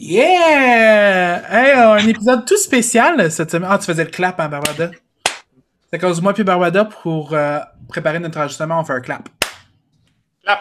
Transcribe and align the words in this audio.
Yeah! 0.00 1.42
Hey, 1.50 1.72
un 1.72 2.06
épisode 2.06 2.46
tout 2.46 2.56
spécial 2.56 3.30
cette 3.32 3.50
semaine. 3.50 3.68
Ah, 3.72 3.78
tu 3.78 3.86
faisais 3.86 4.04
le 4.04 4.10
clap, 4.10 4.38
hein, 4.38 4.48
Barbada? 4.48 4.92
C'est 5.90 5.96
à 5.96 5.98
cause 5.98 6.18
de 6.18 6.22
moi 6.22 6.32
puis 6.32 6.44
Barbada 6.44 6.84
pour 6.84 7.32
euh, 7.32 7.58
préparer 7.88 8.20
notre 8.20 8.38
ajustement, 8.38 8.78
on 8.78 8.84
fait 8.84 8.92
un 8.92 9.00
clap. 9.00 9.28
Clap! 10.44 10.60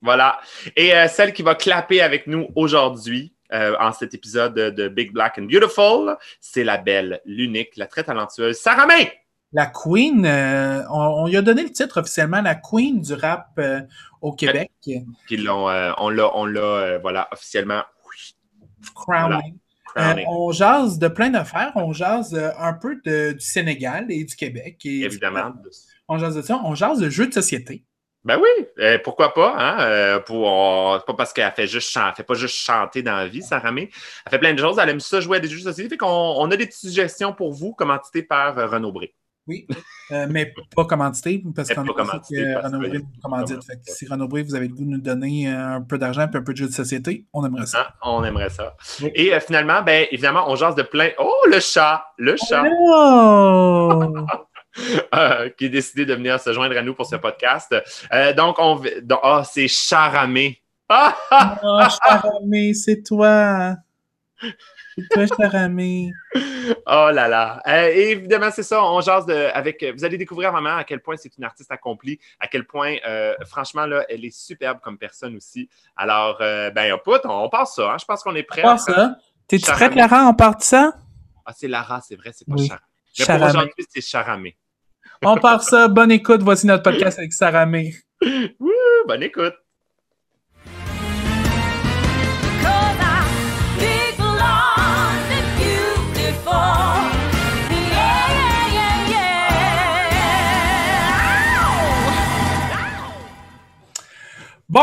Voilà. 0.00 0.40
Et 0.76 0.94
euh, 0.94 1.08
celle 1.08 1.34
qui 1.34 1.42
va 1.42 1.54
clapper 1.56 2.00
avec 2.00 2.26
nous 2.26 2.48
aujourd'hui, 2.54 3.34
euh, 3.52 3.76
en 3.80 3.92
cet 3.92 4.14
épisode 4.14 4.54
de, 4.54 4.88
Big 4.88 5.12
Black 5.12 5.38
and 5.38 5.42
Beautiful, 5.42 6.16
c'est 6.40 6.64
la 6.64 6.78
belle, 6.78 7.20
l'unique, 7.26 7.76
la 7.76 7.86
très 7.86 8.04
talentueuse 8.04 8.56
Sarah 8.56 8.86
May! 8.86 9.12
La 9.52 9.66
Queen, 9.66 10.24
euh, 10.24 10.84
on, 10.88 11.24
on 11.24 11.26
lui 11.26 11.36
a 11.36 11.42
donné 11.42 11.64
le 11.64 11.70
titre 11.70 12.00
officiellement, 12.00 12.40
la 12.40 12.54
Queen 12.54 13.02
du 13.02 13.12
rap 13.14 13.48
euh, 13.58 13.80
au 14.20 14.32
Québec. 14.32 14.70
Puis 14.82 15.46
euh, 15.46 15.92
on 15.98 16.08
l'a, 16.10 16.36
on 16.36 16.46
l'a, 16.46 16.60
euh, 16.60 16.98
voilà, 17.00 17.28
officiellement. 17.32 17.82
Crowning. 18.94 19.58
Euh, 19.96 20.14
on 20.28 20.52
jase 20.52 20.98
de 20.98 21.08
plein 21.08 21.30
d'affaires. 21.30 21.72
On 21.74 21.92
jase 21.92 22.34
euh, 22.34 22.50
un 22.58 22.72
peu 22.74 23.00
de- 23.04 23.32
du 23.32 23.40
Sénégal 23.44 24.06
et 24.10 24.22
du 24.24 24.36
Québec. 24.36 24.78
Et 24.84 25.00
Évidemment. 25.00 25.52
On 26.08 26.16
jase 26.18 26.36
de 26.36 26.42
ça. 26.42 26.60
On 26.64 26.74
jase 26.74 26.98
de 27.00 27.10
jeux 27.10 27.26
de 27.26 27.32
société. 27.34 27.84
Ben 28.22 28.38
oui, 28.38 28.66
euh, 28.80 28.98
pourquoi 29.02 29.32
pas, 29.32 29.54
hein? 29.58 29.80
euh, 29.80 30.20
pour, 30.20 30.46
on- 30.46 31.00
pas 31.06 31.14
parce 31.14 31.32
qu'elle 31.32 31.50
fait 31.52 31.66
juste 31.66 31.96
elle 31.96 32.14
fait 32.14 32.22
pas 32.22 32.34
juste 32.34 32.54
chanter 32.54 33.02
dans 33.02 33.16
la 33.16 33.26
vie, 33.26 33.42
Sarah 33.42 33.72
May. 33.72 33.88
Elle 34.26 34.30
fait 34.30 34.38
plein 34.38 34.52
de 34.52 34.58
choses, 34.60 34.78
elle 34.78 34.90
aime 34.90 35.00
ça 35.00 35.20
jouer 35.20 35.38
à 35.38 35.40
des 35.40 35.48
jeux 35.48 35.56
de 35.58 35.62
société. 35.62 35.88
Fait 35.88 35.96
qu'on 35.96 36.06
on 36.36 36.50
a 36.50 36.56
des 36.56 36.66
petites 36.66 36.82
suggestions 36.82 37.32
pour 37.32 37.52
vous, 37.54 37.72
commanditées 37.72 38.22
par 38.22 38.58
euh, 38.58 38.66
Renaud 38.66 38.92
Bré. 38.92 39.14
Oui. 39.46 39.66
Euh, 40.12 40.26
mais 40.30 40.52
pas 40.76 40.84
commandité, 40.84 41.42
parce 41.54 41.72
qu'on 41.72 41.82
a 41.82 41.92
commandité, 41.92 42.36
que 42.36 42.62
Renaud 42.62 42.78
Bré 42.78 43.00
commandite. 43.22 43.64
Fait 43.64 43.76
que 43.76 43.92
si 43.92 44.06
Renaud 44.06 44.28
Bré, 44.28 44.42
vous 44.42 44.54
avez 44.54 44.68
le 44.68 44.74
goût 44.74 44.84
de 44.84 44.90
nous 44.90 45.00
donner 45.00 45.48
euh, 45.48 45.76
un 45.76 45.80
peu 45.82 45.98
d'argent 45.98 46.22
et 46.22 46.36
un 46.36 46.42
peu 46.42 46.52
de 46.52 46.56
jeux 46.56 46.68
de 46.68 46.72
société, 46.72 47.26
on 47.32 47.44
aimerait 47.44 47.66
ça. 47.66 47.80
Hein? 47.80 47.94
On 48.02 48.24
aimerait 48.24 48.50
ça. 48.50 48.76
Oui. 49.02 49.10
Et 49.14 49.34
euh, 49.34 49.40
finalement, 49.40 49.82
ben 49.82 50.06
évidemment, 50.10 50.44
on 50.48 50.56
jase 50.56 50.74
de 50.74 50.82
plein. 50.82 51.10
Oh, 51.18 51.46
le 51.50 51.60
chat! 51.60 52.04
Le 52.18 52.36
chat! 52.36 52.64
Oh! 52.70 54.14
euh, 55.14 55.48
qui 55.50 55.66
a 55.66 55.68
décidé 55.68 56.06
de 56.06 56.14
venir 56.14 56.38
se 56.40 56.52
joindre 56.52 56.76
à 56.76 56.82
nous 56.82 56.94
pour 56.94 57.06
ce 57.06 57.16
podcast. 57.16 57.74
Euh, 58.12 58.32
donc, 58.32 58.56
on 58.58 58.80
ah, 59.22 59.42
c'est 59.44 59.68
Charamé. 59.68 60.56
Ah, 60.92 61.16
ah! 61.30 61.60
Oh, 61.62 61.80
Charamé, 62.04 62.74
c'est 62.74 63.04
toi! 63.04 63.76
C'est 64.96 65.08
toi, 65.08 65.24
Charamé. 65.38 66.12
Oh 66.86 67.08
là 67.12 67.28
là. 67.28 67.62
Euh, 67.66 67.88
évidemment, 67.88 68.50
c'est 68.52 68.62
ça. 68.62 68.82
On 68.82 69.00
jase 69.00 69.26
de, 69.26 69.34
avec. 69.54 69.84
Vous 69.96 70.04
allez 70.04 70.18
découvrir 70.18 70.52
vraiment 70.52 70.76
à 70.76 70.84
quel 70.84 71.00
point 71.00 71.16
c'est 71.16 71.36
une 71.38 71.44
artiste 71.44 71.70
accomplie, 71.70 72.18
à 72.38 72.48
quel 72.48 72.64
point, 72.66 72.96
euh, 73.06 73.34
franchement, 73.46 73.86
là, 73.86 74.04
elle 74.08 74.24
est 74.24 74.36
superbe 74.36 74.78
comme 74.82 74.98
personne 74.98 75.36
aussi. 75.36 75.68
Alors, 75.96 76.38
euh, 76.40 76.70
ben, 76.70 76.94
écoute, 76.94 77.22
on, 77.24 77.44
on 77.44 77.48
passe 77.48 77.74
ça. 77.76 77.92
hein. 77.92 77.96
Je 78.00 78.04
pense 78.04 78.22
qu'on 78.22 78.34
est 78.34 78.42
prêt. 78.42 78.62
Pas 78.62 78.78
ça. 78.78 79.16
T'es-tu 79.48 79.70
prête, 79.70 79.94
Lara? 79.94 80.28
On 80.28 80.34
part 80.34 80.56
de 80.56 80.62
ça? 80.62 80.92
Ah, 81.46 81.52
c'est 81.56 81.68
Lara, 81.68 82.00
c'est 82.06 82.16
vrai, 82.16 82.30
c'est 82.34 82.46
pas 82.46 82.54
Oui. 82.54 82.68
Charamé. 82.68 82.80
Mais 82.80 83.24
pour 83.24 83.26
Charamé. 83.26 83.48
aujourd'hui, 83.50 83.86
c'est 83.88 84.00
Charamé. 84.00 84.56
On 85.22 85.36
part 85.36 85.62
ça. 85.62 85.88
Bonne 85.88 86.12
écoute. 86.12 86.42
Voici 86.42 86.66
notre 86.66 86.82
podcast 86.84 87.18
avec 87.18 87.32
Saramé. 87.32 87.94
Wouh, 88.60 88.70
bonne 89.06 89.22
écoute. 89.22 89.54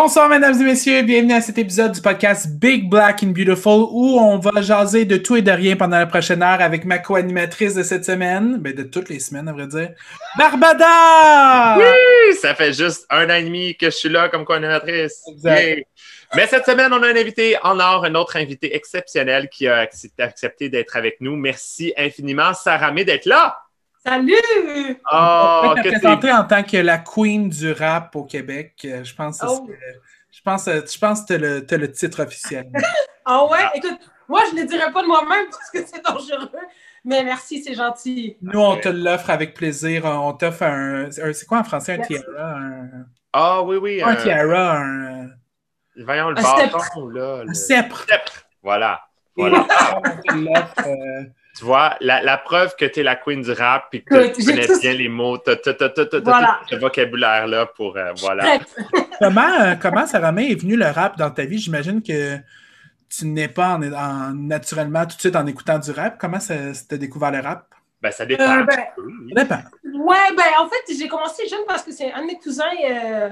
Bonsoir, 0.08 0.30
mesdames 0.30 0.61
et 0.61 0.63
messieurs. 0.63 1.02
Bienvenue 1.02 1.33
à 1.33 1.41
cet 1.41 1.58
épisode 1.58 1.91
du 1.91 2.00
podcast 2.00 2.47
Big 2.47 2.89
Black 2.89 3.23
and 3.23 3.31
Beautiful 3.31 3.88
où 3.91 4.17
on 4.17 4.39
va 4.39 4.61
jaser 4.61 5.03
de 5.03 5.17
tout 5.17 5.36
et 5.36 5.41
de 5.41 5.52
rien 5.52 5.75
pendant 5.75 5.97
la 5.97 6.05
prochaine 6.05 6.41
heure 6.41 6.61
avec 6.61 6.86
ma 6.86 6.97
co-animatrice 6.97 7.75
de 7.75 7.83
cette 7.83 8.05
semaine. 8.05 8.55
Ben, 8.55 8.73
de 8.73 8.83
toutes 8.83 9.09
les 9.09 9.19
semaines, 9.19 9.50
à 9.50 9.52
vrai 9.52 9.67
dire. 9.67 9.89
Barbada! 10.38 11.78
Oui, 11.78 12.35
ça 12.38 12.56
fait 12.56 12.72
juste 12.72 13.06
un 13.09 13.29
an 13.29 13.34
et 13.34 13.44
demi 13.44 13.75
que 13.75 13.88
je 13.88 13.97
suis 13.97 14.07
là 14.07 14.29
comme 14.29 14.46
co-animatrice. 14.46 15.23
Exact. 15.28 15.62
Yeah. 15.62 15.84
Mais 16.35 16.47
cette 16.47 16.66
semaine, 16.66 16.94
on 16.94 17.03
a 17.03 17.07
un 17.07 17.16
invité 17.17 17.57
en 17.62 17.78
or, 17.78 18.06
un 18.06 18.16
autre 18.16 18.38
invité 18.38 18.73
exceptionnel 18.78 19.50
qui 19.50 19.67
a 19.67 19.79
accepté, 19.79 20.23
accepté 20.23 20.69
d'être 20.69 20.96
avec 20.96 21.17
nous. 21.19 21.35
Merci 21.35 21.94
infiniment, 21.97 22.53
Sarah 22.53 22.94
May, 22.94 23.03
d'être 23.03 23.25
là. 23.25 23.57
Salut! 24.06 24.34
Oh, 25.12 25.62
On 25.63 25.74
va 25.74 25.81
te 25.84 25.88
présenter 25.90 26.31
en 26.31 26.44
tant 26.46 26.63
que 26.63 26.78
la 26.78 26.97
queen 27.00 27.50
du 27.50 27.72
rap 27.74 28.16
au 28.16 28.24
Québec. 28.24 28.74
Euh, 28.85 29.03
Je 29.03 29.13
pense 29.16 29.40
que 29.40 29.46
Oh. 29.47 29.66
c'est- 29.68 30.00
je 30.31 30.41
pense, 30.44 30.68
euh, 30.68 30.81
je 30.90 30.97
pense 30.97 31.22
que 31.22 31.28
t'as 31.28 31.38
le, 31.38 31.66
t'as 31.66 31.78
le 31.78 31.91
titre 31.91 32.24
officiel. 32.24 32.68
Ah 33.30 33.44
ouais, 33.46 33.59
écoute, 33.75 34.00
moi 34.30 34.40
je 34.50 34.56
ne 34.56 34.62
le 34.62 34.68
dirais 34.68 34.90
pas 34.94 35.02
de 35.02 35.08
moi-même 35.08 35.47
parce 35.52 35.69
que 35.69 35.80
c'est 35.85 36.02
dangereux, 36.02 36.50
mais 37.03 37.25
merci, 37.25 37.62
c'est 37.62 37.74
gentil. 37.74 38.38
Nous, 38.41 38.58
on 38.62 38.78
te 38.78 38.88
l'offre 38.88 39.30
avec 39.31 39.53
plaisir. 39.53 40.06
On 40.06 40.31
t'offre 40.31 40.64
un, 40.64 41.09
un- 41.09 41.34
C'est 41.34 41.46
quoi 41.46 41.58
en 41.59 41.66
français 41.66 41.96
un 41.96 41.97
Merci. 41.97 42.14
tiara? 42.24 42.52
Un, 42.53 42.90
Ah 43.34 43.62
oui, 43.64 43.75
oui. 43.75 44.02
un 44.02 44.16
euh, 44.16 44.24
tiara, 44.24 44.78
un, 44.78 45.28
voyons 46.06 46.29
le 46.29 46.40
Un 46.40 46.41
bâton, 46.41 47.09
là. 47.09 47.40
un 47.41 47.44
le- 47.44 47.53
sceptre. 47.53 48.06
Voilà. 48.64 49.02
Et 49.38 49.41
Voilà. 49.41 49.68
Tu 51.57 51.66
vois, 51.66 51.95
la, 52.01 52.22
la 52.22 52.38
preuve 52.38 52.75
que 52.75 52.85
tu 52.85 53.00
es 53.00 53.03
la 53.03 53.16
queen 53.16 53.41
du 53.41 53.51
rap 53.51 53.88
et 53.94 54.01
que 54.03 54.28
tu 54.35 54.45
connais 54.45 54.68
tout- 54.68 54.79
bien 54.79 54.94
les 54.94 55.09
mots, 55.09 55.38
tu 55.40 55.50
as, 55.50 56.22
Voilà. 56.23 56.59
ce 56.69 56.75
vocabulaire-là 56.75 57.66
pour. 57.75 57.97
euh, 57.97 58.12
voilà. 58.18 58.59
Comment, 59.19 59.62
euh, 59.62 59.73
comment 59.81 60.06
Sarah 60.06 60.31
est 60.38 60.53
venu 60.62 60.75
le 60.75 60.85
rap 60.85 61.17
dans 61.17 61.31
ta 61.31 61.46
vie? 61.46 61.57
J'imagine 61.57 62.03
que 62.03 62.38
tu 63.09 63.25
n'es 63.25 63.47
pas 63.47 63.69
en, 63.69 63.81
en- 63.91 64.34
naturellement 64.35 65.06
tout 65.07 65.16
de 65.16 65.22
suite 65.22 65.35
en 65.35 65.47
écoutant 65.47 65.79
du 65.79 65.90
rap. 65.90 66.17
Comment 66.19 66.40
ça, 66.40 66.73
ça 66.75 66.84
t'a 66.88 66.97
découvert 66.97 67.31
le 67.31 67.40
rap? 67.40 67.66
Ben, 68.00 68.12
ça 68.12 68.28
dépend. 68.28 68.44
Euh, 68.44 68.63
ben. 68.63 68.75
Ça 69.35 69.44
dépend. 69.44 69.59
Ouais, 70.03 70.35
ben 70.38 70.44
en 70.59 70.69
fait, 70.69 70.94
j'ai 70.96 71.07
commencé 71.07 71.47
jeune 71.47 71.62
parce 71.67 71.81
que 71.81 71.91
c'est 71.91 72.12
un 72.13 72.22
de 72.22 72.28
mes 72.28 72.38
cousins, 72.38 72.66
euh, 72.88 73.29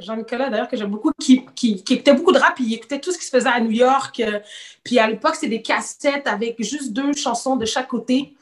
Jean-Nicolas 0.00 0.50
d'ailleurs, 0.50 0.68
que 0.68 0.76
j'aime 0.76 0.90
beaucoup, 0.90 1.12
qui, 1.18 1.44
écoutait 1.62 2.14
beaucoup 2.14 2.32
de 2.32 2.38
rap, 2.38 2.58
il 2.60 2.74
écoutait 2.74 3.00
tout 3.00 3.12
ce 3.12 3.18
qui 3.18 3.24
se 3.24 3.30
faisait 3.30 3.48
à 3.48 3.60
New 3.60 3.70
York. 3.70 4.20
euh, 4.20 4.40
puis 4.84 4.98
à 4.98 5.08
l'époque, 5.08 5.34
c'était 5.34 5.48
des 5.48 5.62
cassettes 5.62 6.26
avec 6.26 6.62
juste 6.62 6.92
deux 6.92 7.12
chansons 7.14 7.56
de 7.56 7.64
chaque 7.64 7.88
côté. 7.88 8.34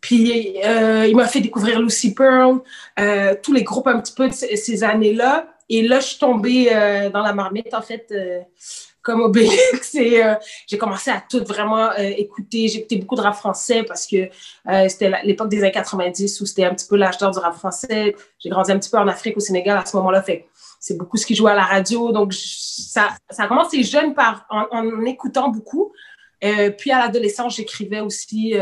Puis 0.00 0.56
euh, 0.64 1.06
il 1.06 1.14
m'a 1.14 1.26
fait 1.26 1.40
découvrir 1.40 1.80
Lucy 1.80 2.14
Pearl, 2.14 2.60
euh, 2.98 3.34
tous 3.42 3.52
les 3.52 3.62
groupes 3.62 3.86
un 3.86 4.00
petit 4.00 4.14
peu 4.14 4.28
de 4.28 4.32
ces, 4.32 4.84
années-là. 4.84 5.46
Et 5.68 5.82
là, 5.82 6.00
je 6.00 6.06
suis 6.06 6.18
tombée 6.18 6.70
dans 7.12 7.22
la 7.22 7.32
marmite, 7.32 7.72
en 7.74 7.82
fait, 7.82 8.12
comme 9.02 9.20
Obélix. 9.22 9.94
Et 9.94 10.22
euh, 10.22 10.34
j'ai 10.66 10.78
commencé 10.78 11.10
à 11.10 11.22
tout 11.28 11.44
vraiment 11.44 11.90
euh, 11.90 12.12
écouter. 12.16 12.64
Écouté 12.64 12.96
beaucoup 12.96 13.16
de 13.16 13.20
rap 13.20 13.34
français 13.34 13.82
parce 13.82 14.06
que 14.06 14.28
euh, 14.68 14.88
c'était 14.88 15.12
l'époque 15.24 15.48
des 15.48 15.60
années 15.60 15.72
90 15.72 16.40
où 16.40 16.46
c'était 16.46 16.64
un 16.64 16.74
petit 16.74 16.86
peu 16.86 16.96
l'âge 16.96 17.18
d'or 17.18 17.30
du 17.30 17.38
rap 17.38 17.54
français. 17.54 18.14
J'ai 18.38 18.50
grandi 18.50 18.72
un 18.72 18.78
petit 18.78 18.90
peu 18.90 18.98
en 18.98 19.08
Afrique, 19.08 19.36
au 19.36 19.40
Sénégal 19.40 19.78
à 19.78 19.84
ce 19.84 19.96
moment-là. 19.96 20.24
C'est 20.78 20.96
beaucoup 20.96 21.16
ce 21.16 21.26
qui 21.26 21.34
jouait 21.34 21.52
à 21.52 21.56
la 21.56 21.64
radio. 21.64 22.12
Donc, 22.12 22.32
ça, 22.34 23.10
ça 23.28 23.44
a 23.44 23.48
commencé 23.48 23.82
jeune 23.82 24.14
par, 24.14 24.46
en, 24.50 25.04
écoutant 25.04 25.48
beaucoup. 25.48 25.92
Puis 26.40 26.90
à 26.90 27.00
l'adolescence, 27.00 27.56
j'écrivais 27.56 28.00
aussi. 28.00 28.54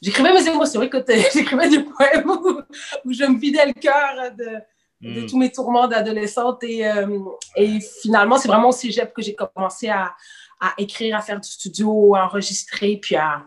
j'écrivais 0.00 0.32
mes 0.32 0.48
émotions. 0.48 0.82
Écoute, 0.82 1.04
j'écrivais 1.34 1.68
des 1.68 1.84
poèmes 1.84 2.30
où, 2.30 2.60
où 3.04 3.12
je 3.12 3.24
me 3.24 3.38
vidais 3.38 3.66
le 3.66 3.74
cœur 3.74 4.32
de, 4.36 4.60
de 5.00 5.20
Mm. 5.22 5.26
tous 5.26 5.38
mes 5.38 5.52
tourments 5.52 5.86
d'adolescente. 5.88 6.62
Et, 6.64 6.86
euh, 6.88 7.18
et 7.56 7.80
finalement, 8.02 8.38
c'est 8.38 8.48
vraiment 8.48 8.70
au 8.70 8.72
cégep 8.72 9.12
que 9.12 9.22
j'ai 9.22 9.34
commencé 9.34 9.88
à, 9.88 10.14
à 10.60 10.72
écrire, 10.78 11.16
à 11.16 11.20
faire 11.20 11.40
du 11.40 11.48
studio, 11.48 12.14
à 12.14 12.24
enregistrer, 12.24 12.98
puis 13.00 13.16
à, 13.16 13.44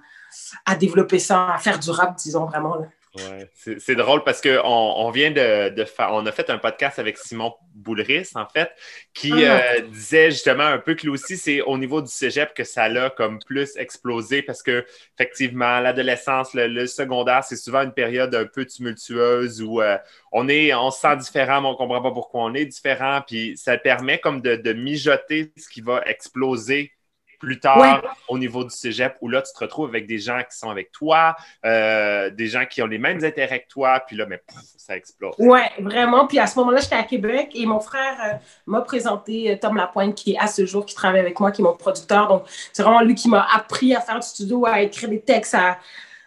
à 0.66 0.76
développer 0.76 1.18
ça, 1.20 1.54
à 1.54 1.58
faire 1.58 1.80
du 1.80 1.90
rap, 1.90 2.16
disons 2.18 2.46
vraiment. 2.46 2.76
là. 2.76 2.86
Ouais, 3.16 3.50
c'est 3.56 3.96
drôle 3.96 4.24
parce 4.24 4.40
qu'on 4.40 4.60
on 4.64 5.10
vient 5.10 5.32
de, 5.32 5.70
de 5.70 5.84
faire, 5.84 6.10
on 6.14 6.24
a 6.28 6.32
fait 6.32 6.52
un 6.52 6.60
podcast 6.60 7.00
avec 7.00 7.18
Simon 7.18 7.56
Boulris, 7.74 8.30
en 8.36 8.48
fait, 8.48 8.70
qui 9.16 9.46
Ah. 9.46 9.62
euh, 9.78 9.82
disait 9.82 10.30
justement 10.30 10.66
un 10.66 10.78
peu 10.78 10.94
que 10.94 11.02
lui 11.02 11.10
aussi, 11.10 11.36
c'est 11.36 11.60
au 11.62 11.80
niveau 11.80 12.04
du 12.04 12.08
cégep 12.12 12.54
que 12.54 12.64
ça 12.64 12.88
l'a 12.88 13.10
comme 13.10 13.40
plus 13.40 13.76
explosé 13.78 14.44
parce 14.44 14.62
que, 14.62 14.86
effectivement, 15.18 15.80
l'adolescence, 15.80 16.54
le, 16.54 16.68
le 16.68 16.86
secondaire, 16.86 17.44
c'est 17.44 17.56
souvent 17.56 17.82
une 17.82 17.94
période 17.94 18.36
un 18.36 18.46
peu 18.46 18.64
tumultueuse 18.64 19.64
où 19.64 19.82
euh, 19.82 19.98
on 20.32 20.48
est, 20.48 20.72
on 20.76 20.92
se 20.92 21.00
sent 21.00 21.18
différent, 21.18 21.62
mais 21.62 21.68
on 21.70 21.76
comprend 21.76 22.04
pas 22.04 22.12
pourquoi 22.12 22.44
on 22.44 22.54
est 22.54 22.66
différent, 22.68 23.22
puis 23.26 23.58
ça 23.58 23.76
permet 23.80 24.20
comme 24.20 24.40
de, 24.42 24.56
de 24.56 24.74
mijoter 24.74 25.52
ce 25.58 25.68
qui 25.68 25.82
va 25.82 26.04
exploser 26.06 26.92
plus 27.40 27.60
tard 27.60 27.78
Ouais. 27.78 28.02
au 28.28 28.38
niveau 28.38 28.64
du 28.64 28.70
cégep 28.70 29.18
où 29.22 29.30
là, 29.30 29.42
tu 29.42 29.52
te 29.54 29.60
retrouves 29.60 29.90
avec 29.90 30.06
des 30.06 30.20
gens 30.20 30.40
qui 30.40 30.58
sont 30.58 30.70
avec 30.70 30.92
toi, 30.92 31.36
euh, 31.66 32.30
des 32.30 32.48
gens 32.48 32.66
qui 32.66 32.82
ont 32.82 32.88
les 32.88 32.98
mêmes 32.98 33.24
intérêts 33.24 33.62
que 33.62 33.68
toi, 33.68 34.02
puis 34.06 34.16
là, 34.16 34.26
mais 34.28 34.42
ça 34.78 34.96
explose. 34.96 35.34
Ouais, 35.40 35.70
vraiment. 35.80 36.28
Puis 36.28 36.40
à 36.40 36.48
ce 36.48 36.60
moment-là, 36.60 36.80
j'étais 36.82 36.96
à 36.96 37.04
Québec 37.04 37.52
et 37.56 37.66
mon 37.66 37.80
frère 37.80 38.18
euh, 38.26 38.38
m'a 38.68 38.82
présenté 38.82 39.52
euh, 39.52 39.56
Tom 39.60 39.76
Lapointe, 39.78 40.16
qui 40.16 40.34
est 40.34 40.40
à 40.40 40.48
ce 40.48 40.66
jour, 40.66 40.86
qui 40.86 40.96
travaille 40.96 41.22
avec 41.22 41.40
moi, 41.40 41.52
qui 41.52 41.62
est 41.62 41.66
mon 41.66 41.76
producteur. 41.76 42.28
Donc, 42.28 42.44
c'est 42.74 42.84
vraiment 42.84 43.02
lui 43.02 43.16
qui 43.16 43.30
m'a 43.30 43.48
appris 43.54 43.96
à 43.96 44.02
faire 44.02 44.20
du 44.20 44.28
studio, 44.28 44.66
à 44.66 44.82
écrire 44.82 45.10
des 45.10 45.22
textes, 45.22 45.56
à... 45.56 45.80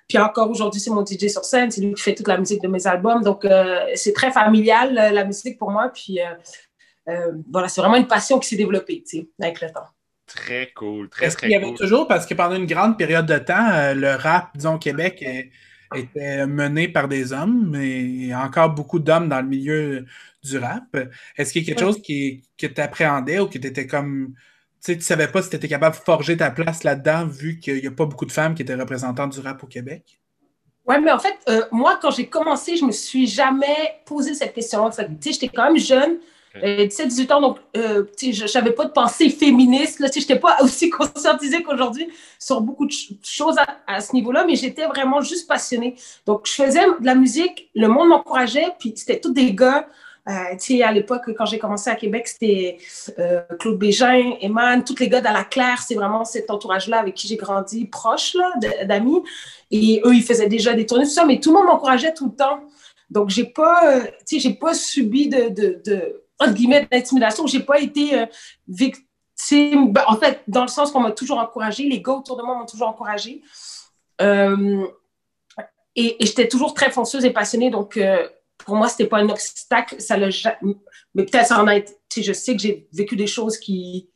Puis 0.08 0.18
encore 0.18 0.50
aujourd'hui, 0.50 0.80
c'est 0.80 0.90
mon 0.90 1.06
DJ 1.06 1.28
sur 1.28 1.44
scène. 1.44 1.70
C'est 1.70 1.80
lui 1.80 1.94
qui 1.94 2.02
fait 2.02 2.14
toute 2.14 2.28
la 2.28 2.36
musique 2.36 2.60
de 2.60 2.68
mes 2.68 2.86
albums. 2.86 3.22
Donc, 3.22 3.46
euh, 3.46 3.86
c'est 3.94 4.12
très 4.12 4.30
familial, 4.30 4.92
la 4.92 5.24
musique 5.24 5.58
pour 5.58 5.70
moi. 5.70 5.88
Puis 5.88 6.20
euh, 6.20 6.34
euh, 7.08 7.32
voilà, 7.50 7.68
c'est 7.68 7.80
vraiment 7.80 7.96
une 7.96 8.06
passion 8.06 8.38
qui 8.38 8.48
s'est 8.48 8.56
développée, 8.56 9.02
tu 9.08 9.18
sais, 9.18 9.28
avec 9.40 9.60
le 9.60 9.70
temps. 9.70 9.86
Très 10.34 10.72
cool, 10.74 11.08
très, 11.08 11.26
Est-ce 11.26 11.36
très 11.36 11.48
qu'il 11.48 11.52
y 11.52 11.62
avait 11.62 11.74
toujours, 11.74 12.08
parce 12.08 12.26
que 12.26 12.34
pendant 12.34 12.56
une 12.56 12.66
grande 12.66 12.96
période 12.96 13.26
de 13.26 13.38
temps, 13.38 13.70
euh, 13.70 13.94
le 13.94 14.14
rap, 14.14 14.50
disons, 14.54 14.74
au 14.74 14.78
Québec 14.78 15.22
euh, 15.26 15.98
était 15.98 16.46
mené 16.46 16.88
par 16.88 17.08
des 17.08 17.32
hommes, 17.32 17.68
mais 17.70 18.00
il 18.00 18.26
y 18.26 18.32
a 18.32 18.42
encore 18.42 18.70
beaucoup 18.70 18.98
d'hommes 18.98 19.28
dans 19.28 19.40
le 19.40 19.48
milieu 19.48 20.06
du 20.42 20.58
rap. 20.58 20.84
Est-ce 21.36 21.52
qu'il 21.52 21.62
y 21.62 21.64
a 21.64 21.68
quelque 21.68 21.84
chose 21.84 22.00
qui, 22.00 22.42
que 22.56 22.66
tu 22.66 22.80
appréhendais 22.80 23.40
ou 23.40 23.46
que 23.46 23.58
tu 23.58 23.66
étais 23.66 23.86
comme. 23.86 24.34
Tu 24.82 24.92
sais, 24.92 24.96
tu 24.96 25.02
savais 25.02 25.28
pas 25.28 25.42
si 25.42 25.50
tu 25.50 25.56
étais 25.56 25.68
capable 25.68 25.96
de 25.96 26.02
forger 26.02 26.36
ta 26.36 26.50
place 26.50 26.82
là-dedans, 26.82 27.26
vu 27.26 27.60
qu'il 27.60 27.80
n'y 27.80 27.86
a 27.86 27.92
pas 27.92 28.06
beaucoup 28.06 28.26
de 28.26 28.32
femmes 28.32 28.54
qui 28.54 28.62
étaient 28.62 28.74
représentantes 28.74 29.32
du 29.32 29.40
rap 29.40 29.62
au 29.62 29.66
Québec? 29.66 30.18
Ouais, 30.86 31.00
mais 31.00 31.12
en 31.12 31.18
fait, 31.18 31.38
euh, 31.48 31.62
moi, 31.70 31.98
quand 32.02 32.10
j'ai 32.10 32.26
commencé, 32.26 32.76
je 32.76 32.84
me 32.84 32.90
suis 32.90 33.26
jamais 33.26 34.00
posé 34.04 34.34
cette 34.34 34.52
question. 34.52 34.90
Fait 34.90 35.06
Tu 35.06 35.14
sais, 35.20 35.32
j'étais 35.32 35.48
quand 35.48 35.66
même 35.66 35.78
jeune, 35.78 36.18
euh, 36.62 36.86
17-18 36.86 37.32
ans, 37.32 37.40
donc, 37.40 37.58
euh, 37.76 38.04
je 38.20 38.58
n'avais 38.58 38.72
pas 38.72 38.84
de 38.84 38.90
pensée 38.92 39.30
féministe. 39.30 40.04
Sais, 40.12 40.20
j'étais 40.20 40.38
pas 40.38 40.58
aussi 40.62 40.90
conscientisée 40.90 41.62
qu'aujourd'hui 41.62 42.08
sur 42.38 42.60
beaucoup 42.60 42.86
de 42.86 42.92
ch- 42.92 43.12
choses 43.22 43.56
à, 43.58 43.66
à 43.86 44.00
ce 44.00 44.12
niveau-là, 44.14 44.44
mais 44.44 44.56
j'étais 44.56 44.86
vraiment 44.86 45.20
juste 45.20 45.48
passionnée. 45.48 45.94
Donc, 46.26 46.46
je 46.46 46.52
faisais 46.52 46.84
de 46.84 47.06
la 47.06 47.14
musique, 47.14 47.70
le 47.74 47.88
monde 47.88 48.08
m'encourageait, 48.08 48.68
puis 48.78 48.92
c'était 48.96 49.20
tous 49.20 49.32
des 49.32 49.54
gars. 49.54 49.86
Euh, 50.28 50.32
tu 50.52 50.76
sais, 50.76 50.82
à 50.84 50.92
l'époque, 50.92 51.22
quand 51.36 51.46
j'ai 51.46 51.58
commencé 51.58 51.90
à 51.90 51.96
Québec, 51.96 52.28
c'était 52.28 52.78
euh, 53.18 53.40
Claude 53.58 53.76
Bégin, 53.78 54.34
Eman, 54.40 54.84
tous 54.84 54.98
les 55.00 55.08
gars 55.08 55.20
dans 55.20 55.32
la 55.32 55.42
Claire. 55.42 55.82
C'est 55.84 55.96
vraiment 55.96 56.24
cet 56.24 56.48
entourage-là 56.48 57.00
avec 57.00 57.14
qui 57.14 57.26
j'ai 57.26 57.36
grandi, 57.36 57.86
proche 57.86 58.36
d'amis. 58.84 59.22
Et 59.72 60.00
eux, 60.04 60.14
ils 60.14 60.22
faisaient 60.22 60.46
déjà 60.48 60.74
des 60.74 60.86
tournées, 60.86 61.04
tout 61.06 61.10
ça, 61.10 61.24
mais 61.24 61.40
tout 61.40 61.50
le 61.50 61.56
monde 61.56 61.66
m'encourageait 61.66 62.14
tout 62.14 62.26
le 62.26 62.36
temps. 62.36 62.60
Donc, 63.10 63.30
j'ai 63.30 63.44
pas, 63.44 63.80
euh, 63.96 64.04
tu 64.26 64.36
sais, 64.36 64.38
j'ai 64.38 64.54
pas 64.54 64.74
subi 64.74 65.28
de, 65.28 65.48
de, 65.48 65.82
de 65.84 66.21
entre 66.42 66.54
guillemets, 66.54 66.86
d'intimidation. 66.90 67.46
J'ai 67.46 67.60
pas 67.60 67.80
été 67.80 68.18
euh, 68.18 68.26
victime. 68.68 69.92
Ben, 69.92 70.04
en 70.06 70.16
fait, 70.16 70.42
dans 70.46 70.62
le 70.62 70.68
sens 70.68 70.90
qu'on 70.90 71.00
m'a 71.00 71.12
toujours 71.12 71.38
encouragé, 71.38 71.84
les 71.84 72.00
gars 72.02 72.12
autour 72.12 72.36
de 72.36 72.42
moi 72.42 72.56
m'ont 72.56 72.66
toujours 72.66 72.88
encouragé. 72.88 73.42
Euh, 74.20 74.86
et 75.96 76.16
j'étais 76.20 76.48
toujours 76.48 76.74
très 76.74 76.90
fonceuse 76.90 77.24
et 77.24 77.30
passionnée, 77.30 77.70
donc 77.70 77.96
euh, 77.96 78.26
pour 78.58 78.76
moi, 78.76 78.88
c'était 78.88 79.06
pas 79.06 79.18
un 79.18 79.28
obstacle. 79.28 80.00
Ça 80.00 80.18
ja- 80.30 80.58
Mais 81.14 81.24
peut-être 81.26 81.46
ça 81.46 81.60
en 81.62 81.66
a 81.66 81.76
été. 81.76 81.92
Je 82.16 82.32
sais 82.32 82.54
que 82.56 82.62
j'ai 82.62 82.88
vécu 82.92 83.16
des 83.16 83.26
choses 83.26 83.58
qui. 83.58 84.08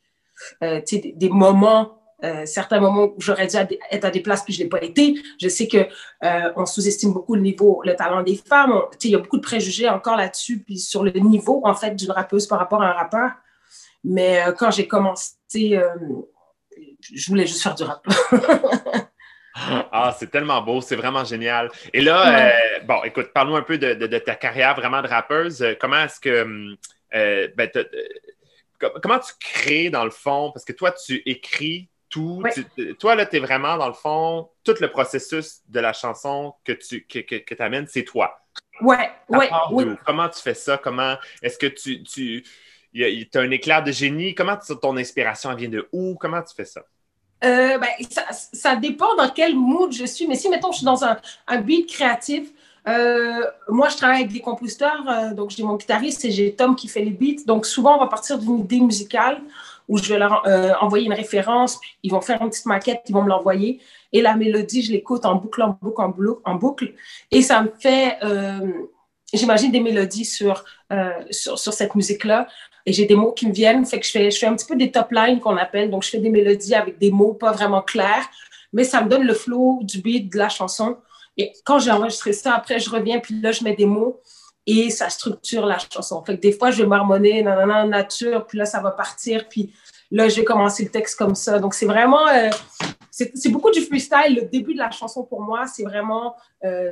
des 0.61 1.29
moments, 1.29 1.99
euh, 2.23 2.45
certains 2.45 2.79
moments 2.79 3.03
où 3.05 3.15
j'aurais 3.19 3.47
dû 3.47 3.55
être 3.91 4.05
à 4.05 4.09
des 4.09 4.21
places 4.21 4.43
puis 4.43 4.53
je 4.53 4.59
l'ai 4.63 4.69
pas 4.69 4.81
été. 4.83 5.15
Je 5.39 5.47
sais 5.49 5.67
que 5.67 5.77
euh, 6.23 6.51
on 6.55 6.65
sous-estime 6.65 7.13
beaucoup 7.13 7.35
le 7.35 7.41
niveau, 7.41 7.81
le 7.85 7.95
talent 7.95 8.23
des 8.23 8.35
femmes. 8.35 8.73
Il 9.03 9.11
y 9.11 9.15
a 9.15 9.19
beaucoup 9.19 9.37
de 9.37 9.41
préjugés 9.43 9.87
encore 9.89 10.17
là-dessus, 10.17 10.59
puis 10.63 10.79
sur 10.79 11.03
le 11.03 11.11
niveau, 11.11 11.61
en 11.63 11.73
fait, 11.75 11.91
d'une 11.95 12.11
rappeuse 12.11 12.47
par 12.47 12.59
rapport 12.59 12.81
à 12.81 12.89
un 12.89 12.93
rappeur. 12.93 13.31
Mais 14.03 14.43
euh, 14.47 14.51
quand 14.51 14.71
j'ai 14.71 14.87
commencé, 14.87 15.35
je 15.53 17.29
voulais 17.29 17.45
juste 17.47 17.61
faire 17.61 17.75
du 17.75 17.83
rap. 17.83 18.05
Ah, 19.91 20.15
c'est 20.17 20.29
tellement 20.29 20.61
beau, 20.61 20.81
c'est 20.81 20.95
vraiment 20.95 21.25
génial. 21.25 21.71
Et 21.91 22.01
là, 22.01 22.47
euh, 22.51 22.79
bon, 22.85 23.03
écoute, 23.03 23.31
parle-nous 23.33 23.55
un 23.55 23.63
peu 23.63 23.79
de, 23.79 23.95
de- 23.95 24.05
de 24.05 24.17
ta 24.19 24.35
carrière 24.35 24.75
vraiment 24.75 25.01
de 25.01 25.07
rappeuse. 25.07 25.65
Comment 25.81 26.03
est-ce 26.03 26.19
que. 26.19 26.43
hum, 26.43 26.75
euh, 27.15 27.47
ben, 27.57 27.67
comment 29.01 29.17
tu 29.17 29.33
crées 29.39 29.89
dans 29.89 30.05
le 30.05 30.11
fond? 30.11 30.51
Parce 30.53 30.63
que 30.63 30.73
toi, 30.73 30.91
tu 30.91 31.23
écris 31.25 31.89
tout. 32.09 32.43
Tu- 32.53 32.95
toi, 32.95 33.15
là, 33.15 33.25
tu 33.25 33.37
es 33.37 33.39
vraiment 33.39 33.77
dans 33.77 33.87
le 33.87 33.93
fond, 33.93 34.49
tout 34.63 34.75
le 34.79 34.89
processus 34.89 35.61
de 35.67 35.79
la 35.79 35.93
chanson 35.93 36.53
que 36.63 36.71
tu 36.71 37.05
que, 37.05 37.19
que, 37.19 37.63
amènes, 37.63 37.87
c'est 37.87 38.03
toi. 38.03 38.39
ouais, 38.81 39.09
oui. 39.29 39.45
Comment 40.05 40.29
tu 40.29 40.41
fais 40.41 40.53
ça? 40.53 40.77
Comment 40.77 41.15
est-ce 41.41 41.57
que 41.57 41.67
tu. 41.67 42.03
tu 42.03 42.43
as 42.95 43.39
un 43.39 43.51
éclair 43.51 43.83
de 43.83 43.91
génie? 43.91 44.33
Comment 44.35 44.57
tu- 44.57 44.75
ton 44.79 44.97
inspiration 44.97 45.51
elle 45.51 45.57
vient 45.57 45.69
de 45.69 45.87
où? 45.91 46.15
Comment 46.15 46.41
tu 46.41 46.55
fais 46.55 46.65
ça? 46.65 46.83
Euh, 47.43 47.77
ben, 47.77 47.89
ça, 48.09 48.23
ça 48.31 48.75
dépend 48.75 49.15
dans 49.15 49.29
quel 49.29 49.55
mood 49.55 49.91
je 49.91 50.05
suis. 50.05 50.27
Mais 50.27 50.35
si, 50.35 50.49
mettons, 50.49 50.71
je 50.71 50.77
suis 50.77 50.85
dans 50.85 51.03
un, 51.03 51.17
un 51.47 51.61
beat 51.61 51.87
créatif, 51.87 52.49
euh, 52.87 53.45
moi, 53.69 53.89
je 53.89 53.97
travaille 53.97 54.21
avec 54.21 54.31
des 54.31 54.39
compositeurs. 54.39 55.03
euh, 55.07 55.33
donc, 55.33 55.51
j'ai 55.51 55.61
mon 55.63 55.75
guitariste 55.75 56.25
et 56.25 56.31
j'ai 56.31 56.55
Tom 56.55 56.75
qui 56.75 56.87
fait 56.87 57.03
les 57.03 57.11
beats. 57.11 57.43
Donc, 57.45 57.65
souvent, 57.65 57.97
on 57.97 57.99
va 57.99 58.07
partir 58.07 58.39
d'une 58.39 58.59
idée 58.59 58.79
musicale 58.79 59.41
où 59.87 59.97
je 59.97 60.09
vais 60.09 60.19
leur 60.19 60.45
euh, 60.47 60.73
envoyer 60.81 61.05
une 61.05 61.13
référence. 61.13 61.79
Ils 62.03 62.11
vont 62.11 62.21
faire 62.21 62.41
une 62.41 62.49
petite 62.49 62.65
maquette, 62.65 63.01
ils 63.07 63.13
vont 63.13 63.23
me 63.23 63.29
l'envoyer. 63.29 63.81
Et 64.13 64.21
la 64.21 64.35
mélodie, 64.35 64.81
je 64.81 64.91
l'écoute 64.91 65.25
en 65.25 65.35
boucle, 65.35 65.61
en 65.61 65.77
boucle, 65.81 66.01
en 66.01 66.09
boucle. 66.09 66.41
En 66.45 66.55
boucle 66.55 66.93
et 67.31 67.41
ça 67.41 67.61
me 67.61 67.71
fait, 67.79 68.17
euh, 68.23 68.71
j'imagine, 69.33 69.71
des 69.71 69.79
mélodies 69.79 70.25
sur, 70.25 70.63
euh, 70.91 71.11
sur, 71.31 71.57
sur 71.59 71.73
cette 71.73 71.95
musique-là 71.95 72.47
et 72.87 72.93
j'ai 72.93 73.05
des 73.05 73.15
mots 73.15 73.33
qui 73.33 73.47
me 73.47 73.53
viennent. 73.53 73.85
Fait 73.85 73.99
que 73.99 74.05
je 74.05 74.11
fais, 74.11 74.31
je 74.31 74.39
fais 74.39 74.45
un 74.45 74.55
petit 74.55 74.65
peu 74.65 74.75
des 74.75 74.91
top 74.91 75.11
lines 75.11 75.41
qu'on 75.41 75.57
appelle. 75.57 75.91
Donc, 75.91 76.03
je 76.03 76.09
fais 76.09 76.19
des 76.19 76.29
mélodies 76.29 76.73
avec 76.73 76.97
des 76.97 77.11
mots 77.11 77.33
pas 77.33 77.51
vraiment 77.51 77.81
clairs, 77.81 78.25
mais 78.71 78.85
ça 78.85 79.01
me 79.01 79.09
donne 79.09 79.23
le 79.23 79.33
flow 79.33 79.79
du 79.81 80.01
beat 80.01 80.31
de 80.31 80.37
la 80.37 80.47
chanson. 80.47 80.95
Et 81.35 81.51
quand 81.65 81.79
j'ai 81.79 81.91
enregistré 81.91 82.31
ça, 82.31 82.55
après, 82.55 82.79
je 82.79 82.89
reviens, 82.89 83.19
puis 83.19 83.39
là, 83.41 83.51
je 83.51 83.63
mets 83.65 83.75
des 83.75 83.85
mots 83.85 84.21
et 84.67 84.89
ça 84.89 85.09
structure 85.09 85.65
la 85.65 85.77
chanson. 85.79 86.21
Fait 86.25 86.35
que 86.35 86.41
des 86.41 86.51
fois, 86.51 86.71
je 86.71 86.83
vais 86.83 86.87
marmonner, 86.87 87.41
nanana, 87.41 87.85
nature, 87.85 88.45
puis 88.45 88.57
là, 88.57 88.65
ça 88.65 88.81
va 88.81 88.91
partir, 88.91 89.47
puis 89.47 89.73
là, 90.11 90.27
je 90.27 90.35
vais 90.35 90.43
commencer 90.43 90.83
le 90.83 90.89
texte 90.89 91.17
comme 91.17 91.35
ça. 91.35 91.57
Donc, 91.57 91.73
c'est 91.73 91.85
vraiment, 91.85 92.27
euh, 92.27 92.49
c'est 93.09 93.31
c'est 93.35 93.49
beaucoup 93.49 93.71
du 93.71 93.81
freestyle. 93.81 94.35
Le 94.35 94.41
début 94.41 94.73
de 94.73 94.79
la 94.79 94.91
chanson, 94.91 95.23
pour 95.23 95.41
moi, 95.41 95.65
c'est 95.67 95.83
vraiment 95.83 96.35
euh, 96.65 96.91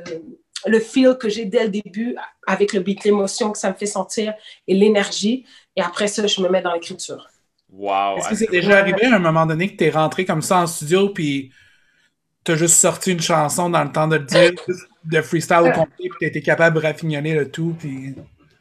le 0.66 0.80
feel 0.80 1.16
que 1.20 1.28
j'ai 1.28 1.44
dès 1.44 1.64
le 1.64 1.70
début 1.70 2.16
avec 2.46 2.72
le 2.72 2.80
beat, 2.80 3.04
l'émotion 3.04 3.52
que 3.52 3.58
ça 3.58 3.68
me 3.70 3.74
fait 3.74 3.86
sentir 3.86 4.32
et 4.66 4.74
l'énergie. 4.74 5.44
Et 5.76 5.82
après 5.82 6.08
ça, 6.08 6.26
je 6.26 6.40
me 6.40 6.48
mets 6.48 6.62
dans 6.62 6.72
l'écriture. 6.72 7.28
Wow! 7.70 8.16
Est-ce 8.16 8.28
que 8.30 8.34
c'est 8.36 8.50
déjà 8.50 8.78
arrivé 8.78 9.04
à 9.04 9.16
un 9.16 9.18
moment 9.18 9.44
donné 9.44 9.70
que 9.70 9.76
tu 9.76 9.84
es 9.84 9.90
rentré 9.90 10.24
comme 10.24 10.40
ça 10.40 10.58
en 10.58 10.66
studio 10.66 11.10
puis 11.10 11.52
tu 12.42 12.52
as 12.52 12.56
juste 12.56 12.76
sorti 12.76 13.12
une 13.12 13.20
chanson 13.20 13.68
dans 13.68 13.84
le 13.84 13.92
temps 13.92 14.08
de 14.08 14.16
le 14.16 14.24
dire, 14.24 14.52
de 15.10 15.20
freestyle 15.22 15.58
au 15.60 15.70
complet, 15.72 16.08
puis 16.08 16.10
tu 16.20 16.26
été 16.26 16.40
capable 16.42 16.80
de 16.80 16.86
raffignonner 16.86 17.34
le 17.34 17.50
tout? 17.50 17.74
Puis... 17.78 18.14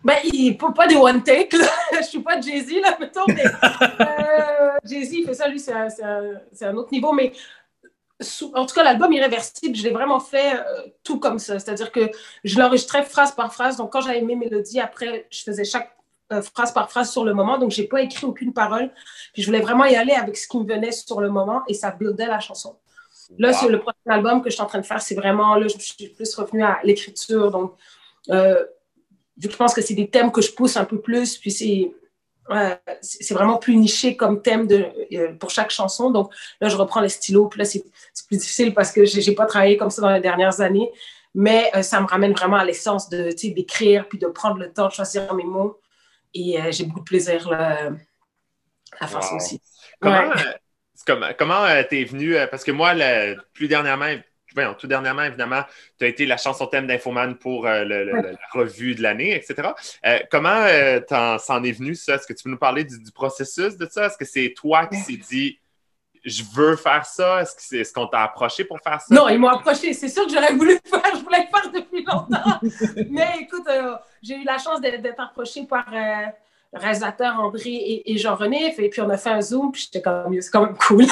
Ben, 0.03 0.15
il 0.23 0.55
faut 0.59 0.71
pas 0.71 0.85
des 0.87 0.95
one 0.95 1.23
take, 1.23 1.57
là. 1.57 1.65
Je 1.99 2.05
suis 2.05 2.19
pas 2.19 2.39
Jay-Z, 2.39 2.71
là, 2.81 2.95
mettons, 2.99 3.25
mais 3.27 3.43
euh, 3.45 4.71
Jay-Z, 4.85 5.13
il 5.13 5.25
fait 5.25 5.33
ça, 5.33 5.47
lui, 5.47 5.59
c'est 5.59 5.73
un, 5.73 5.89
c'est 5.89 6.03
un- 6.03 6.39
c'est 6.53 6.65
un 6.65 6.75
autre 6.75 6.91
niveau, 6.91 7.11
mais 7.11 7.31
sous- 8.21 8.51
en 8.55 8.65
tout 8.65 8.75
cas, 8.75 8.83
l'album 8.83 9.11
Irréversible, 9.11 9.75
je 9.75 9.83
l'ai 9.83 9.89
vraiment 9.89 10.19
fait 10.19 10.53
euh, 10.55 10.61
tout 11.03 11.19
comme 11.19 11.39
ça. 11.39 11.57
C'est-à-dire 11.59 11.91
que 11.91 12.09
je 12.43 12.59
l'enregistrais 12.59 13.03
phrase 13.03 13.31
par 13.33 13.53
phrase. 13.53 13.77
Donc, 13.77 13.91
quand 13.91 14.01
j'avais 14.01 14.21
mes 14.21 14.35
mélodies, 14.35 14.79
après, 14.79 15.27
je 15.31 15.41
faisais 15.43 15.65
chaque 15.65 15.91
euh, 16.31 16.41
phrase 16.41 16.71
par 16.71 16.89
phrase 16.89 17.11
sur 17.11 17.25
le 17.25 17.33
moment. 17.33 17.57
Donc, 17.57 17.71
j'ai 17.71 17.83
pas 17.87 18.01
écrit 18.01 18.25
aucune 18.25 18.53
parole. 18.53 18.91
Puis, 19.33 19.41
je 19.41 19.47
voulais 19.47 19.59
vraiment 19.61 19.85
y 19.85 19.95
aller 19.95 20.13
avec 20.13 20.37
ce 20.37 20.47
qui 20.47 20.57
me 20.57 20.65
venait 20.65 20.91
sur 20.91 21.19
le 21.19 21.29
moment 21.29 21.61
et 21.67 21.73
ça 21.73 21.91
buildait 21.91 22.27
la 22.27 22.39
chanson. 22.39 22.75
Là, 23.37 23.51
Wow. 23.51 23.57
sur 23.57 23.69
le 23.69 23.79
prochain 23.79 23.95
album 24.07 24.41
que 24.41 24.49
je 24.49 24.55
suis 24.55 24.63
en 24.63 24.67
train 24.67 24.79
de 24.79 24.85
faire, 24.85 25.01
c'est 25.01 25.15
vraiment, 25.15 25.55
là, 25.55 25.67
je 25.67 25.77
suis 25.79 26.09
plus 26.09 26.35
revenue 26.35 26.63
à 26.63 26.79
l'écriture. 26.83 27.51
Donc, 27.51 27.73
euh, 28.29 28.63
vu 29.37 29.47
que 29.47 29.53
je 29.53 29.57
pense 29.57 29.73
que 29.73 29.81
c'est 29.81 29.93
des 29.95 30.09
thèmes 30.09 30.31
que 30.31 30.41
je 30.41 30.51
pousse 30.51 30.77
un 30.77 30.85
peu 30.85 30.99
plus, 31.01 31.37
puis 31.37 31.51
c'est 31.51 31.91
euh, 32.51 32.75
c'est 33.01 33.33
vraiment 33.33 33.57
plus 33.57 33.75
niché 33.75 34.15
comme 34.15 34.43
thème 34.43 34.67
de, 34.67 34.85
euh, 35.13 35.33
pour 35.33 35.49
chaque 35.49 35.71
chanson. 35.71 36.11
Donc 36.11 36.31
là, 36.61 36.69
je 36.69 36.77
reprends 36.77 37.01
le 37.01 37.09
stylo, 37.09 37.47
puis 37.47 37.57
là, 37.57 37.65
c'est 37.65 37.83
plus 38.27 38.37
difficile 38.37 38.73
parce 38.73 38.91
que 38.91 39.03
j'ai 39.03 39.33
pas 39.33 39.45
travaillé 39.47 39.77
comme 39.77 39.89
ça 39.89 40.01
dans 40.03 40.11
les 40.13 40.21
dernières 40.21 40.61
années, 40.61 40.91
mais 41.33 41.71
euh, 41.75 41.81
ça 41.81 41.99
me 41.99 42.05
ramène 42.05 42.33
vraiment 42.33 42.57
à 42.57 42.63
l'essence 42.63 43.09
de 43.09 43.31
d'écrire, 43.51 44.07
puis 44.07 44.19
de 44.19 44.27
prendre 44.27 44.57
le 44.59 44.71
temps 44.71 44.87
de 44.87 44.93
choisir 44.93 45.33
mes 45.33 45.43
mots. 45.43 45.79
Et 46.35 46.57
j'ai 46.71 46.83
beaucoup 46.83 46.99
de 46.99 47.05
plaisir 47.05 47.49
là, 47.49 47.89
à 48.99 49.07
faire 49.07 49.23
ça 49.23 49.35
aussi. 49.35 49.59
Comment 50.01 50.27
Ouais. 50.27 50.59
Comme- 51.05 51.25
comment 51.37 51.63
euh, 51.65 51.83
t'es 51.89 52.03
venu, 52.03 52.35
euh, 52.35 52.47
parce 52.47 52.63
que 52.63 52.71
moi, 52.71 52.93
le- 52.93 53.35
plus 53.53 53.67
dernièrement, 53.67 54.07
tout 54.79 54.87
dernièrement, 54.87 55.23
évidemment, 55.23 55.63
tu 55.99 56.05
as 56.05 56.07
été 56.07 56.25
la 56.25 56.37
chanson 56.37 56.65
thème 56.67 56.87
d'Infoman 56.87 57.35
pour 57.35 57.67
euh, 57.67 57.83
le- 57.83 58.05
le- 58.05 58.13
Ouais. 58.13 58.21
la 58.31 58.37
revue 58.61 58.95
de 58.95 59.01
l'année, 59.03 59.35
etc. 59.35 59.73
Euh, 60.05 60.19
comment 60.31 60.65
t'en- 61.09 61.37
c'en 61.39 61.61
est 61.63 61.73
venu 61.73 61.93
ça? 61.95 62.15
Est-ce 62.15 62.25
que 62.25 62.31
tu 62.33 62.43
peux 62.43 62.49
nous 62.49 62.57
parler 62.57 62.85
du, 62.85 62.97
du 63.03 63.11
processus 63.11 63.75
de 63.75 63.85
ça? 63.85 64.05
Est-ce 64.05 64.17
que 64.17 64.23
c'est 64.25 64.53
toi 64.55 64.87
qui 64.87 64.97
s'est 64.97 65.17
dit 65.29 65.59
je 66.23 66.41
veux 66.55 66.75
faire 66.77 67.05
ça? 67.05 67.41
Est-ce 67.41 67.93
qu'on 67.93 68.07
t'a 68.07 68.23
approché 68.23 68.63
pour 68.63 68.79
faire 68.79 68.99
ça? 69.01 69.13
Non, 69.13 69.27
ils 69.29 69.37
m'ont 69.37 69.49
approché. 69.49 69.93
C'est 69.93 70.09
sûr 70.09 70.25
que 70.25 70.31
j'aurais 70.31 70.53
voulu 70.53 70.73
le 70.83 70.89
faire. 70.89 71.15
Je 71.15 71.21
voulais 71.23 71.45
le 71.51 71.59
faire 71.59 71.71
depuis 71.71 72.03
longtemps. 72.03 72.59
Mais 73.11 73.41
écoute, 73.41 73.67
euh, 73.67 73.95
j'ai 74.23 74.37
eu 74.37 74.43
la 74.43 74.57
chance 74.57 74.79
d'être 74.81 75.01
d'être 75.01 75.19
approchée 75.19 75.65
par 75.67 75.85
euh, 75.93 76.25
le 76.75 76.81
réalisateur 76.81 77.39
André 77.39 77.69
et, 77.69 78.11
et 78.11 78.17
Jean-René. 78.17 78.75
Et 78.77 78.89
puis, 78.89 79.01
on 79.01 79.09
a 79.09 79.17
fait 79.17 79.29
un 79.29 79.41
Zoom. 79.41 79.71
Puis, 79.71 79.83
j'étais 79.83 80.01
comme, 80.01 80.39
c'est 80.41 80.51
quand 80.51 80.65
même 80.65 80.77
cool. 80.77 81.05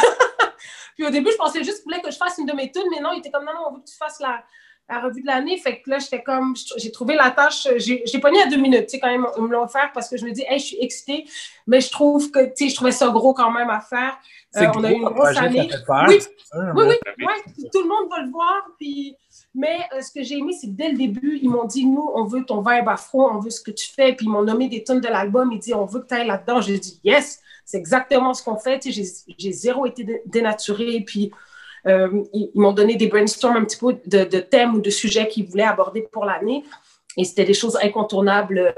puis, 0.96 1.06
au 1.06 1.10
début, 1.10 1.32
je 1.32 1.38
pensais 1.38 1.64
juste 1.64 1.78
qu'il 1.78 1.86
voulait 1.86 2.02
que 2.02 2.12
je 2.12 2.18
fasse 2.18 2.38
une 2.38 2.46
de 2.46 2.54
mes 2.54 2.72
tunes. 2.72 2.84
Mais 2.92 3.02
non, 3.02 3.12
il 3.14 3.20
était 3.20 3.32
comme, 3.32 3.46
non, 3.46 3.54
non, 3.54 3.68
on 3.70 3.74
veut 3.76 3.80
que 3.80 3.90
tu 3.90 3.96
fasses 3.96 4.20
la, 4.20 4.44
la 4.90 5.00
revue 5.00 5.22
de 5.22 5.28
l'année. 5.28 5.58
Fait 5.58 5.82
que 5.82 5.90
là, 5.90 6.00
j'étais 6.00 6.22
comme, 6.22 6.54
j'ai 6.78 6.92
trouvé 6.92 7.16
la 7.16 7.32
tâche. 7.32 7.68
J'ai 7.78 8.20
pogné 8.20 8.42
à 8.42 8.48
deux 8.48 8.58
minutes, 8.58 8.88
tu 8.88 8.92
sais, 8.92 9.00
quand 9.00 9.10
même, 9.10 9.26
ils 9.38 9.44
me 9.44 9.50
l'ont 9.50 9.64
offert 9.64 9.92
parce 9.94 10.10
que 10.10 10.18
je 10.18 10.26
me 10.26 10.32
dis, 10.32 10.44
hey, 10.48 10.60
je 10.60 10.66
suis 10.66 10.78
excitée. 10.82 11.26
Mais 11.66 11.80
je 11.80 11.90
trouve 11.90 12.30
que, 12.32 12.46
tu 12.46 12.66
sais, 12.66 12.70
je 12.70 12.76
trouvais 12.76 12.92
ça 12.92 13.10
gros 13.10 13.34
quand 13.34 13.52
même 13.52 13.70
à 13.70 13.80
faire. 13.80 14.18
Euh, 14.58 14.68
on 14.76 14.84
a 14.84 14.92
eu 14.92 14.96
une 14.96 15.04
gros, 15.04 15.14
grosse 15.14 15.38
année. 15.38 15.70
Oui. 16.08 16.20
Oui, 16.54 16.84
oui, 16.86 16.86
ouais, 17.26 17.70
tout 17.74 17.82
le 17.82 17.88
monde 17.88 18.10
va 18.10 18.22
le 18.22 18.30
voir. 18.30 18.68
Puis... 18.78 19.18
Mais 19.56 19.80
euh, 19.94 20.02
ce 20.02 20.12
que 20.12 20.24
j'ai 20.24 20.38
aimé, 20.38 20.54
c'est 20.60 20.68
que 20.68 20.74
dès 20.74 20.90
le 20.90 20.98
début, 20.98 21.40
ils 21.42 21.50
m'ont 21.50 21.66
dit 21.66 21.86
Nous, 21.86 22.12
on 22.16 22.26
veut 22.26 22.44
ton 22.44 22.62
vibe 22.62 22.88
afro, 22.88 23.30
on 23.30 23.40
veut 23.40 23.52
ce 23.52 23.62
que 23.62 23.72
tu 23.72 23.90
fais. 23.92 24.14
Puis 24.14 24.26
ils 24.26 24.30
m'ont 24.30 24.44
nommé 24.44 24.68
des 24.68 24.84
tonnes 24.84 25.02
de 25.02 25.08
l'album. 25.08 25.52
Ils 25.52 25.60
disent 25.60 25.76
On 25.76 25.86
veut 25.86 26.00
que 26.02 26.08
tu 26.08 26.16
ailles 26.16 26.28
là-dedans. 26.28 26.62
J'ai 26.62 26.80
dit 26.80 27.00
Yes. 27.04 27.40
c'est 27.66 27.78
exactement 27.78 28.34
ce 28.34 28.44
qu'on 28.44 28.58
fait. 28.58 28.82
J'ai- 28.90 29.52
zéro 29.52 29.86
été 29.86 30.04
dé- 30.04 30.24
dénaturée. 30.26 31.02
Puis, 31.02 31.32
euh, 31.86 32.24
ils, 32.34 32.50
m'ont 32.56 32.72
donné 32.72 32.96
des 32.96 33.08
brainstorms 33.08 33.58
un 33.58 33.66
petit 33.66 33.78
peu 33.78 33.96
de, 34.06 34.40
thèmes 34.40 34.76
ou 34.76 34.82
de 34.82 34.90
sujets 34.90 35.28
qu'ils 35.28 35.48
voulaient 35.48 35.64
aborder 35.64 36.02
pour 36.02 36.26
l'année. 36.26 36.64
Et 37.18 37.24
c'était 37.24 37.46
des 37.46 37.54
choses 37.54 37.78
incontournables. 37.82 38.74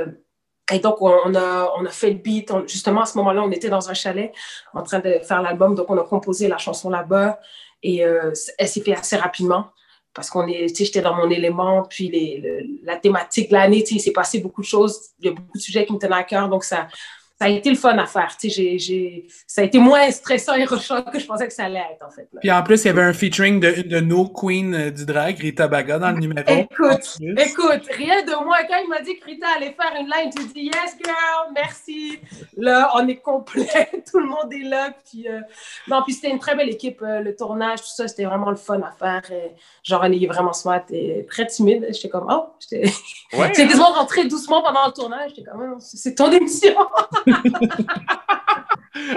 Et 0.73 0.79
donc, 0.79 1.01
on, 1.01 1.35
a, 1.35 1.89
fait 1.89 2.09
le 2.09 2.17
beat. 2.17 2.51
Justement, 2.67 3.03
à 3.03 3.05
ce 3.05 3.17
moment-là, 3.19 3.43
on 3.43 3.51
était 3.51 3.69
dans 3.69 3.89
un 3.89 3.93
chalet 3.93 4.33
en 4.73 4.83
train 4.83 4.99
de 4.99 5.19
faire 5.23 5.41
l'album. 5.41 5.73
Donc, 5.73 5.89
on 5.89 5.97
a 5.97 6.03
composé 6.03 6.49
la 6.49 6.57
chanson 6.57 6.89
là-bas. 6.89 7.39
Et 7.81 8.03
euh, 8.03 8.33
elle 8.57 8.67
s'est 8.67 8.81
fait 8.81 8.95
assez 8.95 9.15
rapidement 9.15 9.67
parce 10.15 10.29
qu'on 10.29 10.47
est, 10.47 10.67
tu 10.69 10.75
sais, 10.75 10.85
j'étais 10.85 11.01
dans 11.01 11.15
mon 11.15 11.29
élément. 11.29 11.83
Puis, 11.89 12.09
les, 12.09 12.39
le- 12.39 12.79
la 12.83 12.97
thématique 12.97 13.51
l'année, 13.51 13.83
tu 13.83 13.89
sais, 13.89 13.95
il 13.95 13.99
s'est 13.99 14.11
passé 14.13 14.39
beaucoup 14.39 14.61
de 14.61 14.65
choses. 14.67 15.09
Il 15.19 15.25
y 15.25 15.29
a 15.29 15.33
beaucoup 15.33 15.57
de 15.57 15.61
sujets 15.61 15.85
qui 15.85 15.93
me 15.93 15.99
tenaient 15.99 16.15
à 16.15 16.23
cœur. 16.23 16.49
Donc, 16.49 16.63
ça, 16.63 16.87
ça 17.37 17.45
a 17.45 17.49
été 17.49 17.69
le 17.69 17.75
fun 17.75 17.97
à 17.97 18.05
faire. 18.05 18.35
Tu 18.39 18.49
sais, 18.49 18.55
j'ai, 18.55 18.79
j'ai, 18.79 19.27
ça 19.45 19.61
a 19.61 19.65
été 19.65 19.77
moins 19.77 20.09
stressant 20.11 20.53
et 20.55 20.63
rushant 20.63 21.01
que 21.03 21.19
je 21.19 21.25
pensais 21.25 21.47
que 21.47 21.53
ça 21.53 21.65
allait 21.65 21.79
être, 21.79 22.05
en 22.05 22.09
fait. 22.09 22.27
là. 22.31 22.39
Puis 22.39 22.51
en 22.51 22.63
plus, 22.63 22.81
il 22.83 22.87
y 22.87 22.89
avait 22.89 23.01
un 23.01 23.11
featuring 23.13 23.59
de, 23.59 23.81
de 23.81 23.99
No 23.99 24.27
Queen 24.27 24.73
euh, 24.73 24.89
du 24.91 25.05
drag, 25.05 25.37
Rita 25.37 25.67
Baga, 25.67 25.99
dans 25.99 26.11
le 26.11 26.19
numéro. 26.19 26.49
Écoute. 26.49 27.17
Écoute, 27.19 27.83
rien 27.91 28.23
de 28.23 28.43
moi. 28.45 28.57
Quand 28.69 28.77
il 28.81 28.87
m'a 28.89 29.01
dit 29.01 29.17
que 29.19 29.25
Rita 29.25 29.47
allait 29.57 29.73
faire 29.79 29.91
une 29.99 30.05
ligne, 30.05 30.31
j'ai 30.37 30.45
dit 30.53 30.65
yes, 30.67 30.95
girl, 31.03 31.51
merci. 31.53 32.19
Là, 32.57 32.91
on 32.95 33.05
est 33.07 33.17
complet. 33.17 33.67
tout 34.11 34.19
le 34.19 34.27
monde 34.27 34.53
est 34.53 34.63
là. 34.67 34.91
Puis, 35.09 35.27
euh, 35.27 35.41
Non, 35.89 36.03
puis 36.05 36.13
c'était 36.13 36.29
une 36.29 36.39
très 36.39 36.55
belle 36.55 36.69
équipe. 36.69 37.01
euh, 37.01 37.19
le 37.19 37.35
tournage, 37.35 37.79
tout 37.81 37.93
ça, 37.95 38.07
c'était 38.07 38.25
vraiment 38.25 38.49
le 38.49 38.55
fun 38.55 38.79
à 38.81 38.91
faire. 38.91 39.29
Et 39.31 39.51
Jean-René 39.83 40.23
est 40.23 40.27
vraiment 40.27 40.53
smart 40.53 40.83
et 40.89 41.25
très 41.29 41.45
timide. 41.47 41.85
J'étais 41.91 42.09
comme, 42.09 42.27
oh, 42.29 42.45
j'étais 42.59 42.85
Ouais, 43.33 43.47
j'étais 43.47 43.67
quasiment 43.67 43.91
rentrée 43.91 44.25
doucement 44.27 44.61
pendant 44.61 44.85
le 44.87 44.93
tournage. 44.93 45.31
J'étais 45.35 45.49
comme, 45.49 45.73
Oh, 45.75 45.77
c'est 45.79 45.97
c'est 45.97 46.15
ton 46.15 46.31
émission. 46.31 46.75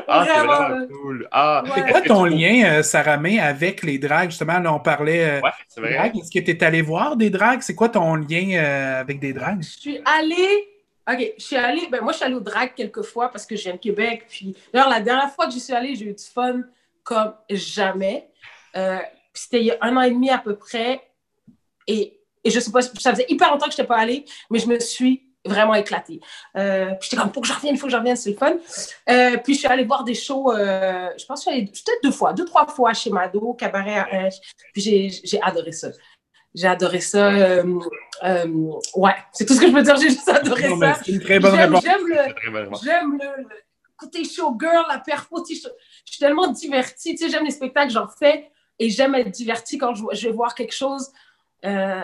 ah, 0.08 0.24
c'est 0.26 0.32
vraiment, 0.46 0.86
cool. 0.88 1.28
Ah, 1.30 1.62
Ouais. 1.64 1.70
C'est 1.74 1.90
quoi 1.92 2.00
ton 2.02 2.24
lien, 2.24 2.64
euh, 2.64 2.82
Sarah 2.82 3.16
May, 3.16 3.38
avec 3.38 3.82
les 3.82 3.98
drags? 3.98 4.30
Justement, 4.30 4.58
là, 4.58 4.72
on 4.72 4.80
parlait 4.80 5.38
euh, 5.38 5.40
Ouais, 5.40 5.50
c'est 5.68 5.80
vrai. 5.80 5.94
drags. 5.94 6.16
Est-ce 6.18 6.30
que 6.30 6.44
tu 6.44 6.50
es 6.50 6.64
allé 6.64 6.82
voir 6.82 7.16
des 7.16 7.30
drags? 7.30 7.60
C'est 7.62 7.74
quoi 7.74 7.88
ton 7.88 8.14
lien 8.16 8.50
euh, 8.54 9.00
avec 9.00 9.20
des 9.20 9.32
drags? 9.32 9.62
Je 9.62 9.68
suis 9.80 10.00
allée. 10.04 10.68
OK, 11.10 11.32
je 11.38 11.42
suis 11.44 11.56
allée. 11.56 11.88
Ben, 11.90 12.00
moi, 12.02 12.12
je 12.12 12.16
suis 12.18 12.26
allée 12.26 12.34
au 12.34 12.40
drag 12.40 12.72
quelques 12.76 13.02
fois 13.02 13.30
parce 13.30 13.46
que 13.46 13.56
j'aime 13.56 13.78
Québec. 13.78 14.26
Puis, 14.28 14.54
d'ailleurs, 14.72 14.90
la 14.90 15.00
dernière 15.00 15.30
fois 15.30 15.46
que 15.46 15.52
j'y 15.52 15.60
suis 15.60 15.72
allée, 15.74 15.94
j'ai 15.94 16.06
eu 16.06 16.14
du 16.14 16.24
fun 16.24 16.62
comme 17.02 17.32
jamais. 17.48 18.28
Euh, 18.76 18.98
puis 19.32 19.42
c'était 19.42 19.60
il 19.60 19.66
y 19.66 19.70
a 19.70 19.78
un 19.80 19.96
an 19.96 20.02
et 20.02 20.10
demi 20.10 20.28
à 20.30 20.38
peu 20.38 20.56
près. 20.56 21.00
Et, 21.86 22.18
et 22.44 22.50
je 22.50 22.60
sais 22.60 22.70
pas, 22.70 22.82
ça 22.82 23.10
faisait 23.12 23.24
hyper 23.28 23.50
longtemps 23.50 23.66
que 23.66 23.72
je 23.72 23.78
n'étais 23.78 23.88
pas 23.88 23.96
allée, 23.98 24.24
mais 24.50 24.58
je 24.58 24.66
me 24.66 24.78
suis 24.78 25.22
vraiment 25.48 25.74
éclatée. 25.74 26.20
Euh, 26.56 26.90
puis 27.00 27.08
j'étais 27.10 27.16
comme, 27.16 27.32
faut 27.32 27.40
que 27.40 27.46
je 27.48 27.52
revienne, 27.52 27.76
faut 27.76 27.86
que 27.86 27.92
je 27.92 27.96
revienne, 27.96 28.16
c'est 28.16 28.30
le 28.30 28.36
fun. 28.36 28.52
Euh, 29.10 29.36
puis 29.38 29.54
je 29.54 29.58
suis 29.60 29.68
allée 29.68 29.84
voir 29.84 30.04
des 30.04 30.14
shows, 30.14 30.52
euh, 30.52 31.08
je 31.18 31.24
pense 31.26 31.44
que 31.44 31.50
je 31.50 31.56
suis 31.56 31.60
allée 31.62 31.70
peut-être 31.70 32.02
deux 32.04 32.12
fois, 32.12 32.32
deux, 32.32 32.44
trois 32.44 32.66
fois 32.66 32.92
chez 32.94 33.10
Mado, 33.10 33.54
Cabaret 33.54 33.96
à 33.98 34.28
H. 34.28 34.34
Puis 34.72 35.20
j'ai, 35.24 35.42
adoré 35.42 35.72
ça. 35.72 35.88
J'ai 36.54 36.68
adoré 36.68 37.00
ça. 37.00 37.28
euh, 37.28 37.62
ouais, 38.94 39.14
c'est 39.32 39.44
tout 39.46 39.54
ce 39.54 39.60
que 39.60 39.68
je 39.68 39.72
peux 39.72 39.82
dire, 39.82 39.96
j'ai 39.96 40.10
juste 40.10 40.28
adoré 40.28 40.68
Non, 40.68 40.80
ça. 40.80 40.98
c'est 41.04 41.12
une 41.12 41.20
très 41.20 41.38
bonne 41.38 41.54
J'aime, 41.54 41.74
réponse. 41.74 41.84
j'aime 41.84 42.06
le. 42.06 42.76
J'aime 42.84 43.12
le, 43.20 43.42
le 43.42 43.48
côté 43.96 44.24
showgirl, 44.24 44.84
la 44.88 44.98
perfo. 44.98 45.44
Je, 45.48 45.54
je 45.54 45.60
suis 46.12 46.18
tellement 46.20 46.46
divertie. 46.48 47.14
Tu 47.16 47.24
sais, 47.24 47.30
j'aime 47.30 47.44
les 47.44 47.50
spectacles, 47.50 47.90
j'en 47.90 48.06
fais 48.08 48.50
et 48.78 48.90
j'aime 48.90 49.14
être 49.16 49.30
divertie 49.30 49.76
quand 49.78 49.94
je, 49.94 50.04
je 50.12 50.28
vais 50.28 50.32
voir 50.32 50.54
quelque 50.54 50.74
chose. 50.74 51.10
Euh, 51.64 52.00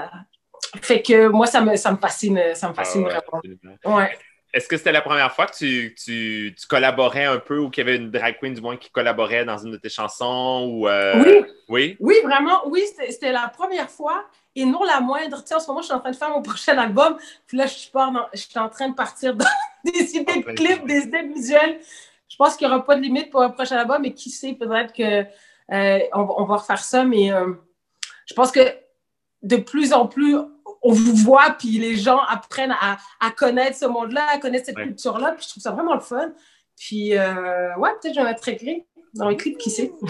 fait 0.83 1.03
que 1.03 1.29
moi, 1.29 1.47
ça 1.47 1.61
me, 1.61 1.77
ça 1.77 1.93
me 1.93 1.97
fascine. 1.97 2.41
Ça 2.55 2.69
me 2.69 2.73
Ah, 2.73 2.77
fascine 2.77 3.03
ouais, 3.05 3.11
vraiment. 3.11 3.97
Ouais. 3.97 4.19
Est-ce 4.53 4.69
que 4.69 4.77
c'était 4.77 4.93
la 4.93 5.01
première 5.03 5.33
fois 5.35 5.47
que 5.47 5.57
tu, 5.57 5.95
tu, 5.99 6.55
tu 6.59 6.67
collaborais 6.69 7.25
un 7.25 7.39
peu 7.39 7.59
ou 7.59 7.71
qu'il 7.71 7.85
y 7.85 7.89
avait 7.89 7.97
une 7.97 8.11
drag 8.11 8.39
queen 8.39 8.55
du 8.55 8.61
moins 8.61 8.77
qui 8.77 8.89
collaborait 8.91 9.45
dans 9.45 9.59
une 9.59 9.73
de 9.73 9.77
tes 9.77 9.89
chansons? 9.89 10.69
Ou, 10.71 10.87
euh, 10.89 11.21
Oui, 11.21 11.45
Oui? 11.69 11.97
oui, 11.99 12.15
vraiment. 12.23 12.63
Oui, 12.69 12.85
c'était 13.11 13.33
la 13.33 13.49
première 13.49 13.91
fois 13.91 14.25
et 14.55 14.65
non 14.65 14.85
la 14.85 15.01
moindre. 15.01 15.41
Tu 15.43 15.49
sais, 15.49 15.55
en 15.57 15.61
ce 15.61 15.67
moment, 15.67 15.81
je 15.81 15.87
suis 15.87 15.95
en 15.95 15.99
train 16.01 16.13
de 16.13 16.17
faire 16.17 16.31
mon 16.31 16.41
prochain 16.43 16.79
album. 16.79 17.17
Puis 17.49 17.57
là, 17.57 17.67
je 17.67 17.75
dans- 17.93 18.29
je 18.33 18.39
suis 18.41 18.59
en 18.59 18.69
train 18.69 18.89
de 18.91 18.95
partir 18.95 19.35
dans 19.35 19.45
des 19.85 20.17
idées 20.17 20.37
de 20.43 20.53
clips, 20.55 20.87
des 20.87 20.99
idées 21.03 21.23
visuelles. 21.23 21.81
Je 22.29 22.37
pense 22.37 22.57
qu'il 22.57 22.67
n'y 22.69 22.73
aura 22.73 22.85
pas 22.85 22.95
de 22.95 23.01
limite 23.01 23.31
pour 23.31 23.43
un 23.43 23.51
prochain 23.51 23.77
album, 23.79 24.03
mais 24.03 24.13
qui 24.15 24.31
sait, 24.31 24.53
peut-être 24.55 24.93
que 24.93 25.25
euh, 25.73 25.99
on, 26.13 26.25
va- 26.25 26.35
on 26.39 26.45
va 26.45 26.57
refaire 26.59 26.79
ça. 26.85 27.05
Mais 27.05 27.33
euh, 27.33 27.55
je 28.27 28.35
pense 28.35 28.53
que 28.53 28.61
de 29.43 29.57
plus 29.57 29.93
en 29.93 30.07
plus, 30.07 30.37
on 30.85 30.93
vous 30.93 31.15
voit, 31.17 31.57
puis 31.59 31.79
les 31.79 31.97
gens 31.97 32.19
apprennent 32.29 32.77
à, 32.81 32.99
à 33.21 33.31
connaître 33.31 33.77
ce 33.77 33.87
monde-là, 33.87 34.23
à 34.33 34.39
connaître 34.39 34.67
cette 34.67 34.77
Ouais. 34.77 34.85
culture-là. 34.85 35.33
Puis 35.33 35.45
je 35.45 35.49
trouve 35.51 35.63
ça 35.63 35.71
vraiment 35.73 35.95
le 35.95 36.01
fun. 36.01 36.31
Puis, 36.79 37.17
euh, 37.17 37.75
ouais, 37.77 37.91
peut-être 38.01 38.15
que 38.15 38.15
je 38.15 38.21
vais 38.21 38.25
mettre 38.31 38.49
écrit 38.49 38.85
dans 39.15 39.29
les 39.29 39.37
clips, 39.37 39.59
qui 39.59 39.71
sait. 39.71 39.93
Moi, 40.01 40.09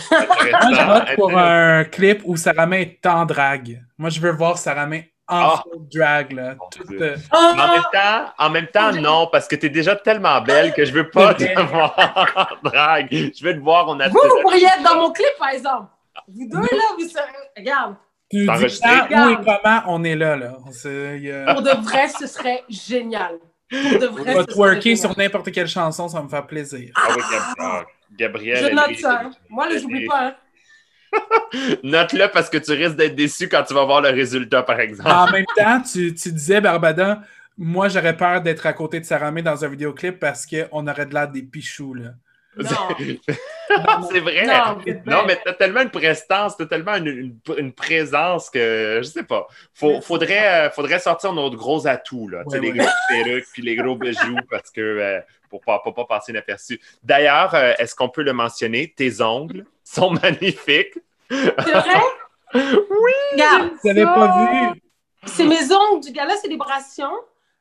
j'ai 0.71 0.79
hâte 0.81 1.15
pour 1.17 1.37
un 1.37 1.85
clip 1.85 2.23
où 2.25 2.37
Sarah 2.37 2.67
May 2.67 2.83
est 2.83 3.07
en 3.07 3.25
drag. 3.27 3.83
Moi, 3.99 4.09
je 4.11 4.19
veux 4.21 4.33
voir 4.33 4.57
Sarah 4.59 4.87
May 4.87 5.13
en 5.29 5.37
Ah. 5.37 5.63
full 5.63 5.87
drag. 5.95 6.33
Là. 6.33 6.55
Euh, 6.93 7.17
Ah! 7.31 7.53
En 7.53 7.69
même 7.69 7.83
temps, 7.93 8.33
en 8.39 8.51
même 8.51 8.67
temps, 8.69 8.93
non, 8.93 9.29
parce 9.31 9.47
que 9.47 9.57
tu 9.57 9.67
es 9.67 9.69
déjà 9.69 9.95
tellement 9.95 10.41
belle 10.41 10.73
que 10.73 10.85
je 10.87 10.93
veux 10.93 11.11
pas 11.11 11.35
te 11.35 11.45
voir 11.71 11.95
en 12.35 12.69
drague. 12.69 13.09
Je 13.11 13.45
veux 13.45 13.55
te 13.55 13.61
voir 13.61 13.85
en 13.89 13.93
Vous, 13.93 13.93
vous 13.93 13.99
naturel. 13.99 14.31
pourriez 14.43 14.67
être 14.67 14.83
dans 14.83 15.01
mon 15.01 15.13
clip, 15.13 15.29
par 15.39 15.51
exemple. 15.51 15.89
Vous 16.29 16.49
deux, 16.49 16.61
là, 16.61 16.85
vous 16.99 17.07
serez... 17.09 17.23
Regarde, 17.59 17.97
tu 18.35 18.41
dis 18.41 18.47
T'enregistrer? 18.47 18.91
quand, 19.09 19.27
où 19.27 19.31
et 19.31 19.37
comment 19.37 19.83
on 19.89 20.05
est 20.05 20.17
là. 20.17 20.37
là. 20.37 20.53
A- 21.47 21.55
pour 21.55 21.63
de 21.63 21.83
vrai, 21.83 22.09
ce 22.09 22.27
serait 22.27 22.63
génial. 22.69 23.39
Pour 23.71 23.99
de 24.01 24.07
On 24.09 24.13
vrai, 24.13 24.25
va 24.35 24.41
ce 24.43 24.53
serait 24.53 24.55
twerker 24.55 24.97
sur 24.97 25.17
n'importe 25.19 25.51
quelle 25.53 25.67
chanson, 25.69 26.09
ça 26.09 26.19
va 26.19 26.25
me 26.25 26.29
faire 26.29 26.47
plaisir. 26.47 26.91
Ah 26.97 27.09
oui, 27.17 27.23
Gab- 27.33 27.55
ah, 27.59 27.85
Gabriel. 28.17 28.69
Je 28.71 28.75
note 28.75 28.91
est- 28.91 28.95
ça. 29.01 29.23
hein. 29.25 29.31
Moi, 29.49 29.69
là, 29.69 29.79
j'oublie 29.79 30.07
pas. 30.07 30.27
hein. 30.29 30.35
Note-le 31.83 32.29
parce 32.33 32.51
que 32.51 32.59
tu 32.59 32.73
risques 32.73 32.97
d'être 32.97 33.15
déçu 33.15 33.49
quand 33.49 33.63
tu 33.63 33.73
vas 33.75 33.85
voir 33.85 34.01
le 34.01 34.11
résultat, 34.11 34.63
par 34.63 34.81
exemple. 34.81 35.09
En 35.11 35.31
même 35.31 35.45
temps, 35.57 35.81
tu, 35.81 36.13
tu 36.15 36.33
disais, 36.33 36.61
Barbada, 36.61 37.23
moi, 37.57 37.89
j'aurais 37.89 38.17
peur 38.17 38.41
d'être 38.43 38.67
à 38.67 38.73
côté 38.73 38.99
de 39.01 39.05
Sarah 39.05 39.31
May 39.31 39.43
dans 39.43 39.65
un 39.65 39.69
vidéoclip 39.69 40.19
parce 40.19 40.45
qu'on 40.47 40.87
aurait 40.89 41.07
de 41.07 41.15
l'air 41.15 41.29
des 41.31 41.43
pichous. 41.43 41.95
Là. 41.95 42.11
C'est 44.11 44.21
vrai. 44.21 44.47
Non, 44.47 44.77
Non, 45.07 45.25
mais 45.27 45.41
t'as 45.45 45.55
tellement 45.55 45.81
une 45.81 45.91
prestance, 45.91 46.57
t'as 46.57 46.67
tellement 46.67 46.97
une, 46.97 47.07
une- 47.07 47.39
une 47.59 47.73
présence 47.73 48.51
que 48.51 48.99
je 49.03 49.09
sais 49.09 49.23
pas. 49.25 49.47
Faut, 49.73 50.01
faudrait, 50.01 50.67
euh, 50.67 50.71
faudrait 50.71 50.99
sortir 50.99 51.33
nos 51.33 51.51
gros 51.51 51.87
atouts, 51.87 52.29
là. 52.29 52.45
Tu 52.45 52.51
sais, 52.51 52.61
Ouais, 52.61 52.67
les 52.67 52.79
grosses 52.79 52.93
perruques 53.09 53.47
puis 53.53 53.63
les 53.63 53.77
gros 53.77 53.97
bijoux 53.97 54.37
parce 54.51 54.71
que 54.71 54.81
euh, 54.81 55.21
pour 55.51 55.61
pas, 55.63 55.79
pour 55.81 55.95
pas 55.95 56.05
passer 56.05 56.33
inaperçu. 56.33 56.81
D'ailleurs, 57.03 57.55
euh, 57.55 57.73
est-ce 57.79 57.95
qu'on 57.95 58.09
peut 58.09 58.23
le 58.23 58.33
mentionner? 58.33 58.93
Tes 58.97 59.21
ongles 59.23 59.65
sont 59.83 60.11
magnifiques. 60.23 60.99
C'est 61.31 61.55
vrai? 61.73 62.01
Oui! 62.55 63.13
Regarde, 63.33 63.71
Vous 63.83 63.89
n'avez 63.93 64.05
pas 64.05 64.37
vu? 64.39 64.81
c'est 65.27 65.45
mes 65.45 65.73
ongles 65.73 66.05
du 66.05 66.13
gala 66.13 66.37
Célébration. 66.37 67.11